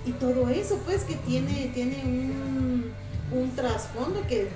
y 0.05 0.13
todo 0.13 0.49
eso, 0.51 0.79
pues, 0.85 1.05
que 1.05 1.15
tiene, 1.17 1.71
tiene 1.73 2.03
un, 2.05 2.93
un 3.33 3.51
trasfondo 3.57 4.21
que 4.29 4.49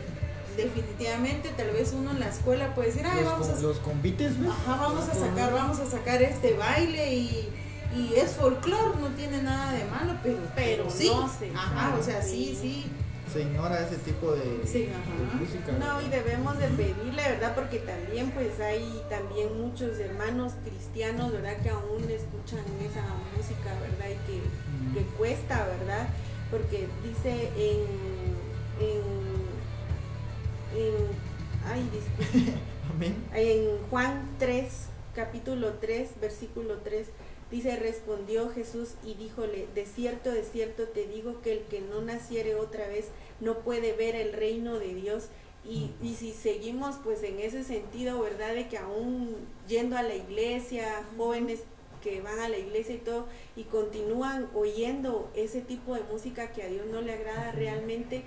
definitivamente 0.64 1.50
tal 1.56 1.70
vez 1.70 1.92
uno 1.92 2.10
en 2.10 2.20
la 2.20 2.28
escuela 2.28 2.74
puede 2.74 2.88
decir, 2.88 3.06
Ay, 3.06 3.22
los, 3.22 3.32
vamos 3.32 3.48
a 3.48 3.60
los 3.60 3.78
convites. 3.78 4.32
Ajá, 4.48 4.76
vamos 4.82 5.08
a 5.08 5.14
sacar, 5.14 5.52
vamos 5.52 5.78
a 5.80 5.86
sacar 5.86 6.22
este 6.22 6.54
baile 6.54 7.14
y, 7.14 7.48
y 7.96 8.14
es 8.16 8.32
folclore, 8.32 8.98
no 9.00 9.08
tiene 9.16 9.42
nada 9.42 9.72
de 9.72 9.84
malo, 9.86 10.14
pero, 10.22 10.38
Pero 10.54 10.90
sí. 10.90 11.08
no 11.14 11.28
se 11.28 11.50
Ajá, 11.54 11.96
o 11.98 12.02
sea, 12.02 12.22
sí. 12.22 12.56
sí. 12.60 12.84
Se 13.32 13.42
ignora 13.42 13.78
ese 13.86 13.96
tipo 13.96 14.32
de, 14.32 14.62
Sí, 14.66 14.86
de 14.86 14.94
ajá. 14.94 15.36
música. 15.38 15.72
No, 15.78 16.00
y 16.00 16.08
debemos 16.08 16.58
de 16.58 16.66
pedirle, 16.68 17.22
¿verdad? 17.22 17.54
Porque 17.54 17.78
también 17.80 18.30
pues 18.30 18.58
hay 18.58 19.02
también 19.10 19.60
muchos 19.60 19.98
hermanos 19.98 20.54
cristianos, 20.64 21.30
¿verdad? 21.32 21.58
Que 21.62 21.68
aún 21.68 22.02
escuchan 22.08 22.64
esa 22.80 23.04
música, 23.36 23.70
¿verdad? 23.82 24.06
Y 24.16 24.30
que, 24.32 24.38
Mm. 24.40 24.94
que 24.94 25.02
cuesta, 25.18 25.66
¿verdad? 25.78 26.08
Porque 26.50 26.88
dice 27.04 27.50
en, 27.58 27.84
en, 28.80 29.27
en 30.78 30.94
ay, 31.66 31.88
disculpe, 31.92 32.52
Amén. 32.94 33.14
en 33.34 33.78
Juan 33.90 34.36
3, 34.38 34.72
capítulo 35.14 35.74
3, 35.74 36.20
versículo 36.20 36.78
3, 36.78 37.08
dice, 37.50 37.76
respondió 37.76 38.48
Jesús 38.50 38.90
y 39.04 39.14
díjole, 39.14 39.66
de 39.74 39.86
cierto, 39.86 40.30
de 40.30 40.44
cierto 40.44 40.84
te 40.84 41.06
digo 41.06 41.40
que 41.42 41.52
el 41.52 41.60
que 41.64 41.80
no 41.80 42.00
naciere 42.00 42.54
otra 42.54 42.86
vez 42.88 43.06
no 43.40 43.58
puede 43.58 43.92
ver 43.92 44.14
el 44.14 44.32
reino 44.32 44.78
de 44.78 44.94
Dios. 44.94 45.28
Y, 45.64 45.90
y 46.02 46.14
si 46.14 46.32
seguimos 46.32 46.96
pues 47.02 47.22
en 47.24 47.40
ese 47.40 47.64
sentido, 47.64 48.20
¿verdad? 48.20 48.54
De 48.54 48.68
que 48.68 48.78
aún 48.78 49.34
yendo 49.66 49.98
a 49.98 50.02
la 50.02 50.14
iglesia, 50.14 51.04
jóvenes 51.16 51.60
que 52.02 52.20
van 52.20 52.38
a 52.38 52.48
la 52.48 52.58
iglesia 52.58 52.94
y 52.94 52.98
todo, 52.98 53.26
y 53.56 53.64
continúan 53.64 54.48
oyendo 54.54 55.30
ese 55.34 55.60
tipo 55.60 55.94
de 55.94 56.02
música 56.04 56.52
que 56.52 56.62
a 56.62 56.68
Dios 56.68 56.86
no 56.86 57.00
le 57.00 57.12
agrada 57.12 57.52
realmente, 57.52 58.22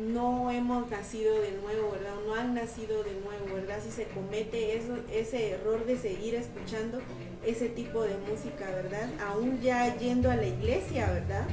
no 0.00 0.50
hemos 0.50 0.90
nacido 0.90 1.40
de 1.40 1.52
nuevo, 1.52 1.92
¿verdad? 1.92 2.14
No 2.26 2.34
han 2.34 2.54
nacido 2.54 3.02
de 3.02 3.12
nuevo, 3.20 3.54
¿verdad? 3.54 3.78
Si 3.84 3.90
se 3.90 4.04
comete 4.04 4.76
eso, 4.76 4.96
ese 5.12 5.50
error 5.50 5.84
de 5.84 5.98
seguir 5.98 6.34
escuchando 6.34 7.00
ese 7.44 7.68
tipo 7.68 8.02
de 8.02 8.16
música, 8.28 8.70
¿verdad? 8.70 9.08
Aún 9.28 9.60
ya 9.60 9.96
yendo 9.98 10.30
a 10.30 10.36
la 10.36 10.46
iglesia, 10.46 11.10
¿verdad? 11.10 11.46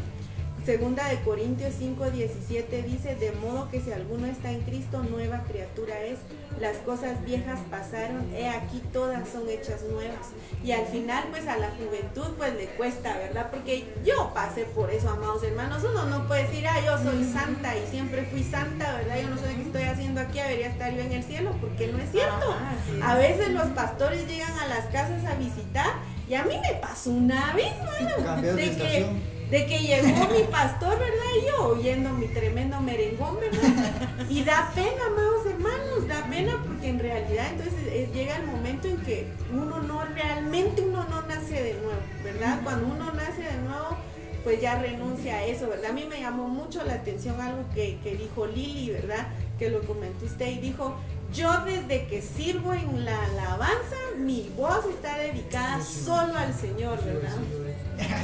Segunda 0.65 1.07
de 1.09 1.21
Corintios 1.21 1.73
5, 1.77 2.11
17 2.11 2.83
dice, 2.83 3.15
de 3.15 3.31
modo 3.31 3.69
que 3.69 3.79
si 3.79 3.91
alguno 3.91 4.27
está 4.27 4.51
en 4.51 4.61
Cristo, 4.61 5.03
nueva 5.03 5.43
criatura 5.43 6.03
es. 6.03 6.19
Las 6.59 6.77
cosas 6.77 7.23
viejas 7.23 7.59
pasaron, 7.69 8.33
he 8.33 8.49
aquí 8.49 8.81
todas 8.91 9.27
son 9.29 9.47
hechas 9.49 9.83
nuevas. 9.83 10.31
Y 10.63 10.71
al 10.71 10.85
final, 10.87 11.25
pues 11.29 11.47
a 11.47 11.57
la 11.57 11.69
juventud, 11.69 12.35
pues 12.37 12.55
le 12.55 12.65
cuesta, 12.65 13.15
¿verdad? 13.15 13.49
Porque 13.51 13.93
yo 14.03 14.31
pasé 14.33 14.65
por 14.65 14.89
eso, 14.89 15.09
amados 15.09 15.43
hermanos. 15.43 15.83
Uno 15.83 16.05
no 16.05 16.27
puede 16.27 16.47
decir, 16.47 16.67
ah, 16.67 16.79
yo 16.83 16.97
soy 16.97 17.23
santa 17.23 17.77
y 17.77 17.85
siempre 17.87 18.23
fui 18.25 18.43
santa, 18.43 18.97
¿verdad? 18.97 19.21
Yo 19.21 19.29
no 19.29 19.37
sé 19.37 19.55
qué 19.55 19.61
estoy 19.61 19.83
haciendo 19.83 20.21
aquí, 20.21 20.39
debería 20.39 20.67
estar 20.67 20.93
yo 20.93 21.01
en 21.01 21.11
el 21.11 21.23
cielo, 21.23 21.51
porque 21.61 21.87
no 21.87 21.99
es 21.99 22.11
cierto. 22.11 22.55
Sí. 22.87 22.99
A 23.03 23.15
veces 23.15 23.49
los 23.49 23.67
pastores 23.67 24.27
llegan 24.27 24.57
a 24.59 24.67
las 24.67 24.85
casas 24.85 25.23
a 25.25 25.35
visitar 25.35 25.93
y 26.27 26.33
a 26.33 26.43
mí 26.43 26.59
me 26.59 26.79
pasó 26.79 27.11
una 27.11 27.53
vez, 27.53 27.73
mano, 27.77 28.41
de 28.41 28.53
de 28.53 28.75
que. 28.75 29.36
De 29.49 29.65
que 29.65 29.79
llegó 29.79 30.27
mi 30.29 30.43
pastor, 30.51 30.99
¿verdad? 30.99 31.31
Y 31.41 31.47
yo 31.47 31.67
oyendo 31.69 32.09
mi 32.09 32.27
tremendo 32.27 32.81
merengón, 32.81 33.37
¿verdad? 33.39 34.17
Y 34.29 34.43
da 34.43 34.71
pena, 34.75 35.05
amados 35.07 35.45
hermanos, 35.45 36.07
da 36.07 36.25
pena 36.29 36.61
porque 36.65 36.89
en 36.89 36.99
realidad 36.99 37.47
entonces 37.51 37.73
eh, 37.87 38.09
llega 38.13 38.37
el 38.37 38.47
momento 38.47 38.87
en 38.87 38.97
que 38.97 39.27
uno 39.53 39.79
no 39.81 40.03
realmente 40.03 40.81
uno 40.81 41.05
no 41.09 41.21
nace 41.23 41.63
de 41.63 41.73
nuevo, 41.75 42.01
¿verdad? 42.23 42.59
Cuando 42.63 42.87
uno 42.87 43.11
nace 43.13 43.41
de 43.43 43.57
nuevo, 43.63 43.97
pues 44.43 44.61
ya 44.61 44.79
renuncia 44.79 45.37
a 45.37 45.45
eso, 45.45 45.69
¿verdad? 45.69 45.91
A 45.91 45.93
mí 45.93 46.05
me 46.09 46.19
llamó 46.19 46.47
mucho 46.47 46.83
la 46.83 46.95
atención 46.95 47.39
algo 47.39 47.63
que, 47.73 47.99
que 48.03 48.15
dijo 48.15 48.45
Lili, 48.47 48.91
¿verdad? 48.91 49.27
Que 49.57 49.69
lo 49.69 49.81
comentó 49.81 50.25
usted 50.25 50.47
y 50.47 50.59
dijo, 50.59 50.95
yo 51.33 51.51
desde 51.65 52.07
que 52.07 52.21
sirvo 52.21 52.73
en 52.73 53.05
la 53.05 53.25
alabanza, 53.25 53.95
mi 54.17 54.51
voz 54.55 54.85
está 54.85 55.17
dedicada 55.17 55.81
solo 55.81 56.35
al 56.37 56.53
Señor, 56.53 57.03
¿verdad? 57.03 57.37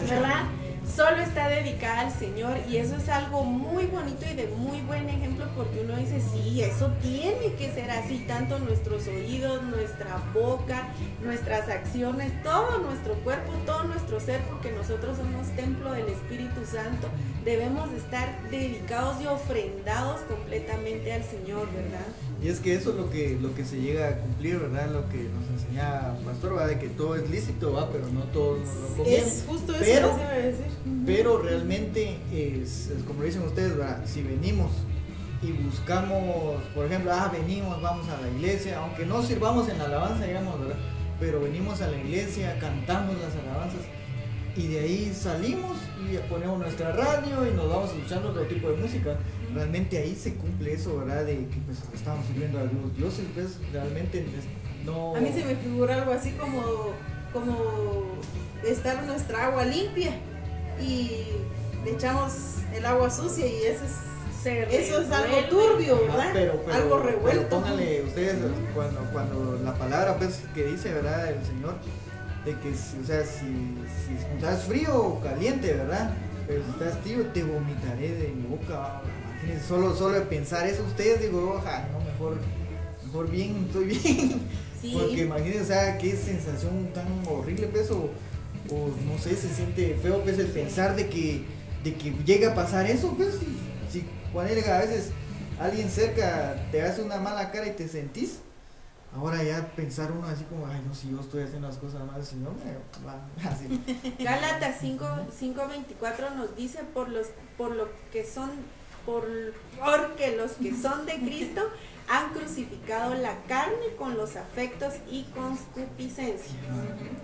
¿verdad? 0.09 0.43
Solo 0.86 1.17
está 1.17 1.47
dedicada 1.47 2.01
al 2.01 2.11
Señor 2.11 2.57
y 2.69 2.77
eso 2.77 2.95
es 2.97 3.09
algo 3.09 3.43
muy 3.43 3.86
bonito 3.88 4.25
y 4.31 4.36
de 4.36 4.47
muy 4.47 4.81
buen 4.81 5.09
ejemplo 5.09 5.45
porque 5.55 5.81
uno 5.81 5.95
dice, 5.97 6.21
sí, 6.21 6.61
eso 6.61 6.91
tiene 7.01 7.53
que 7.57 7.71
ser 7.71 7.89
así, 7.89 8.25
tanto 8.27 8.59
nuestros 8.59 9.07
oídos, 9.07 9.63
nuestra 9.63 10.21
boca, 10.34 10.84
nuestras 11.23 11.67
acciones, 11.69 12.31
todo 12.43 12.79
nuestro 12.79 13.15
cuerpo, 13.23 13.53
todo 13.65 13.86
nuestro 13.86 14.19
ser, 14.19 14.41
porque 14.41 14.71
nosotros 14.71 15.17
somos 15.17 15.47
templo 15.55 15.91
del 15.93 16.09
Espíritu 16.09 16.65
Santo, 16.65 17.07
debemos 17.43 17.89
de 17.91 17.97
estar 17.97 18.29
dedicados 18.51 19.19
y 19.21 19.25
ofrendados 19.25 20.21
completamente 20.21 21.13
al 21.13 21.23
Señor, 21.23 21.67
¿verdad? 21.73 22.05
Y 22.43 22.49
es 22.49 22.59
que 22.59 22.75
eso 22.75 22.89
es 22.89 22.97
lo 22.97 23.09
que, 23.09 23.37
lo 23.41 23.55
que 23.55 23.63
se 23.63 23.79
llega 23.79 24.09
a 24.09 24.17
cumplir, 24.17 24.59
¿verdad? 24.59 24.89
Lo 24.91 25.07
que 25.07 25.29
nos 25.29 25.61
enseñaba 25.61 26.17
Pastor, 26.25 26.53
¿verdad? 26.55 26.67
De 26.69 26.79
que 26.79 26.89
todo 26.89 27.15
es 27.15 27.29
lícito, 27.29 27.71
¿va? 27.71 27.89
Pero 27.89 28.07
no 28.09 28.23
todo 28.33 28.57
lo 28.57 28.87
conviene. 28.97 29.17
Es 29.17 29.45
justo 29.47 29.73
eso 29.73 29.83
Pero- 29.85 30.17
que 30.17 30.23
se 30.25 30.41
decir. 30.47 30.65
Pero 31.05 31.37
realmente, 31.41 32.17
es, 32.33 32.87
es 32.89 33.03
como 33.07 33.23
dicen 33.23 33.43
ustedes, 33.43 33.77
¿verdad? 33.77 34.03
Si 34.05 34.21
venimos 34.23 34.71
y 35.41 35.51
buscamos, 35.53 36.61
por 36.75 36.85
ejemplo, 36.85 37.11
ah, 37.13 37.29
venimos, 37.31 37.81
vamos 37.81 38.07
a 38.09 38.19
la 38.21 38.29
iglesia, 38.29 38.79
aunque 38.79 39.05
no 39.05 39.21
sirvamos 39.23 39.69
en 39.69 39.77
la 39.77 39.85
alabanza, 39.85 40.25
digamos, 40.25 40.59
¿verdad? 40.59 40.75
Pero 41.21 41.39
venimos 41.39 41.81
a 41.81 41.87
la 41.87 41.97
iglesia, 41.97 42.57
cantamos 42.59 43.15
las 43.21 43.33
alabanzas 43.35 43.81
y 44.55 44.67
de 44.67 44.79
ahí 44.81 45.13
salimos 45.17 45.77
y 45.99 46.17
ponemos 46.29 46.59
nuestra 46.59 46.91
radio 46.91 47.47
y 47.49 47.55
nos 47.55 47.69
vamos 47.69 47.89
escuchando 47.91 48.29
otro 48.29 48.43
tipo 48.43 48.69
de 48.69 48.75
música. 48.77 49.17
Realmente 49.54 49.97
ahí 49.97 50.16
se 50.16 50.34
cumple 50.36 50.74
eso, 50.74 50.97
¿verdad? 50.99 51.26
De 51.26 51.36
que 51.47 51.58
pues 51.66 51.78
estamos 51.93 52.26
sirviendo 52.26 52.60
a 52.60 52.64
los 52.64 52.95
dioses, 52.97 53.26
pues 53.34 53.58
realmente 53.72 54.20
es- 54.20 54.86
no... 54.86 55.16
A 55.16 55.20
mí 55.20 55.30
se 55.34 55.45
me 55.45 55.56
figura 55.56 55.95
algo 55.95 56.12
así 56.12 56.32
como, 56.32 56.62
como 57.32 57.58
estar 58.68 59.04
nuestra 59.04 59.47
agua 59.47 59.66
limpia 59.66 60.12
y 60.82 61.28
le 61.86 61.91
echamos 61.91 62.34
el 62.74 62.86
agua 62.86 63.10
sucia 63.10 63.45
y 63.45 63.64
eso 63.66 63.84
es, 63.86 63.93
eso 64.74 65.01
es 65.01 65.12
algo 65.12 65.38
turbio, 65.49 65.95
Ah, 65.95 66.01
¿verdad? 66.18 66.30
pero, 66.34 66.62
pero, 66.66 66.74
algo 66.78 67.01
pero 67.01 67.04
revuelto. 67.12 67.49
pónganle 67.49 68.01
ustedes 68.04 68.36
cuando, 68.74 68.99
cuando 69.14 69.60
la 69.64 69.74
palabra 69.76 70.18
pues 70.18 70.41
que 70.54 70.66
dice, 70.66 70.91
¿verdad? 70.93 71.30
El 71.32 71.45
Señor, 71.45 71.76
de 72.43 72.51
que 72.60 72.76
si, 72.76 72.97
o 73.01 73.06
sea, 73.06 73.24
si, 73.24 73.45
si 74.06 74.16
estás 74.36 74.64
frío 74.64 74.97
o 74.97 75.22
caliente, 75.22 75.74
¿verdad? 75.74 76.12
Pero 76.45 76.62
si 76.66 76.72
estás 76.72 77.01
tibio, 77.04 77.26
te 77.28 77.41
vomitaré 77.43 78.16
de 78.16 78.28
mi 78.30 78.47
boca. 78.47 79.01
Solo, 79.67 79.95
solo 79.95 80.15
de 80.15 80.21
pensar 80.21 80.67
eso, 80.67 80.83
ustedes 80.83 81.21
digo, 81.21 81.55
oja, 81.55 81.87
no, 81.91 81.99
mejor, 81.99 82.37
mejor 83.05 83.29
bien, 83.29 83.65
estoy 83.67 83.85
bien. 83.85 84.41
Sí. 84.81 84.97
Porque 84.99 85.23
imagínense, 85.23 85.61
o 85.61 85.65
sea, 85.65 85.97
qué 85.97 86.15
sensación 86.15 86.91
tan 86.93 87.07
horrible, 87.27 87.67
pues, 87.67 87.89
o, 87.91 88.09
o 88.69 88.89
no 89.07 89.17
sé, 89.17 89.35
se 89.35 89.53
siente 89.53 89.97
feo, 90.01 90.21
pues, 90.23 90.37
el 90.39 90.47
pensar 90.47 90.95
de 90.95 91.07
que, 91.07 91.45
de 91.83 91.93
que 91.95 92.11
llega 92.25 92.51
a 92.51 92.55
pasar 92.55 92.85
eso, 92.85 93.13
pues, 93.15 93.35
si, 93.35 93.99
si 93.99 94.05
ponele 94.33 94.69
a 94.69 94.79
veces 94.79 95.11
alguien 95.59 95.89
cerca 95.89 96.55
te 96.71 96.81
hace 96.81 97.01
una 97.01 97.17
mala 97.17 97.51
cara 97.51 97.67
y 97.67 97.71
te 97.71 97.87
sentís, 97.87 98.39
ahora 99.15 99.43
ya 99.43 99.67
pensar 99.75 100.11
uno 100.11 100.27
así 100.27 100.43
como, 100.45 100.67
ay, 100.67 100.81
no, 100.85 100.93
si 100.93 101.09
yo 101.11 101.19
estoy 101.19 101.43
haciendo 101.43 101.67
las 101.67 101.77
cosas 101.77 102.05
mal, 102.05 102.25
si 102.25 102.35
no 102.37 102.51
me 102.51 103.07
va 103.07 103.25
así. 103.49 103.81
Gálatas 104.19 104.77
5, 104.81 105.05
5:24 105.39 106.35
nos 106.35 106.55
dice 106.55 106.79
por 106.93 107.09
los 107.09 107.27
por 107.57 107.75
lo 107.75 107.87
que 108.11 108.25
son 108.25 108.49
por 109.06 109.26
porque 109.80 110.36
los 110.38 110.54
que 110.54 110.74
son 110.76 111.06
de 111.06 111.16
Cristo 111.16 111.62
han 112.10 112.34
crucificado 112.34 113.16
la 113.16 113.36
carne 113.47 113.95
con 113.97 114.18
los 114.18 114.36
afectos 114.36 114.93
y 115.10 115.24
concupiscencia. 115.36 116.56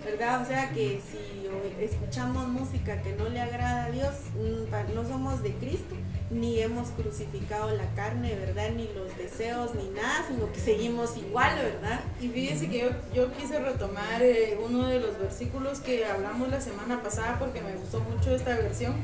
¿Verdad? 0.04 0.42
O 0.42 0.46
sea 0.46 0.70
que 0.70 1.00
si 1.00 1.46
escuchamos 1.82 2.48
música 2.48 3.02
que 3.02 3.12
no 3.12 3.28
le 3.28 3.40
agrada 3.40 3.84
a 3.84 3.90
Dios, 3.90 4.14
mm, 4.34 4.94
no 4.94 5.06
somos 5.06 5.42
de 5.42 5.52
Cristo, 5.54 5.94
ni 6.30 6.60
hemos 6.60 6.88
crucificado 6.90 7.70
la 7.76 7.86
carne, 7.94 8.34
¿verdad? 8.34 8.70
Ni 8.70 8.88
los 8.94 9.16
deseos, 9.18 9.74
ni 9.74 9.90
nada, 9.90 10.24
sino 10.28 10.50
que 10.52 10.60
seguimos 10.60 11.16
igual, 11.16 11.56
¿verdad? 11.56 12.00
Y 12.20 12.28
fíjense 12.28 12.68
que 12.68 12.78
yo, 12.80 12.90
yo 13.14 13.32
quise 13.32 13.58
retomar 13.58 14.22
eh, 14.22 14.58
uno 14.64 14.86
de 14.86 15.00
los 15.00 15.18
versículos 15.18 15.80
que 15.80 16.06
hablamos 16.06 16.48
la 16.48 16.60
semana 16.60 17.02
pasada 17.02 17.38
porque 17.38 17.60
me 17.60 17.74
gustó 17.74 18.00
mucho 18.00 18.34
esta 18.34 18.56
versión. 18.56 18.94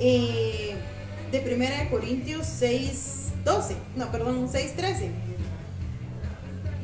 eh, 0.00 0.74
de 1.34 1.54
1 1.54 1.90
Corintios 1.90 2.46
6, 2.46 3.32
12. 3.44 3.76
No, 3.96 4.12
perdón, 4.12 4.48
6, 4.50 4.76
13. 4.76 5.10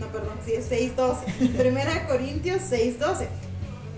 No, 0.01 0.07
perdón, 0.09 0.39
sí 0.45 0.53
es 0.55 0.67
6, 0.69 0.97
12. 0.97 1.27
1 1.41 2.09
Corintios 2.09 2.63
6, 2.69 2.99
12. 2.99 3.29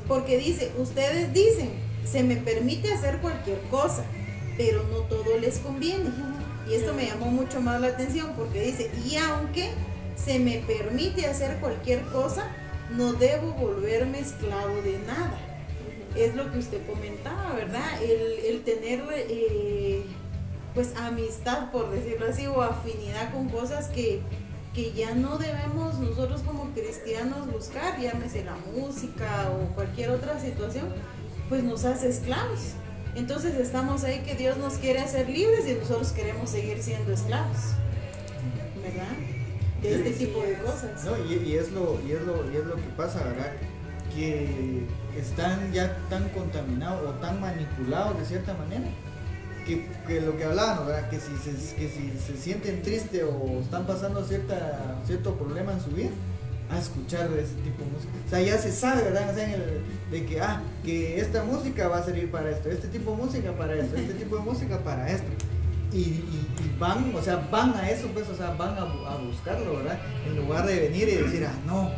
Porque 0.06 0.36
dice, 0.36 0.72
ustedes 0.78 1.32
dicen, 1.32 1.70
se 2.04 2.22
me 2.22 2.36
permite 2.36 2.92
hacer 2.92 3.18
cualquier 3.18 3.60
cosa, 3.70 4.04
pero 4.58 4.82
no 4.84 4.98
todo 4.98 5.38
les 5.38 5.58
conviene. 5.58 6.10
Y 6.68 6.74
esto 6.74 6.92
me 6.92 7.06
llamó 7.06 7.26
mucho 7.26 7.60
más 7.60 7.80
la 7.80 7.88
atención 7.88 8.32
porque 8.36 8.60
dice, 8.60 8.90
y 9.06 9.16
aunque 9.16 9.70
se 10.16 10.38
me 10.38 10.58
permite 10.58 11.26
hacer 11.26 11.58
cualquier 11.60 12.02
cosa, 12.06 12.54
no 12.90 13.14
debo 13.14 13.52
volverme 13.52 14.20
esclavo 14.20 14.82
de 14.82 14.98
nada. 15.06 15.38
Es 16.14 16.34
lo 16.34 16.52
que 16.52 16.58
usted 16.58 16.86
comentaba, 16.86 17.54
¿verdad? 17.54 18.02
El, 18.02 18.60
tener 18.64 19.02
eh, 19.10 20.04
pues 20.74 20.94
amistad, 20.96 21.70
por 21.70 21.90
decirlo 21.90 22.26
así, 22.26 22.46
o 22.46 22.62
afinidad 22.62 23.32
con 23.32 23.48
cosas 23.48 23.88
que, 23.88 24.22
que 24.74 24.92
ya 24.92 25.14
no 25.14 25.38
debemos 25.38 25.98
nosotros 25.98 26.42
como 26.42 26.70
cristianos 26.72 27.50
buscar, 27.50 28.00
llámese 28.00 28.44
la 28.44 28.56
música 28.74 29.50
o 29.50 29.74
cualquier 29.74 30.10
otra 30.10 30.40
situación, 30.40 30.86
pues 31.48 31.62
nos 31.62 31.84
hace 31.84 32.08
esclavos. 32.08 32.74
Entonces 33.14 33.54
estamos 33.56 34.04
ahí 34.04 34.20
que 34.20 34.34
Dios 34.34 34.56
nos 34.56 34.74
quiere 34.74 35.00
hacer 35.00 35.28
libres 35.28 35.68
y 35.68 35.74
nosotros 35.74 36.12
queremos 36.12 36.48
seguir 36.48 36.82
siendo 36.82 37.12
esclavos. 37.12 37.58
¿Verdad? 38.82 39.12
De 39.82 39.94
este 39.94 40.10
tipo 40.12 40.40
de 40.40 40.54
cosas. 40.54 41.04
No, 41.04 41.12
y, 41.26 41.54
es 41.54 41.70
lo, 41.72 42.00
y, 42.06 42.12
es 42.12 42.22
lo, 42.22 42.50
y 42.50 42.56
es 42.56 42.64
lo 42.64 42.76
que 42.76 42.88
pasa, 42.96 43.22
¿verdad? 43.24 43.52
Que 44.14 44.86
están 45.16 45.72
ya 45.72 45.98
tan 46.08 46.28
contaminados 46.30 47.06
o 47.06 47.12
tan 47.18 47.40
manipulados 47.40 48.18
de 48.18 48.24
cierta 48.24 48.54
manera. 48.54 48.86
Que, 49.66 50.20
lo 50.20 50.36
que 50.36 50.44
hablaban, 50.44 50.86
¿verdad? 50.86 51.08
Que 51.08 51.18
si, 51.18 51.36
se, 51.36 52.36
sienten 52.36 52.82
tristes 52.82 53.22
o 53.22 53.60
están 53.60 53.86
pasando 53.86 54.24
cierta, 54.24 55.00
cierto 55.06 55.34
problema 55.34 55.72
en 55.72 55.80
su 55.80 55.90
vida, 55.90 56.10
a 56.70 56.78
escuchar 56.78 57.30
ese 57.32 57.54
tipo 57.56 57.84
de 57.84 57.90
música. 57.90 58.12
O 58.26 58.30
sea, 58.30 58.40
ya 58.40 58.58
se 58.58 58.72
sabe, 58.72 59.02
¿verdad? 59.02 59.34
de 60.10 60.26
que, 60.26 60.40
ah, 60.40 60.62
que 60.84 61.20
esta 61.20 61.44
música 61.44 61.88
va 61.88 61.98
a 61.98 62.04
servir 62.04 62.30
para 62.30 62.50
esto, 62.50 62.70
este 62.70 62.88
tipo 62.88 63.12
de 63.12 63.16
música 63.18 63.52
para 63.52 63.74
esto, 63.74 63.96
este 63.96 64.14
tipo 64.14 64.36
de 64.36 64.42
música 64.42 64.78
para 64.78 65.10
esto. 65.10 65.28
Y, 65.92 66.22
van, 66.78 67.14
o 67.14 67.22
sea, 67.22 67.36
van 67.50 67.74
a 67.74 67.90
eso, 67.90 68.08
pues, 68.08 68.28
o 68.28 68.34
sea, 68.34 68.50
van 68.52 68.76
a, 68.78 69.16
buscarlo, 69.16 69.76
¿verdad? 69.76 69.98
En 70.26 70.36
lugar 70.36 70.66
de 70.66 70.80
venir 70.80 71.08
y 71.08 71.16
decir, 71.16 71.46
ah, 71.46 71.54
no, 71.66 71.90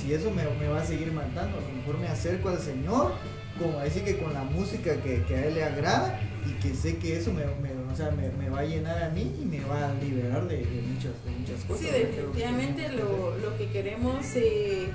si 0.00 0.14
eso 0.14 0.30
me, 0.30 0.44
va 0.68 0.80
a 0.80 0.84
seguir 0.84 1.12
matando, 1.12 1.58
a 1.58 1.60
lo 1.60 1.68
mejor 1.76 1.98
me 1.98 2.08
acerco 2.08 2.48
al 2.48 2.58
Señor, 2.58 3.12
como 3.58 3.78
decir 3.80 4.02
que 4.02 4.18
con 4.18 4.32
la 4.32 4.44
música 4.44 4.96
que, 4.96 5.22
a 5.34 5.46
Él 5.46 5.54
le 5.54 5.64
agrada 5.64 6.18
y 6.46 6.52
que 6.62 6.74
sé 6.74 6.96
que 6.98 7.18
eso 7.18 7.32
me, 7.32 7.44
me, 7.44 8.48
va 8.48 8.60
a 8.60 8.64
llenar 8.64 9.02
a 9.02 9.08
mí 9.10 9.36
y 9.40 9.44
me 9.44 9.60
va 9.64 9.90
a 9.90 9.94
liberar 9.94 10.46
de, 10.48 10.58
muchas, 10.86 11.12
muchas, 11.38 11.64
cosas. 11.64 11.86
Sí, 11.86 11.90
definitivamente 11.92 12.88
lo, 12.90 13.36
lo, 13.38 13.56
que 13.56 13.68
queremos 13.68 14.24
eh, 14.36 14.88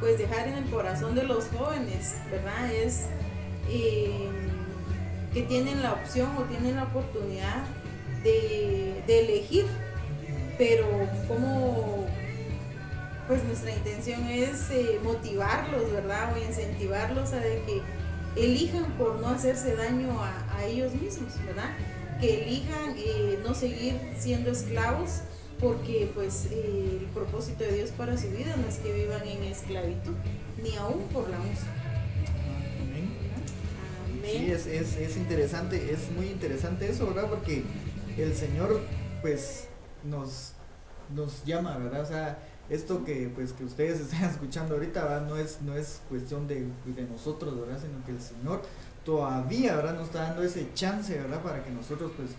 pues 0.00 0.18
dejar 0.18 0.48
en 0.48 0.54
el 0.54 0.64
corazón 0.70 1.14
de 1.14 1.24
los 1.24 1.46
jóvenes, 1.48 2.16
¿verdad? 2.30 2.72
Es 2.72 3.06
eh, 3.68 4.28
que 5.32 5.42
tienen 5.42 5.82
la 5.82 5.94
opción 5.94 6.30
o 6.38 6.42
tienen 6.44 6.76
la 6.76 6.84
oportunidad 6.84 7.64
de, 8.22 9.02
de 9.06 9.20
elegir, 9.20 9.66
pero 10.56 10.86
como 11.26 12.06
pues 13.26 13.42
nuestra 13.44 13.72
intención 13.72 14.24
es 14.26 14.70
eh, 14.70 15.00
motivarlos, 15.02 15.90
¿verdad? 15.92 16.34
O 16.34 16.38
incentivarlos 16.38 17.32
a 17.32 17.40
de 17.40 17.62
que 17.66 17.82
elijan 18.36 18.92
por 18.98 19.20
no 19.20 19.28
hacerse 19.28 19.76
daño 19.76 20.10
a, 20.22 20.56
a 20.56 20.64
ellos 20.64 20.94
mismos, 20.94 21.32
¿verdad? 21.44 21.70
que 22.20 22.42
elijan 22.42 22.94
eh, 22.96 23.38
no 23.42 23.54
seguir 23.54 23.98
siendo 24.18 24.50
esclavos 24.50 25.20
porque 25.60 26.10
pues 26.14 26.48
eh, 26.50 26.98
el 27.00 27.06
propósito 27.08 27.64
de 27.64 27.72
Dios 27.72 27.90
para 27.90 28.16
su 28.16 28.28
vida 28.30 28.56
no 28.56 28.68
es 28.68 28.78
que 28.78 28.92
vivan 28.92 29.26
en 29.26 29.44
esclavitud, 29.44 30.14
ni 30.62 30.76
aún 30.76 31.04
por 31.12 31.28
la 31.28 31.38
música. 31.38 31.72
Sí, 34.24 34.50
es, 34.50 34.66
es, 34.66 34.96
es, 34.96 35.16
interesante, 35.18 35.92
es 35.92 36.10
muy 36.10 36.28
interesante 36.28 36.88
eso, 36.88 37.06
¿verdad? 37.06 37.28
Porque 37.28 37.62
el 38.16 38.34
Señor 38.34 38.80
pues 39.20 39.68
nos, 40.02 40.52
nos 41.14 41.44
llama, 41.44 41.76
¿verdad? 41.76 42.00
O 42.00 42.06
sea, 42.06 42.38
esto 42.70 43.04
que 43.04 43.30
pues 43.34 43.52
que 43.52 43.64
ustedes 43.64 44.00
están 44.12 44.30
escuchando 44.30 44.74
ahorita 44.74 45.02
¿verdad? 45.04 45.26
no 45.26 45.36
es 45.36 45.60
no 45.62 45.74
es 45.74 46.00
cuestión 46.08 46.46
de, 46.48 46.66
de 46.86 47.02
nosotros, 47.10 47.58
¿verdad? 47.60 47.78
Sino 47.80 48.04
que 48.04 48.12
el 48.12 48.20
Señor 48.20 48.62
todavía, 49.04 49.76
¿verdad? 49.76 49.94
Nos 49.94 50.06
está 50.06 50.22
dando 50.22 50.42
ese 50.42 50.68
chance, 50.74 51.14
¿verdad? 51.16 51.42
Para 51.42 51.62
que 51.62 51.70
nosotros, 51.70 52.12
pues, 52.16 52.30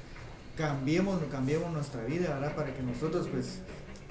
cambiemos, 0.57 1.21
cambiemos 1.31 1.71
nuestra 1.71 2.03
vida, 2.03 2.33
¿verdad? 2.35 2.55
Para 2.55 2.73
que 2.73 2.81
nosotros, 2.81 3.27
pues, 3.31 3.59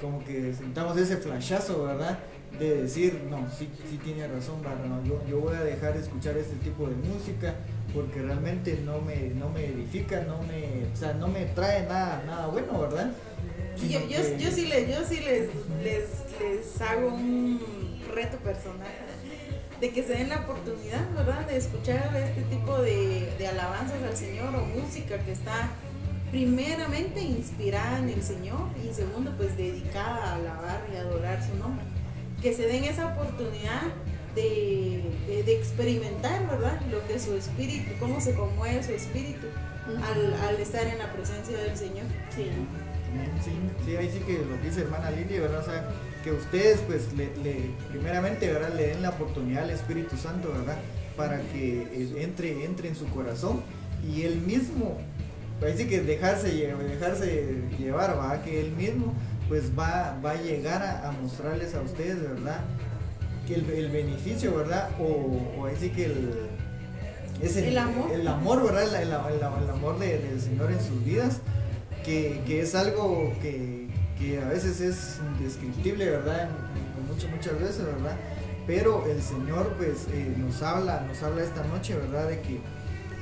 como 0.00 0.24
que 0.24 0.54
sentamos 0.54 0.96
ese 0.96 1.16
flashazo, 1.16 1.84
¿verdad? 1.84 2.18
De 2.58 2.82
decir, 2.82 3.26
no, 3.28 3.48
sí, 3.50 3.68
sí 3.90 3.98
tiene 3.98 4.28
razón, 4.28 4.62
¿verdad? 4.62 5.02
yo, 5.04 5.20
yo, 5.28 5.40
voy 5.40 5.56
a 5.56 5.64
dejar 5.64 5.94
de 5.94 6.00
escuchar 6.00 6.36
este 6.36 6.54
tipo 6.56 6.86
de 6.86 6.94
música 6.94 7.54
porque 7.92 8.22
realmente 8.22 8.80
no 8.84 9.00
me, 9.00 9.30
no 9.30 9.48
me 9.48 9.66
edifica, 9.66 10.22
no 10.22 10.40
me, 10.42 10.86
o 10.92 10.96
sea, 10.96 11.14
no 11.14 11.26
me 11.26 11.46
trae 11.46 11.84
nada, 11.86 12.22
nada 12.24 12.46
bueno, 12.46 12.80
¿verdad? 12.80 13.10
Yo, 13.76 14.00
yo, 14.08 14.38
yo, 14.38 14.50
sí, 14.50 14.66
les, 14.66 14.88
yo 14.88 15.04
sí 15.08 15.20
les, 15.20 15.48
les, 15.82 16.04
les 16.40 16.80
hago 16.80 17.08
un 17.08 17.60
reto 18.14 18.38
personal 18.38 18.88
de 19.80 19.90
que 19.90 20.02
se 20.02 20.14
den 20.14 20.28
la 20.28 20.40
oportunidad, 20.40 21.10
¿verdad? 21.14 21.46
De 21.46 21.56
escuchar 21.56 22.16
este 22.16 22.42
tipo 22.42 22.78
de, 22.78 23.28
alabanzas 23.46 24.02
al 24.02 24.16
Señor 24.16 24.54
o 24.54 24.64
música 24.64 25.18
que 25.18 25.32
está 25.32 25.70
primeramente 26.30 27.20
inspirada 27.20 27.98
en 27.98 28.08
el 28.08 28.22
Señor 28.22 28.68
y 28.82 28.92
segundo 28.92 29.32
pues 29.36 29.56
dedicada 29.56 30.32
a 30.32 30.34
alabar 30.36 30.86
y 30.92 30.96
adorar 30.96 31.44
su 31.46 31.56
nombre. 31.56 31.84
Que 32.40 32.54
se 32.54 32.66
den 32.66 32.84
esa 32.84 33.08
oportunidad 33.08 33.82
de, 34.34 35.02
experimentar, 35.46 36.48
¿verdad? 36.48 36.80
Lo 36.90 37.06
que 37.06 37.18
su 37.18 37.34
espíritu, 37.34 37.90
cómo 38.00 38.20
se 38.20 38.34
conmueve 38.34 38.82
su 38.82 38.92
espíritu 38.92 39.46
al, 39.86 40.56
estar 40.60 40.86
en 40.86 40.98
la 40.98 41.12
presencia 41.12 41.56
del 41.58 41.76
Señor. 41.76 42.06
Sí. 42.34 42.46
Sí, 43.84 43.96
ahí 43.96 44.10
sí 44.12 44.20
que 44.20 44.38
lo 44.38 44.56
dice 44.62 44.82
hermana 44.82 45.10
Lili, 45.10 45.38
¿verdad? 45.38 45.60
O 45.60 45.64
sea, 45.64 45.88
que 46.22 46.32
ustedes 46.32 46.80
pues 46.86 47.12
le, 47.12 47.28
primeramente 47.90 48.50
¿verdad? 48.50 48.72
le 48.74 48.88
den 48.88 49.02
la 49.02 49.10
oportunidad 49.10 49.64
al 49.64 49.70
Espíritu 49.70 50.16
Santo, 50.16 50.52
¿verdad? 50.52 50.78
Para 51.16 51.40
que 51.52 51.82
eh, 51.82 52.22
entre, 52.22 52.64
entre 52.64 52.88
en 52.88 52.96
su 52.96 53.06
corazón 53.08 53.62
y 54.02 54.22
él 54.22 54.40
mismo, 54.40 54.98
parece 55.60 55.86
que 55.86 56.00
dejarse, 56.00 56.48
dejarse 56.50 57.62
llevar, 57.78 58.18
¿va? 58.18 58.42
Que 58.42 58.60
él 58.60 58.72
mismo 58.72 59.14
pues 59.48 59.78
va, 59.78 60.18
va 60.24 60.32
a 60.32 60.42
llegar 60.42 60.82
a, 60.82 61.12
mostrarles 61.12 61.74
a 61.74 61.82
ustedes, 61.82 62.20
¿verdad? 62.22 62.60
Que 63.46 63.54
el, 63.56 63.90
beneficio, 63.90 64.56
¿verdad? 64.56 64.88
O, 64.98 65.60
o 65.60 65.66
así 65.66 65.90
que 65.90 66.06
el, 66.06 66.48
es 67.42 67.56
el, 67.56 67.76
amor. 67.76 68.10
el 68.12 68.26
amor, 68.26 68.64
¿verdad? 68.64 69.02
El, 69.02 69.12
amor 69.12 69.98
del 69.98 70.40
Señor 70.40 70.72
en 70.72 70.80
sus 70.80 71.04
vidas, 71.04 71.40
que, 72.04 72.60
es 72.60 72.74
algo 72.74 73.32
que, 73.40 73.88
que 74.18 74.40
a 74.40 74.48
veces 74.48 74.80
es 74.80 75.20
indescriptible, 75.38 76.10
¿verdad? 76.10 76.48
Muchas, 77.08 77.30
muchas 77.30 77.58
veces, 77.58 77.84
¿verdad? 77.84 78.16
Pero 78.66 79.06
el 79.06 79.20
Señor 79.20 79.74
pues 79.76 80.06
eh, 80.12 80.34
nos 80.38 80.62
habla, 80.62 81.04
nos 81.06 81.22
habla 81.22 81.42
esta 81.42 81.64
noche, 81.64 81.96
¿verdad? 81.96 82.28
De 82.28 82.40
que, 82.40 82.60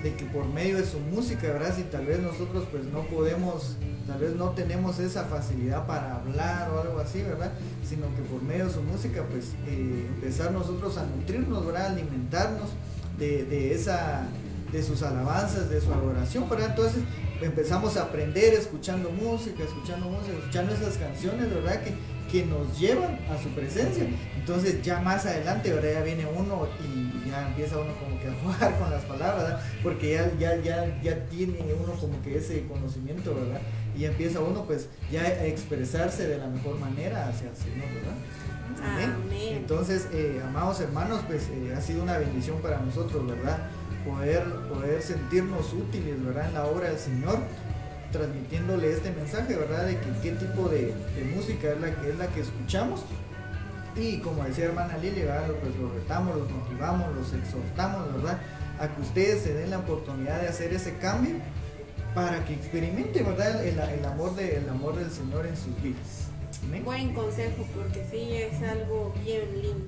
de 0.02 0.14
que 0.14 0.24
por 0.26 0.46
medio 0.46 0.76
de 0.76 0.86
su 0.86 0.98
música, 0.98 1.48
¿verdad? 1.48 1.74
Si 1.76 1.82
tal 1.84 2.06
vez 2.06 2.20
nosotros 2.20 2.66
pues 2.70 2.84
no 2.84 3.02
podemos, 3.02 3.76
tal 4.06 4.20
vez 4.20 4.34
no 4.34 4.50
tenemos 4.50 4.98
esa 4.98 5.24
facilidad 5.24 5.86
para 5.86 6.16
hablar 6.16 6.70
o 6.70 6.80
algo 6.80 6.98
así, 7.00 7.22
¿verdad? 7.22 7.52
Sino 7.88 8.06
que 8.14 8.22
por 8.22 8.42
medio 8.42 8.66
de 8.66 8.72
su 8.72 8.82
música 8.82 9.24
pues 9.30 9.52
eh, 9.66 10.06
empezar 10.14 10.52
nosotros 10.52 10.96
a 10.98 11.06
nutrirnos, 11.06 11.66
¿verdad? 11.66 11.86
Alimentarnos 11.86 12.70
de, 13.18 13.44
de 13.44 13.74
esa 13.74 14.26
de 14.72 14.82
sus 14.82 15.02
alabanzas, 15.02 15.68
de 15.68 15.80
su 15.82 15.92
adoración, 15.92 16.48
¿verdad? 16.48 16.70
Entonces 16.70 17.02
empezamos 17.44 17.96
a 17.96 18.04
aprender 18.04 18.54
escuchando 18.54 19.10
música, 19.10 19.62
escuchando 19.64 20.08
música, 20.08 20.36
escuchando 20.38 20.74
esas 20.74 20.96
canciones, 20.96 21.52
¿verdad? 21.52 21.82
Que, 21.82 21.94
que 22.30 22.46
nos 22.46 22.78
llevan 22.78 23.18
a 23.30 23.40
su 23.42 23.48
presencia. 23.50 24.06
Entonces 24.36 24.82
ya 24.82 25.00
más 25.00 25.26
adelante, 25.26 25.72
¿verdad? 25.72 25.92
Ya 25.92 26.02
viene 26.02 26.26
uno 26.26 26.66
y 26.82 27.28
ya 27.28 27.48
empieza 27.48 27.78
uno 27.78 27.92
como 27.94 28.18
que 28.20 28.28
a 28.28 28.34
jugar 28.42 28.78
con 28.78 28.90
las 28.90 29.04
palabras, 29.04 29.42
¿verdad? 29.42 29.60
Porque 29.82 30.12
ya, 30.12 30.32
ya, 30.38 30.56
ya, 30.62 31.00
ya 31.02 31.26
tiene 31.26 31.58
uno 31.74 31.92
como 31.94 32.20
que 32.22 32.38
ese 32.38 32.66
conocimiento, 32.66 33.34
¿verdad? 33.34 33.60
Y 33.96 34.04
empieza 34.04 34.40
uno 34.40 34.64
pues 34.64 34.88
ya 35.10 35.22
a 35.22 35.44
expresarse 35.44 36.26
de 36.26 36.38
la 36.38 36.46
mejor 36.46 36.78
manera 36.78 37.28
hacia 37.28 37.50
el 37.50 37.56
Señor, 37.56 37.86
¿verdad? 37.94 38.14
Amén. 38.82 39.12
Entonces, 39.56 40.08
eh, 40.12 40.40
amados 40.44 40.80
hermanos, 40.80 41.20
pues 41.26 41.48
eh, 41.50 41.74
ha 41.76 41.80
sido 41.80 42.02
una 42.02 42.18
bendición 42.18 42.60
para 42.60 42.80
nosotros, 42.80 43.26
¿verdad? 43.26 43.68
Poder, 44.04 44.44
poder 44.72 45.02
sentirnos 45.02 45.72
útiles, 45.72 46.24
¿verdad? 46.24 46.48
En 46.48 46.54
la 46.54 46.66
obra 46.66 46.88
del 46.88 46.98
Señor, 46.98 47.38
transmitiéndole 48.10 48.92
este 48.92 49.10
mensaje, 49.10 49.56
¿verdad? 49.56 49.86
De 49.86 49.98
que 49.98 50.10
qué 50.22 50.32
tipo 50.32 50.68
de, 50.68 50.94
música 51.34 51.72
es 51.72 51.80
la, 51.80 51.94
que, 51.94 52.10
es 52.10 52.18
la 52.18 52.26
que 52.28 52.40
escuchamos. 52.40 53.00
Y 53.96 54.18
como 54.18 54.44
decía 54.44 54.66
hermana 54.66 54.96
Lili, 54.98 55.22
¿verdad? 55.22 55.48
Pues 55.60 55.76
los 55.76 55.92
retamos, 55.92 56.36
los 56.36 56.50
motivamos, 56.50 57.14
los 57.14 57.32
exhortamos, 57.32 58.12
¿verdad? 58.14 58.38
A 58.78 58.88
que 58.88 59.02
ustedes 59.02 59.42
se 59.42 59.54
den 59.54 59.70
la 59.70 59.78
oportunidad 59.78 60.40
de 60.40 60.48
hacer 60.48 60.72
ese 60.72 60.96
cambio 60.96 61.36
para 62.14 62.44
que 62.44 62.54
experimenten, 62.54 63.24
¿verdad? 63.24 63.64
El, 63.64 64.04
amor, 64.04 64.34
de, 64.34 64.56
el 64.56 64.68
amor 64.68 64.96
del 64.96 65.10
Señor 65.10 65.46
en 65.46 65.56
sus 65.56 65.80
vidas. 65.82 66.28
Buen 66.84 67.12
consejo, 67.14 67.66
porque 67.74 68.06
sí 68.10 68.34
es 68.34 68.62
algo 68.62 69.12
bien 69.24 69.62
lindo 69.62 69.86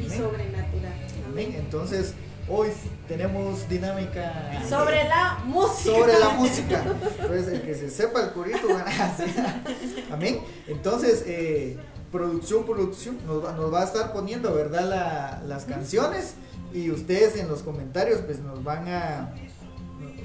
y 0.00 0.08
sobrenatural. 0.10 0.92
Entonces, 1.36 2.14
hoy 2.48 2.68
tenemos 3.08 3.68
dinámica 3.68 4.62
sobre 4.68 5.04
la 5.08 5.38
música. 5.44 5.98
Sobre 5.98 6.18
la 6.18 6.28
música. 6.30 6.82
Entonces, 7.20 7.48
el 7.48 7.62
que 7.62 7.74
se 7.74 7.90
sepa 7.90 8.22
el 8.22 8.30
corito 8.32 8.68
gana. 8.68 8.90
Amén. 10.12 10.40
Entonces, 10.66 11.24
eh, 11.26 11.78
producción, 12.10 12.64
producción, 12.64 13.18
nos 13.26 13.44
va, 13.44 13.52
nos 13.52 13.72
va, 13.72 13.82
a 13.82 13.84
estar 13.84 14.12
poniendo, 14.12 14.54
¿verdad? 14.54 14.88
La, 14.88 15.42
las 15.46 15.64
canciones 15.64 16.34
y 16.72 16.90
ustedes 16.90 17.36
en 17.36 17.48
los 17.48 17.62
comentarios, 17.62 18.20
pues 18.20 18.40
nos 18.40 18.62
van 18.62 18.88
a 18.88 19.34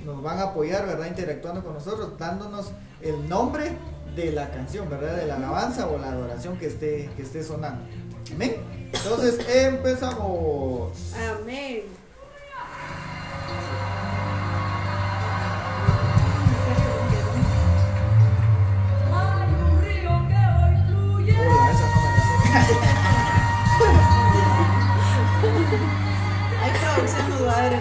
nos 0.05 0.24
van 0.24 0.39
a 0.39 0.43
apoyar, 0.43 0.88
¿verdad? 0.88 1.07
Interactuando 1.07 1.63
con 1.63 1.74
nosotros, 1.74 2.17
dándonos 2.17 2.72
el 3.01 3.30
nombre 3.30 3.72
de 4.15 4.32
la 4.32 4.49
canción, 4.49 4.89
¿verdad? 4.89 5.17
De 5.17 5.26
la 5.26 5.36
alabanza 5.36 5.88
o 5.88 5.97
la 5.97 6.09
adoración 6.09 6.57
que 6.57 6.67
esté, 6.67 7.09
que 7.15 7.22
esté 7.22 7.43
sonando. 7.43 7.86
Amén. 8.34 8.55
Entonces 8.91 9.39
empezamos. 9.47 10.91
Amén. 11.13 11.84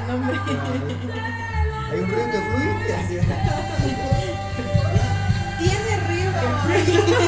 nombre. 0.09 0.35
Hay 1.91 2.01
un 2.01 2.09
río 2.09 2.31
que 2.31 2.41
fluye. 2.41 2.97
Tiene 5.59 5.93
río 6.09 6.31
que. 6.33 6.47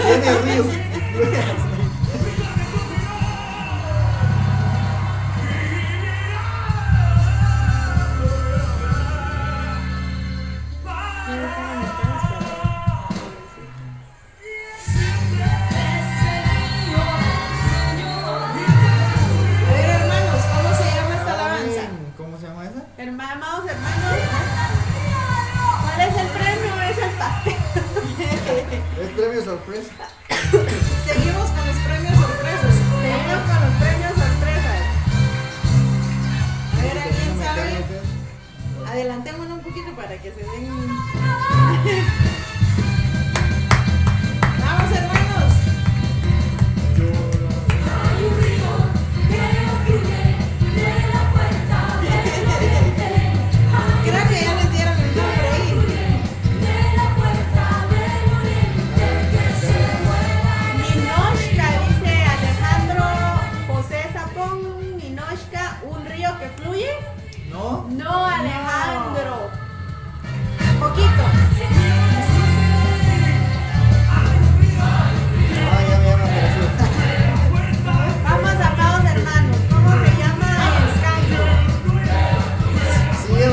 Tiene 0.06 0.30
río. 0.42 1.69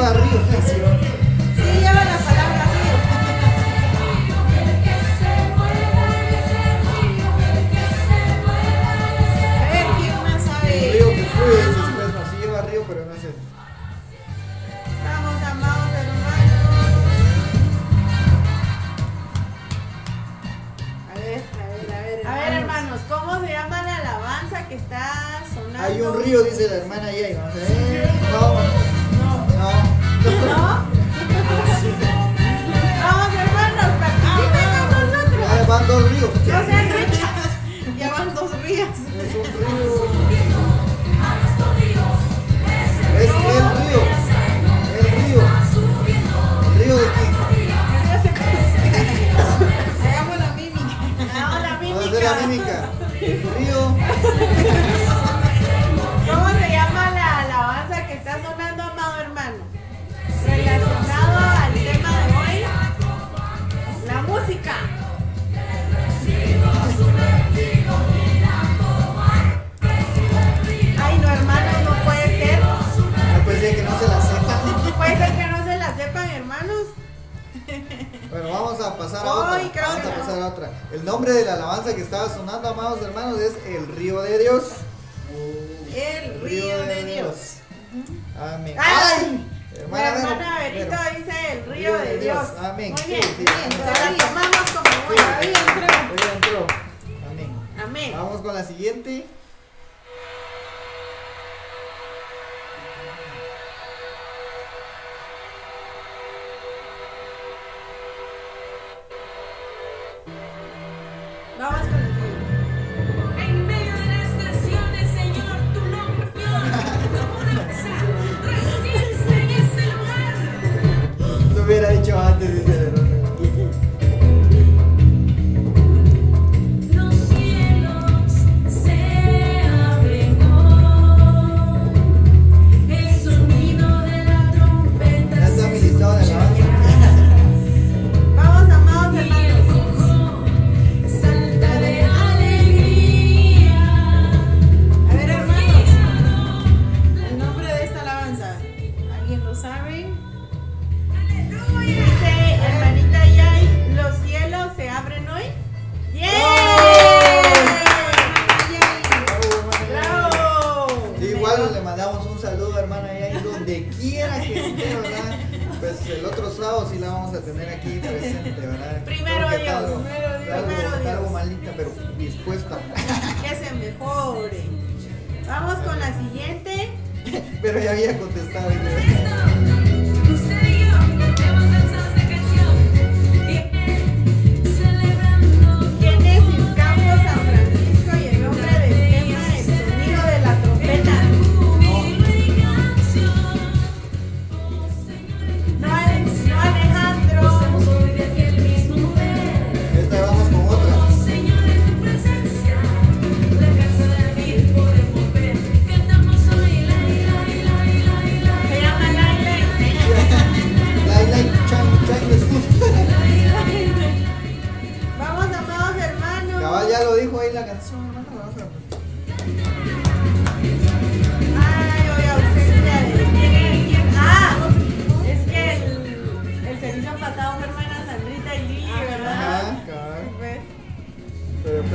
arriba. 0.10 0.97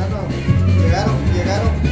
no, 0.08 0.22
no. 0.22 0.82
Llegaron, 0.82 1.16
llegaron. 1.32 1.82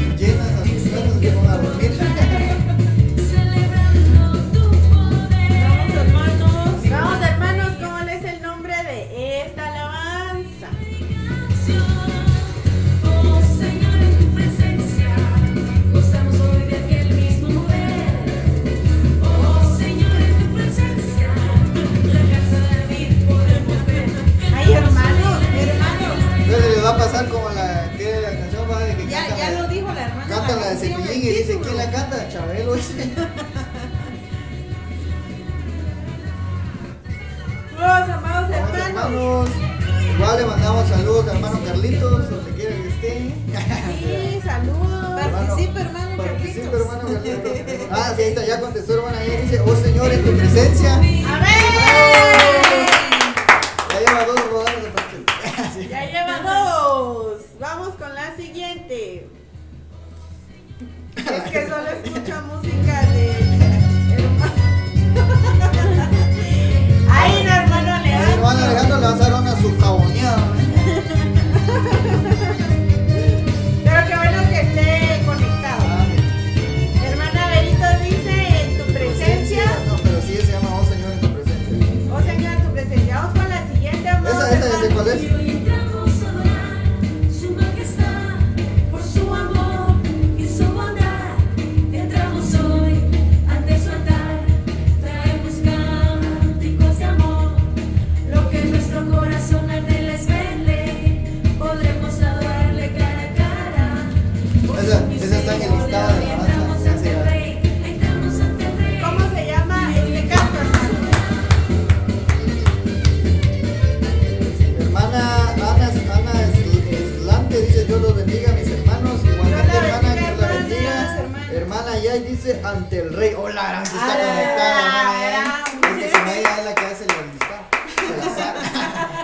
Comedia 122.10 122.28
dice 122.28 122.60
ante 122.64 122.98
el 122.98 123.12
rey. 123.14 123.34
Hola, 123.36 123.62
gran, 123.68 123.86
se 123.86 123.96
está 123.96 124.18
conectada, 124.18 125.30
eh. 125.30 125.36
Ante 125.82 126.06
es 126.06 126.64
la 126.64 126.74
que 126.74 126.86
hace 126.86 127.04
el 127.04 127.10
lista. 127.30 127.68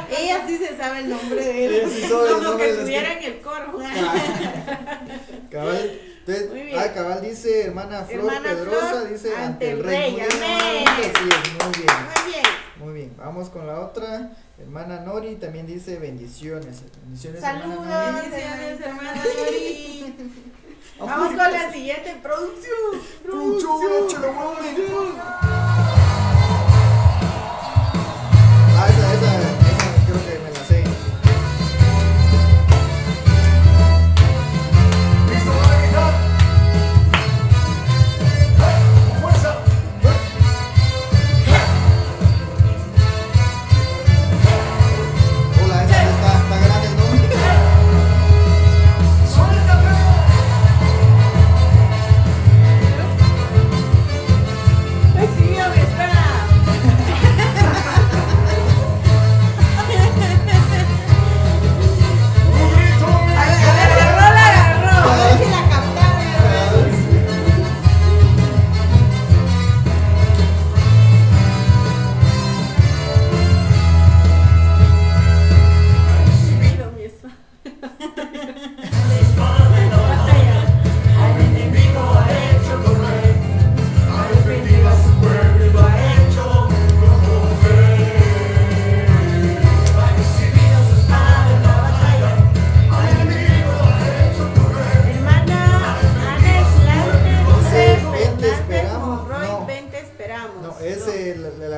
Ella 0.18 0.44
sí 0.46 0.56
se 0.56 0.76
sabe 0.76 1.00
el 1.00 1.08
nombre 1.08 1.44
de 1.44 1.66
él. 1.66 1.74
Ella 1.74 1.88
sí 1.88 2.02
sabe 2.02 2.28
el 2.28 2.42
nombre 2.42 2.64
que 2.64 2.70
estuviera 2.70 3.12
en 3.12 3.24
el 3.24 3.40
coro. 3.40 3.78
Cabal. 5.50 6.00
Entonces, 6.26 6.74
ah, 6.76 6.92
cabal 6.92 7.22
dice 7.22 7.66
hermana 7.66 8.02
Flor 8.02 8.18
hermana 8.18 8.42
Pedrosa, 8.42 8.88
Flor, 8.88 9.08
dice 9.08 9.36
ante 9.36 9.70
el 9.70 9.84
rey. 9.84 10.10
Muy 10.10 10.20
bien, 10.20 10.28
muy 10.40 11.72
bien. 11.72 11.94
Muy 12.16 12.32
bien. 12.32 12.42
Muy 12.80 12.94
bien, 12.94 13.14
vamos 13.16 13.48
con 13.48 13.64
la 13.64 13.80
otra. 13.80 14.32
Hermana 14.58 15.00
Nori 15.00 15.36
también 15.36 15.68
dice 15.68 16.00
bendiciones. 16.00 16.82
Bendiciones. 17.04 17.40
Saludos, 17.40 17.78
hermana 17.86 18.10
Nori. 18.10 18.28
bendiciones, 18.28 18.80
hermana 18.80 19.14
Nori. 19.24 20.14
Vamos 20.98 21.28
con 21.28 21.36
la 21.36 21.72
siguiente 21.72 22.16
producción. 22.22 23.00
Producción, 23.22 24.06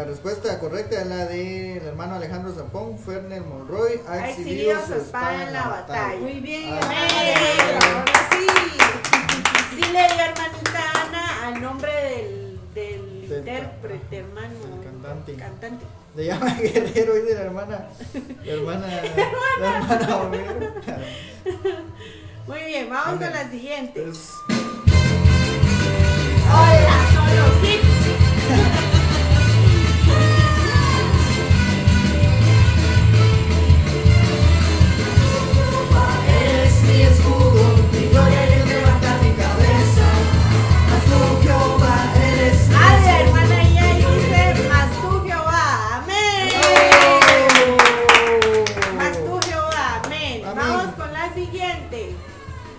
respuesta 0.08 0.58
correcta 0.58 1.02
es 1.02 1.06
la 1.06 1.26
del 1.26 1.80
de 1.80 1.86
hermano 1.88 2.14
Alejandro 2.14 2.50
Zampón. 2.54 2.98
Fernel 2.98 3.44
Monroy 3.44 4.00
ha, 4.08 4.30
exhibido, 4.30 4.74
su 4.86 4.94
espada 4.94 5.42
en 5.46 5.52
la 5.52 5.68
batalla. 5.68 6.18
Muy 6.18 6.40
bien, 6.40 6.78
ah, 6.80 8.06
sí. 8.30 8.46
Le 9.76 9.88
dio 9.88 10.00
hermanita 10.00 10.92
Ana 11.04 11.46
al 11.46 11.60
nombre 11.60 11.90
del, 12.74 13.24
intérprete, 13.24 14.16
ah, 14.16 14.20
hermano. 14.20 14.54
Cantante. 14.82 15.34
Cantante. 15.34 15.84
Se 16.16 16.24
llama 16.24 16.54
Guerrero 16.60 17.18
y 17.18 17.22
de 17.22 17.34
la 17.36 17.40
hermana. 17.42 17.88
Hermana. 18.46 18.86
hermana 19.58 20.30
Muy 22.46 22.60
bien, 22.64 22.88
vamos 22.88 23.08
Ana. 23.08 23.26
con 23.26 23.30
la 23.30 23.50
siguiente. 23.50 24.06
Gloria 38.10 38.42
a 38.42 38.46
quien 38.46 38.68
levanta 38.68 39.18
mi 39.22 39.30
Mastu 40.90 41.18
Jehová 41.42 41.98
hermana, 43.20 43.58
ya 43.74 43.86
dices 43.94 44.68
Mastu 44.68 45.08
Jehová, 45.26 45.66
amén. 46.02 46.48
¡Oh! 46.54 47.20
Mastu 48.96 49.32
Jehová, 49.48 50.02
amén. 50.04 50.42
Vamos 50.56 50.94
con 50.94 51.12
la 51.12 51.32
siguiente. 51.34 52.14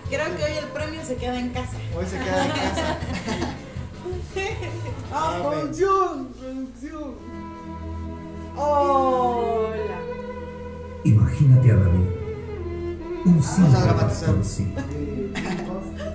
Creo 0.08 0.36
que 0.36 0.42
hoy 0.44 0.56
el 0.58 0.66
premio 0.66 1.04
se 1.04 1.16
queda 1.16 1.38
en 1.38 1.50
casa. 1.50 1.76
Hoy 1.96 2.06
se 2.06 2.18
queda 2.18 2.44
en 2.44 2.50
casa. 2.50 2.98
¡Ay, 5.12 5.42
función! 5.42 6.28
¡Hola! 8.56 9.98
Imagínate 11.04 11.70
a 11.70 11.76
David 11.76 12.19
un 13.30 14.44
simple 14.44 14.82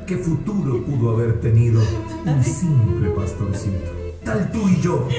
¿Qué 0.05 0.17
futuro 0.17 0.83
pudo 0.85 1.11
haber 1.11 1.39
tenido 1.39 1.81
un 2.25 2.43
simple 2.43 3.09
pastorcito? 3.11 3.91
Tal 4.23 4.51
tú 4.51 4.67
y 4.67 4.81
yo. 4.81 5.07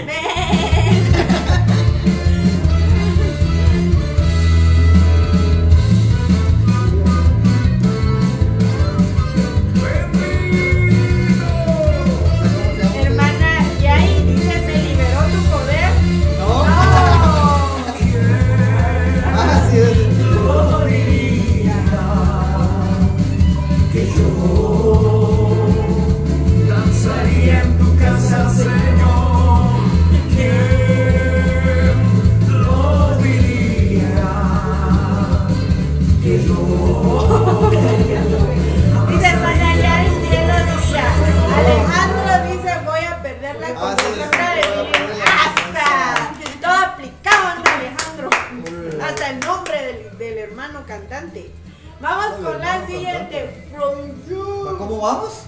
from 52.87 54.15
you. 54.29 54.77
¿Cómo 54.79 55.01
vamos? 55.01 55.46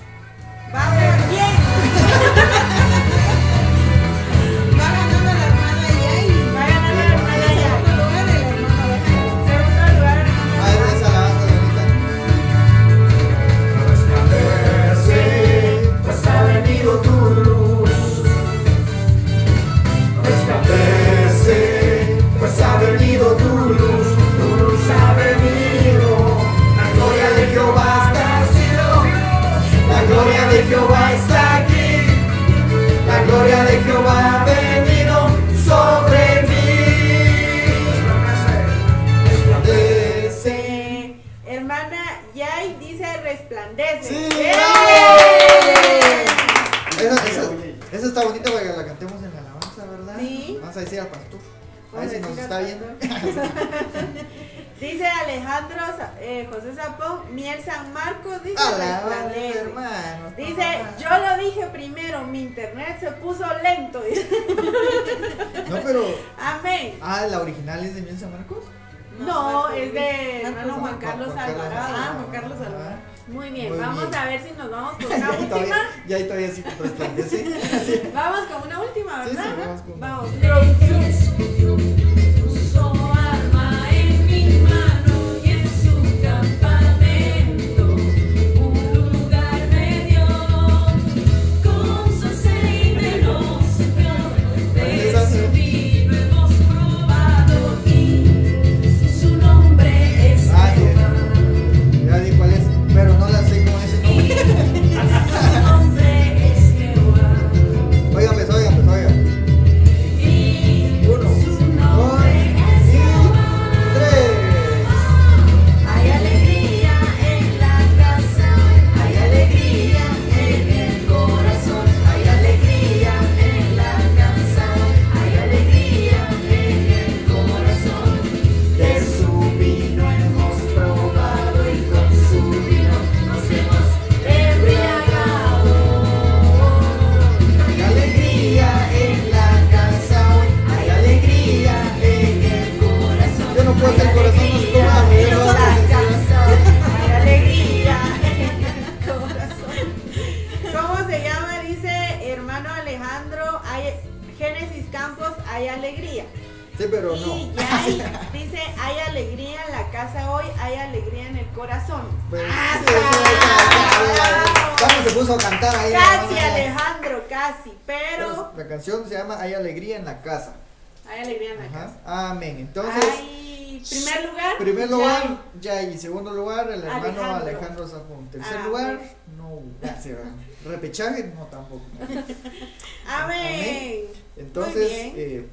repechaje, 180.89 181.33
no 181.37 181.47
tampoco. 181.47 181.83
Amén. 183.09 184.07
Entonces, 184.37 184.91
eh, 184.91 185.47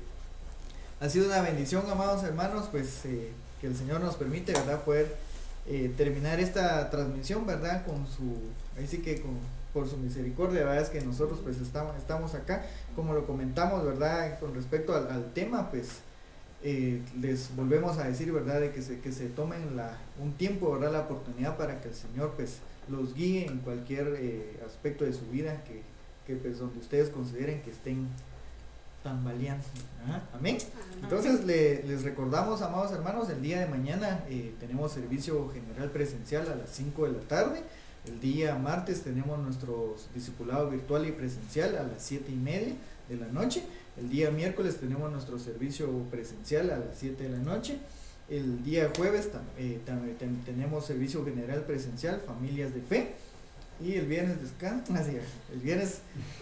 ha 1.00 1.10
sido 1.10 1.28
una 1.28 1.42
bendición, 1.42 1.84
amados 1.90 2.24
hermanos, 2.24 2.68
pues 2.72 3.06
eh, 3.06 3.32
que 3.60 3.68
el 3.68 3.76
Señor 3.76 4.02
nos 4.02 4.16
permite, 4.16 4.54
¿verdad? 4.54 4.84
Poder 4.84 5.16
eh, 5.68 5.94
terminar 5.98 6.40
esta 6.40 6.90
transmisión, 6.90 7.46
¿verdad? 7.46 7.86
Con 7.86 8.08
su, 8.08 8.38
ahí 8.78 8.88
sí 8.88 9.00
que 9.00 9.22
con, 9.22 9.38
por 9.74 9.90
su 9.90 9.98
misericordia, 9.98 10.62
la 10.62 10.68
verdad 10.68 10.84
es 10.84 10.90
que 10.90 11.02
nosotros 11.02 11.40
pues 11.44 11.58
estamos, 11.58 11.98
estamos 11.98 12.34
acá, 12.34 12.66
como 12.96 13.14
lo 13.14 13.26
comentamos, 13.26 13.84
¿verdad? 13.84 14.40
Con 14.40 14.56
respecto 14.56 14.96
al, 14.96 15.34
tema, 15.34 15.70
pues 15.70 16.00
les 16.64 17.56
volvemos 17.56 18.00
a 18.00 18.06
decir, 18.06 18.32
¿verdad? 18.32 18.60
De 18.60 18.72
que 18.72 18.82
se, 18.82 19.00
que 19.00 19.12
se 19.12 19.28
tomen 19.28 19.76
la, 19.76 19.98
un 20.20 20.34
tiempo, 20.34 20.72
¿verdad? 20.72 20.94
La 20.94 21.02
oportunidad 21.02 21.58
para 21.58 21.80
que 21.82 21.90
el 21.90 21.96
Señor 21.96 22.34
pues 22.36 22.60
los 22.90 23.14
guíe 23.14 23.46
en 23.48 23.60
cualquier 23.60 24.16
eh, 24.20 24.60
aspecto 24.66 25.06
de 25.06 25.14
su 25.14 25.26
vida 25.32 25.64
que, 25.64 25.82
que 26.28 26.36
pues 26.40 26.60
donde 26.60 26.80
ustedes 26.80 27.10
consideren 27.10 27.62
que 27.62 27.72
estén 27.72 28.08
tambaleando. 29.04 29.64
Amén. 30.34 30.58
Entonces 31.04 31.46
le- 31.46 31.84
les 31.84 32.04
recordamos, 32.04 32.62
amados 32.62 32.92
hermanos, 32.92 33.30
el 33.30 33.42
día 33.42 33.60
de 33.60 33.68
mañana 33.68 34.24
eh, 34.30 34.54
tenemos 34.60 34.92
servicio 34.92 35.50
general 35.50 35.92
presencial 35.92 36.50
a 36.52 36.56
las 36.56 36.70
5 36.72 37.06
de 37.06 37.12
la 37.14 37.20
tarde. 37.20 37.62
El 38.08 38.20
día 38.20 38.56
martes 38.56 39.02
tenemos 39.04 39.38
nuestro 39.40 39.96
discipulado 40.14 40.70
virtual 40.70 41.08
y 41.08 41.12
presencial 41.12 41.76
a 41.78 41.84
las 41.84 42.04
7 42.04 42.32
y 42.32 42.36
media 42.36 42.74
de 43.10 43.18
la 43.18 43.28
noche. 43.28 43.64
El 43.98 44.10
día 44.10 44.30
miércoles 44.32 44.78
tenemos 44.78 45.12
nuestro 45.12 45.40
servicio 45.40 45.88
presencial 46.12 46.70
a 46.72 46.78
las 46.80 46.98
7 47.00 47.24
de 47.24 47.30
la 47.30 47.38
noche. 47.40 47.78
El 48.30 48.64
día 48.64 48.92
jueves 48.98 49.30
tam- 49.32 49.42
eh, 49.58 49.80
tam- 49.86 50.44
tenemos 50.46 50.86
servicio 50.86 51.24
general 51.24 51.62
presencial, 51.64 52.22
familias 52.26 52.74
de 52.74 52.82
fe. 52.82 53.14
Y 53.82 53.96
el 53.96 54.06
viernes 54.06 54.42
descanso, 54.42 54.94
así 54.96 55.18
el 55.54 55.60
viernes 55.60 56.00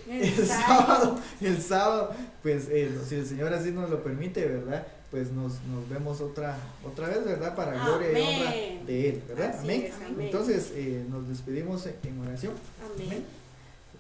el 0.07 0.47
sábado, 0.47 1.19
el 1.41 1.59
sábado, 1.61 2.13
pues 2.43 2.67
eh, 2.69 2.91
si 3.09 3.15
el 3.15 3.25
Señor 3.25 3.51
así 3.53 3.71
nos 3.71 3.89
lo 3.89 4.03
permite, 4.03 4.45
¿verdad? 4.45 4.85
Pues 5.09 5.31
nos, 5.31 5.53
nos 5.63 5.89
vemos 5.89 6.21
otra 6.21 6.55
otra 6.85 7.07
vez, 7.07 7.25
¿verdad? 7.25 7.55
Para 7.55 7.73
gloria 7.83 8.11
y 8.11 8.21
honra 8.21 8.49
Amén. 8.49 8.85
de 8.85 9.09
Él, 9.09 9.23
¿verdad? 9.27 9.55
Amén. 9.59 9.81
es, 9.87 9.93
amén. 9.95 10.21
Entonces 10.27 10.71
eh, 10.75 11.03
nos 11.09 11.27
despedimos 11.27 11.87
en, 11.87 12.19
oración. 12.19 12.53
Amén. 12.95 13.23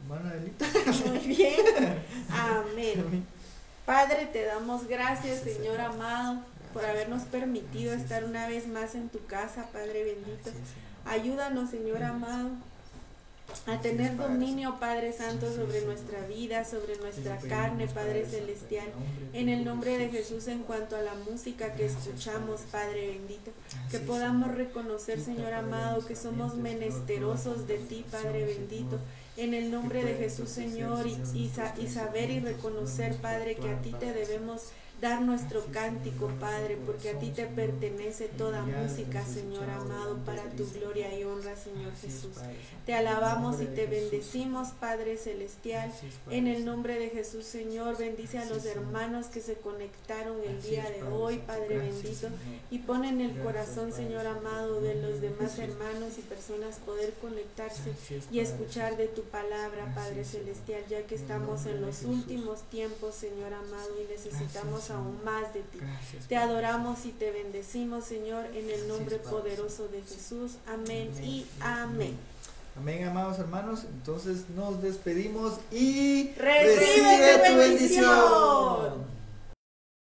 Hermana 0.03 0.29
Adelita. 0.29 0.65
Muy 1.09 1.19
bien. 1.19 1.55
Amén. 2.29 3.03
Amén. 3.07 3.25
Padre, 3.85 4.29
te 4.31 4.45
damos 4.45 4.87
gracias, 4.87 5.41
Señor 5.41 5.79
amado, 5.81 6.39
por 6.73 6.85
habernos 6.85 7.23
permitido 7.23 7.93
estar 7.93 8.23
una 8.25 8.47
vez 8.47 8.67
más 8.67 8.95
en 8.95 9.09
tu 9.09 9.23
casa, 9.25 9.67
Padre 9.71 10.03
bendito. 10.03 10.49
Ayúdanos, 11.05 11.69
Señor 11.69 12.01
amado, 12.03 12.49
a 13.67 13.79
tener 13.81 14.15
dominio, 14.17 14.77
Padre 14.79 15.13
Santo, 15.13 15.53
sobre 15.53 15.81
nuestra 15.85 16.25
vida, 16.27 16.65
sobre 16.65 16.95
nuestra 16.97 17.37
carne, 17.37 17.87
Padre 17.87 18.25
Celestial. 18.25 18.87
En 19.33 19.49
el 19.49 19.63
nombre 19.65 19.97
de 19.97 20.09
Jesús, 20.09 20.47
en 20.47 20.59
cuanto 20.63 20.95
a 20.95 21.01
la 21.01 21.13
música 21.29 21.73
que 21.75 21.85
escuchamos, 21.85 22.61
Padre 22.71 23.07
bendito, 23.09 23.51
que 23.91 23.99
podamos 23.99 24.55
reconocer, 24.55 25.19
Señor 25.21 25.53
amado, 25.53 26.05
que 26.05 26.15
somos 26.15 26.55
menesterosos 26.55 27.67
de 27.67 27.77
ti, 27.77 28.05
Padre 28.09 28.45
bendito. 28.45 28.97
En 29.35 29.53
el 29.53 29.71
nombre 29.71 30.03
de 30.03 30.13
Jesús, 30.15 30.49
Señor, 30.49 31.05
y, 31.07 31.17
y 31.37 31.49
sa- 31.49 31.73
y 31.79 31.87
saber 31.89 32.29
y 32.31 32.39
reconocer, 32.39 33.15
Padre, 33.17 33.55
que 33.55 33.69
a 33.69 33.81
ti 33.81 33.91
te 33.99 34.13
debemos 34.13 34.67
dar 35.03 35.21
nuestro 35.21 35.65
cántico, 35.65 36.31
Padre, 36.39 36.77
porque 36.85 37.09
a 37.09 37.19
ti 37.19 37.29
te 37.29 37.45
pertenece 37.45 38.29
toda 38.29 38.63
música, 38.63 39.21
Señor 39.25 39.69
amado, 39.69 40.15
para 40.25 40.43
tu 40.51 40.65
gloria 40.71 41.13
y 41.19 41.25
honra, 41.25 41.57
Señor 41.57 41.91
Jesús. 42.01 42.37
Te 42.85 42.93
alabamos 42.93 43.61
y 43.61 43.65
te 43.65 43.85
bendecimos, 43.85 44.69
Padre 44.69 45.17
Celestial. 45.17 45.91
En 46.29 46.47
el 46.47 46.63
nombre 46.63 46.97
de 46.97 47.09
Jesús, 47.09 47.43
Señor, 47.43 47.97
bendice 47.97 48.37
a 48.37 48.45
los 48.45 48.63
hermanos 48.65 49.25
que 49.25 49.41
se 49.41 49.55
conectaron 49.55 50.37
el 50.41 50.61
día 50.61 50.89
de 50.89 51.03
hoy, 51.03 51.39
Padre 51.39 51.79
bendito. 51.79 52.29
Y 52.71 52.79
pon 52.79 53.03
en 53.03 53.19
el 53.19 53.37
corazón, 53.41 53.91
Señor 53.91 54.25
amado, 54.25 54.79
de 54.79 54.95
los 54.95 55.19
demás 55.19 55.59
hermanos 55.59 56.17
y 56.17 56.21
personas 56.21 56.77
poder 56.77 57.11
conectarse 57.21 57.91
y 58.31 58.39
escuchar 58.39 58.95
de 58.95 59.07
tu 59.07 59.23
palabra, 59.23 59.93
Padre 59.93 60.23
Celestial, 60.23 60.81
ya 60.89 61.05
que 61.05 61.15
estamos 61.15 61.65
en 61.65 61.81
los 61.81 62.03
últimos 62.03 62.61
tiempos, 62.69 63.15
Señor 63.15 63.53
amado, 63.53 63.89
y 64.01 64.09
necesitamos 64.09 64.92
aún 64.93 65.23
más 65.23 65.53
de 65.53 65.61
ti. 65.61 65.79
Te 66.27 66.37
adoramos 66.37 67.05
y 67.05 67.11
te 67.11 67.31
bendecimos, 67.31 68.05
Señor, 68.05 68.45
en 68.53 68.69
el 68.69 68.87
nombre 68.87 69.17
poderoso 69.17 69.87
de 69.87 70.01
Jesús. 70.01 70.53
Amén 70.67 71.11
y 71.23 71.45
amén. 71.59 72.15
Amén, 72.75 73.07
amados 73.07 73.37
hermanos. 73.39 73.85
Entonces 73.85 74.49
nos 74.55 74.81
despedimos 74.81 75.59
y 75.71 76.31
Recibe 76.33 77.41
tu 77.47 77.57
bendición. 77.57 79.13